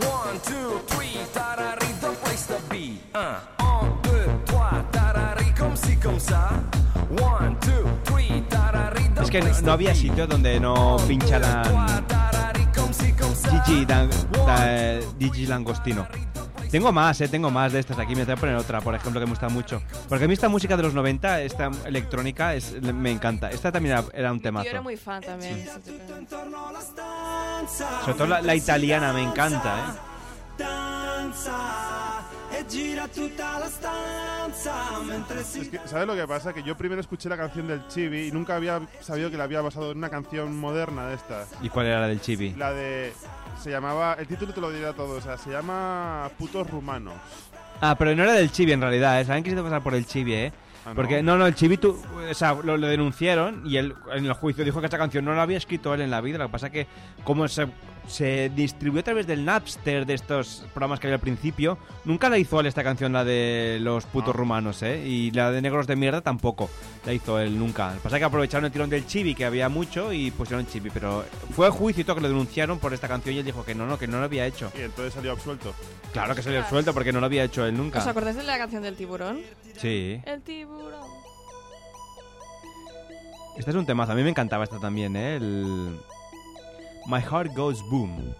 [0.00, 4.28] One, two, three, tarari place deux,
[4.92, 6.50] tarari comme comme ça.
[7.18, 12.21] One, two, three, tarari Es que no, había sitio donde no pincharan
[13.52, 14.10] Gigi, Dan-
[14.46, 16.06] da- Gigi Langostino.
[16.70, 18.14] Tengo más, eh, tengo más de estas aquí.
[18.16, 19.82] Me voy a poner otra, por ejemplo, que me gusta mucho.
[20.08, 23.50] Porque a mí esta música de los 90, esta electrónica, es, me encanta.
[23.50, 24.70] Esta también era, era un Yo temazo.
[24.70, 25.64] era muy fan también.
[25.66, 25.70] de-
[28.04, 29.92] Sobre todo la, la italiana, me encanta, ¿eh?
[30.58, 32.22] Danza
[32.52, 34.74] e gira tutta la stanza
[35.06, 36.52] mentre si Es que, ¿sabes lo que pasa?
[36.52, 39.60] Que yo primero escuché la canción del Chibi y nunca había sabido que la había
[39.62, 41.48] basado en una canción moderna de estas.
[41.62, 42.50] ¿Y cuál era la del chibi?
[42.54, 43.12] La de.
[43.60, 44.14] Se llamaba.
[44.18, 47.14] El título te lo dirá todo, o sea, se llama Putos Rumanos.
[47.80, 49.24] Ah, pero no era del chibi en realidad, ¿eh?
[49.24, 50.52] Saben que se pasar por el chibi, ¿eh?
[50.84, 50.94] Ah, ¿no?
[50.94, 52.00] Porque no, no, el chibi tú,
[52.30, 55.34] o sea, lo, lo denunciaron y él en el juicio dijo que esta canción no
[55.34, 56.38] la había escrito él en la vida.
[56.38, 56.86] Lo que pasa que
[57.24, 57.66] como se,
[58.06, 62.38] se distribuyó a través del Napster de estos programas que había al principio, nunca la
[62.38, 65.06] hizo él esta canción, la de los putos rumanos, ¿eh?
[65.06, 66.68] Y la de negros de mierda tampoco
[67.06, 67.90] la hizo él nunca.
[67.90, 70.90] Lo que pasa que aprovecharon el tirón del chibi, que había mucho, y pusieron chibi.
[70.90, 71.24] Pero
[71.54, 73.74] fue a juicio y todo que lo denunciaron por esta canción y él dijo que
[73.74, 74.72] no, no, que no lo había hecho.
[74.76, 75.74] Y entonces salió absuelto.
[76.12, 78.00] Claro que salió suelto porque no lo había hecho él nunca.
[78.00, 79.40] ¿Os acordáis de la canción del tiburón?
[79.78, 80.20] Sí.
[80.24, 81.22] El tiburón.
[83.56, 84.12] Este es un temazo.
[84.12, 85.36] A mí me encantaba esta también, ¿eh?
[85.36, 85.98] El...
[87.06, 88.34] My Heart Goes Boom.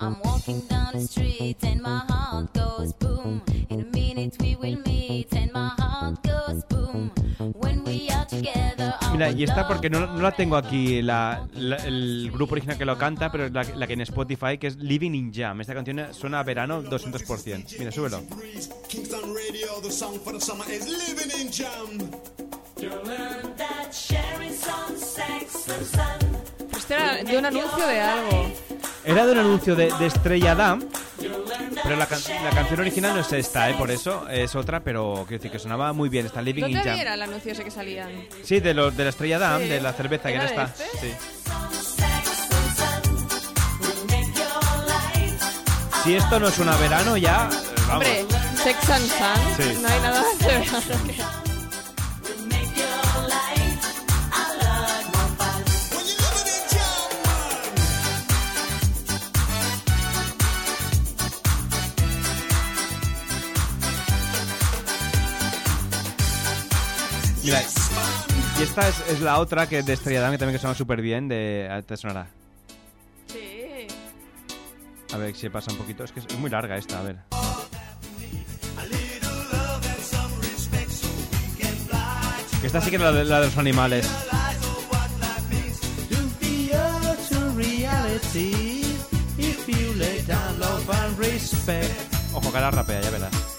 [0.00, 3.42] I'm walking down the street and my heart goes boom.
[3.68, 7.10] In a minute we will meet and my heart goes boom.
[7.56, 11.48] When we are together, Mira, y esta love porque no, no la tengo aquí, la,
[11.54, 14.68] la- el grupo original que lo canta, pero es la, la que en Spotify, que
[14.68, 15.60] es Living in Jam.
[15.60, 17.78] Esta canción suena a verano 200%.
[17.78, 18.22] Mira, súbelo.
[18.88, 22.10] Kingston Radio, the song for the summer is Living in Jam.
[23.56, 26.55] That sharing some sex and sun.
[26.88, 28.52] Este era de un anuncio de algo.
[29.04, 30.84] Era de un anuncio de, de Estrella Damm,
[31.82, 33.74] pero la, can- la canción original no es esta, ¿eh?
[33.74, 36.26] Por eso es otra, pero quiero decir que sonaba muy bien.
[36.26, 36.98] Está Living ¿Dónde in Jam.
[36.98, 38.08] era el anuncio ese que salían?
[38.44, 39.68] Sí, de, los de la Estrella Damm, Sí.
[39.68, 40.64] de la cerveza, que ¿Era esta.
[40.64, 40.84] este?
[41.00, 41.14] Sí.
[46.04, 47.48] Si esto no suena a verano, ya.
[47.50, 47.56] eh,
[47.88, 47.92] Vamos.
[48.06, 48.26] Hombre,
[48.62, 49.56] Sex and Sun.
[49.64, 49.78] Sí.
[49.82, 51.45] No hay nada de verano que...
[67.46, 67.62] Mira,
[68.58, 71.00] y esta es, es la otra que de Estrella Damm, que también que suena súper
[71.00, 71.28] bien.
[71.28, 72.26] De, ah, te sonará.
[73.28, 73.86] Sí.
[75.14, 76.02] A ver si pasa un poquito.
[76.02, 77.18] Es que es muy larga esta, a ver.
[82.60, 84.10] Que esta sí que es la de, la de los animales.
[92.32, 93.56] Ojo, que la rapea, ya verás.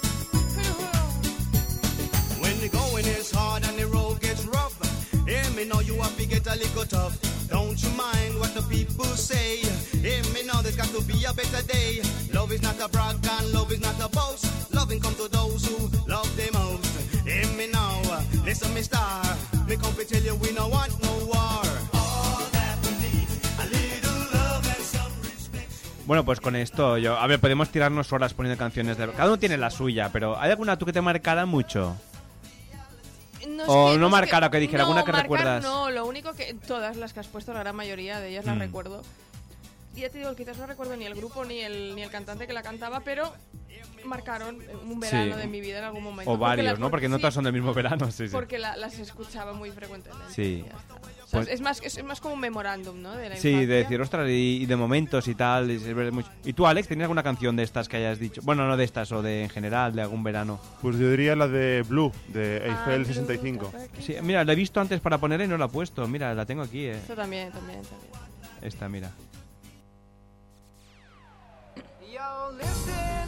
[6.57, 7.17] Little tough.
[7.49, 9.57] Don't you mind what the people say?
[10.01, 12.01] Hear me know there's got to be a better day.
[12.34, 14.73] Love is not a brag and love is not a boast.
[14.73, 17.25] Loving come to those who love the most.
[17.25, 18.01] Hear me now,
[18.45, 19.23] listen me star.
[19.67, 21.65] Me come to tell you we no want no war.
[26.07, 27.17] Bueno, pues con esto, yo.
[27.17, 29.09] A ver, podemos tirarnos horas poniendo canciones de.
[29.11, 31.97] Cada uno tiene la suya, pero ¿hay alguna tú que te marcara mucho?
[33.57, 35.63] No O que- no es marcara, que dijera, no, alguna que marcar recuerdas.
[35.63, 38.55] No, lo único que todas las que has puesto, la gran mayoría de ellas las
[38.55, 38.59] Mm.
[38.59, 39.01] recuerdo.
[39.95, 42.53] ya te digo, quizás no recuerdo ni el grupo ni el, ni el cantante que
[42.53, 43.34] la cantaba, pero
[44.05, 45.41] marcaron un verano Sí.
[45.41, 46.29] de mi vida en algún momento.
[46.31, 46.91] O Porque varios, ¿no?
[46.91, 48.31] Porque no sí, todas son del mismo verano, sí, sí.
[48.31, 50.31] Porque la- las escuchaba muy frecuentemente.
[50.35, 50.63] Sí.
[51.27, 53.11] O sea, Pues- es, más, es, es más como un memorándum, ¿no?
[53.13, 53.67] De la Sí, infancia.
[53.67, 55.69] de decir, ostras, y, y de momentos y tal.
[55.69, 55.81] y,
[56.45, 58.39] ¿Y tú, Alex, tenías alguna canción de estas que hayas dicho?
[58.45, 60.57] Bueno, no de estas, o de en general, de algún verano.
[60.81, 63.73] Pues yo diría la de Blue, de Ah, Eiffel 65.
[63.99, 66.07] Sí, mira, la he visto antes para poner y no la he puesto.
[66.07, 66.91] Mira, la tengo aquí, eh.
[66.93, 68.11] Esto también, también, también.
[68.61, 69.11] Esta, mira.
[72.09, 73.06] Yo, listen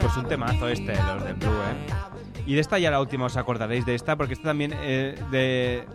[0.00, 1.86] Pues un temazo este, los de Blue, ¿eh?
[2.46, 5.86] Y de esta ya la última os acordaréis de esta, porque esta también eh, de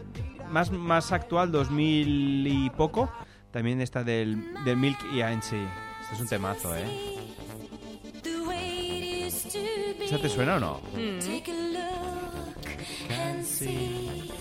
[0.50, 3.12] más, más actual, 2000 y poco,
[3.52, 5.54] también esta del, del Milk y ANC.
[5.54, 6.86] Este es un temazo, ¿eh?
[10.02, 10.82] ¿Esta te suena o no?
[11.20, 12.66] Take a look
[13.12, 14.32] and see.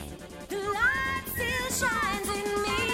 [0.49, 2.88] The light still shines in me.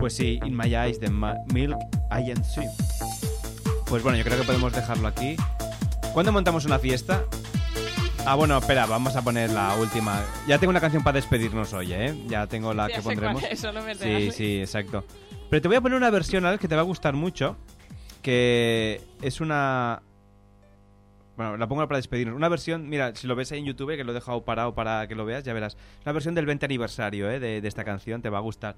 [0.00, 1.76] Pues sí, In My Eyes de Ma- Milk
[2.10, 2.64] ANC.
[3.86, 5.36] Pues bueno, yo creo que podemos dejarlo aquí.
[6.14, 7.24] ¿Cuándo montamos una fiesta?
[8.26, 10.22] Ah, bueno, espera, vamos a poner la última.
[10.48, 12.24] Ya tengo una canción para despedirnos hoy, ¿eh?
[12.28, 13.42] Ya tengo la que pondremos.
[13.44, 15.04] es, solo me sí, sí, exacto.
[15.50, 17.56] Pero te voy a poner una versión, Alex, que te va a gustar mucho.
[18.22, 20.02] Que es una...
[21.36, 22.36] Bueno, la pongo para despedirnos.
[22.36, 25.06] Una versión, mira, si lo ves ahí en YouTube, que lo he dejado parado para
[25.08, 25.76] que lo veas, ya verás.
[26.04, 27.40] Una versión del 20 aniversario ¿eh?
[27.40, 28.76] de, de esta canción, te va a gustar.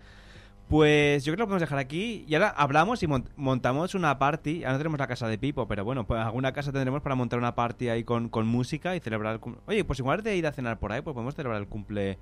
[0.69, 2.25] Pues yo creo que lo podemos dejar aquí.
[2.27, 4.65] Y ahora hablamos y mon- montamos una party.
[4.65, 7.39] Ahora no tenemos la casa de Pipo, pero bueno, pues alguna casa tendremos para montar
[7.39, 9.61] una party ahí con, con música y celebrar el cumple.
[9.67, 12.19] Oye, pues igual de ir a cenar por ahí, pues podemos celebrar el cumple,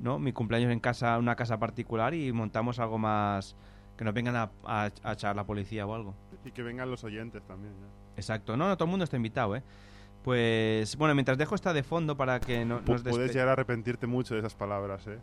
[0.00, 0.18] ¿no?
[0.18, 3.56] Mi cumpleaños en casa, una casa particular y montamos algo más.
[3.96, 6.14] Que nos vengan a, a, a echar la policía o algo.
[6.44, 7.72] Y que vengan los oyentes también.
[8.16, 8.56] Exacto.
[8.56, 9.62] No, no, todo el mundo está invitado, ¿eh?
[10.24, 14.06] Pues bueno, mientras dejo esta de fondo para que no, nos Puedes llegar a arrepentirte
[14.06, 15.18] mucho de esas palabras, ¿eh?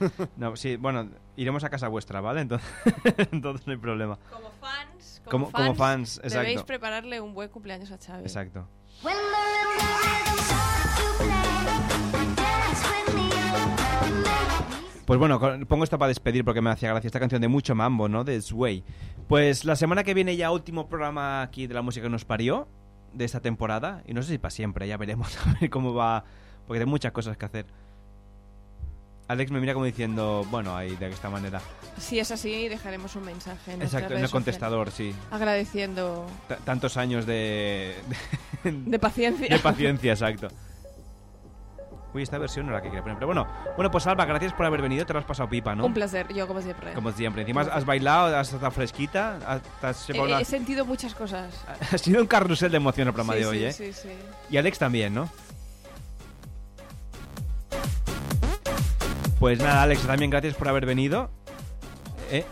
[0.36, 2.40] No, sí, bueno, iremos a casa vuestra, ¿vale?
[2.40, 2.68] Entonces,
[3.30, 4.18] entonces no hay problema.
[4.32, 6.38] Como fans, Como- como fans, exacto.
[6.40, 8.22] Debéis prepararle un buen cumpleaños a Xavi.
[8.22, 8.68] Exacto.
[15.06, 15.38] Pues bueno,
[15.68, 18.24] pongo esto para despedir porque me hacía gracia esta canción de mucho mambo, ¿no?
[18.24, 18.82] De Sway.
[19.28, 22.66] Pues la semana que viene ya último programa aquí de la música que nos parió
[23.14, 24.02] de esta temporada.
[24.06, 26.24] Y no sé si para siempre, ya veremos a ver cómo va.
[26.66, 27.66] Porque hay muchas cosas que hacer.
[29.28, 31.60] Alex me mira como diciendo, bueno, ahí de esta manera.
[31.98, 35.14] Si es así, dejaremos un mensaje en Exacto, en el contestador, sí.
[35.30, 37.94] Agradeciendo T- Tantos años de,
[38.64, 39.48] de paciencia.
[39.48, 40.48] de paciencia, exacto.
[42.14, 43.16] Uy, esta versión no era la que quería poner.
[43.16, 45.06] Pero bueno, bueno, pues Alba, gracias por haber venido.
[45.06, 45.86] Te lo has pasado pipa, ¿no?
[45.86, 46.92] Un placer, yo como siempre.
[46.92, 47.42] Como siempre.
[47.42, 49.38] Encima has, bailado, has estado fresquita.
[49.46, 51.54] Has, has He, una- he sentido muchas cosas.
[51.92, 53.72] Ha sido un carrusel de emoción el programa Sí, de hoy, sí, ¿eh?
[53.72, 54.08] sí, sí.
[54.50, 55.30] Y Alex también, ¿no?
[59.38, 61.30] Pues nada, Alex, también gracias por haber venido.
[62.30, 62.44] ¿Eh?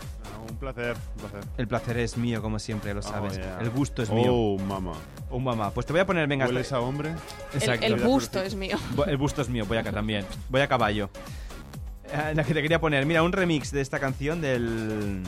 [0.61, 1.49] Un placer, un placer.
[1.57, 3.35] El placer es mío, como siempre, lo sabes.
[3.35, 3.57] yeah.
[3.59, 4.13] El gusto es Oh,
[4.57, 4.63] mío.
[4.67, 4.93] mamá.
[5.31, 5.71] Oh, mamá.
[5.71, 6.45] Pues te voy a poner, venga.
[6.45, 7.13] ¿Hueles hasta- a hombre?
[7.55, 7.83] Exacto.
[7.83, 8.77] El, el gusto es mío.
[9.07, 10.23] El busto es mío, voy acá también.
[10.49, 11.09] Voy a caballo.
[12.13, 15.23] Eh, La que te quería poner, mira, un remix de esta canción del...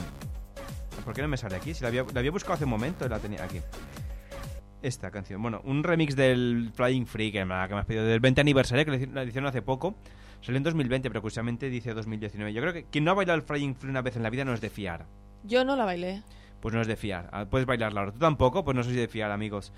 [1.04, 1.74] ¿Por qué no me sale aquí?
[1.74, 3.60] Si la había, la había buscado hace un momento y la tenía aquí.
[4.82, 5.42] Esta canción.
[5.42, 9.24] Bueno, un remix del Flying Free que me, has pedido, del 20 aniversario, que la
[9.24, 9.96] hicieron hace poco.
[10.44, 12.52] Salió en 2020, pero curiosamente dice 2019.
[12.52, 14.44] Yo creo que quien no ha bailado el Flying Free una vez en la vida
[14.44, 15.06] no es de fiar.
[15.42, 16.22] Yo no la bailé.
[16.60, 17.30] Pues no es de fiar.
[17.32, 18.12] Ah, Puedes bailarla ahora.
[18.12, 19.72] Tú tampoco, pues no sois de fiar, amigos.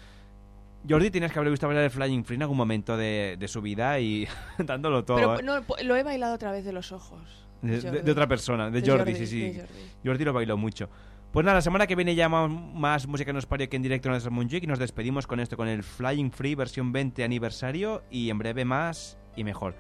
[0.89, 3.63] Jordi, tienes que haber visto bailar el Flying Free en algún momento de, de su
[3.63, 4.27] vida y
[4.59, 5.17] dándolo todo.
[5.37, 5.43] Pero ¿eh?
[5.43, 7.47] no, lo he bailado a través de los ojos.
[7.63, 8.03] De, de- Jordi.
[8.03, 9.53] de otra persona, de, Jordi, Jordi, sí, sí.
[9.55, 9.73] Jordi.
[10.05, 10.89] Jordi lo bailó mucho.
[11.33, 14.09] Pues nada, la semana que viene ya más, más música nos parió aquí en directo
[14.09, 18.03] en el Moonjuic y nos despedimos con esto, con el Flying Free versión 20 aniversario
[18.11, 19.75] y en breve más y mejor.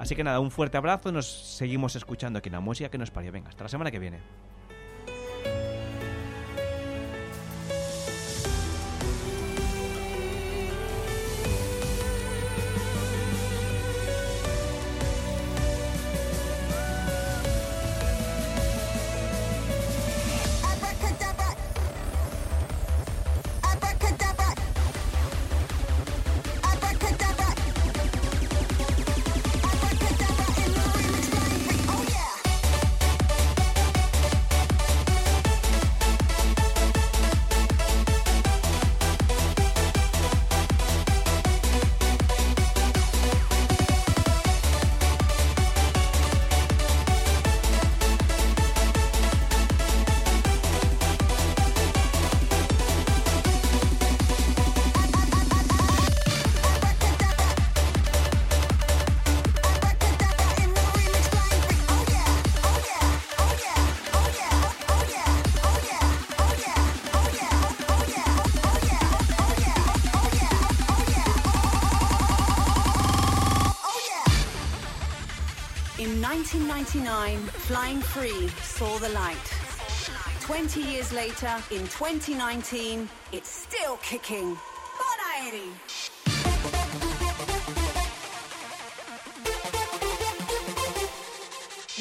[0.00, 3.10] Así que nada, un fuerte abrazo, nos seguimos escuchando aquí en la música que nos
[3.10, 3.30] parió.
[3.32, 4.18] Venga, hasta la semana que viene.
[76.80, 79.36] 1999, Flying Free saw the light.
[80.40, 84.56] 20 years later, in 2019, it's still kicking.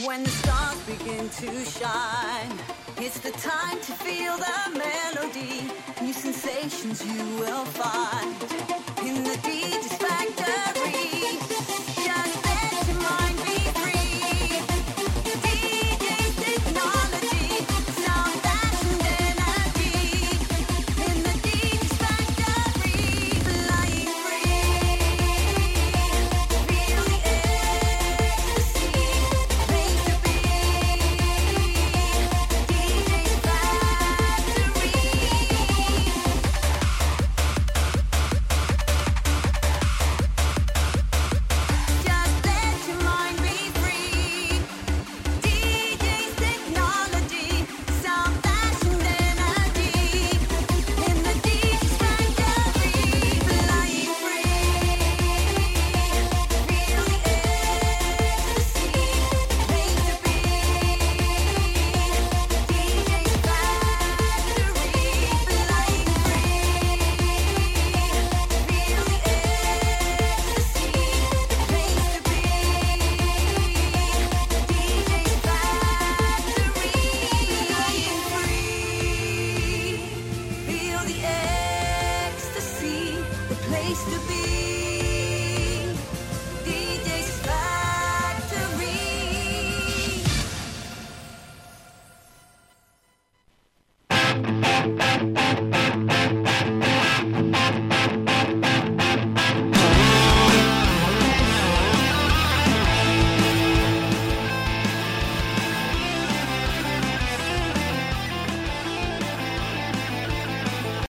[0.05, 2.57] When the stars begin to shine,
[2.99, 5.69] it's the time to feel the melody.
[6.01, 8.88] New sensations you will find.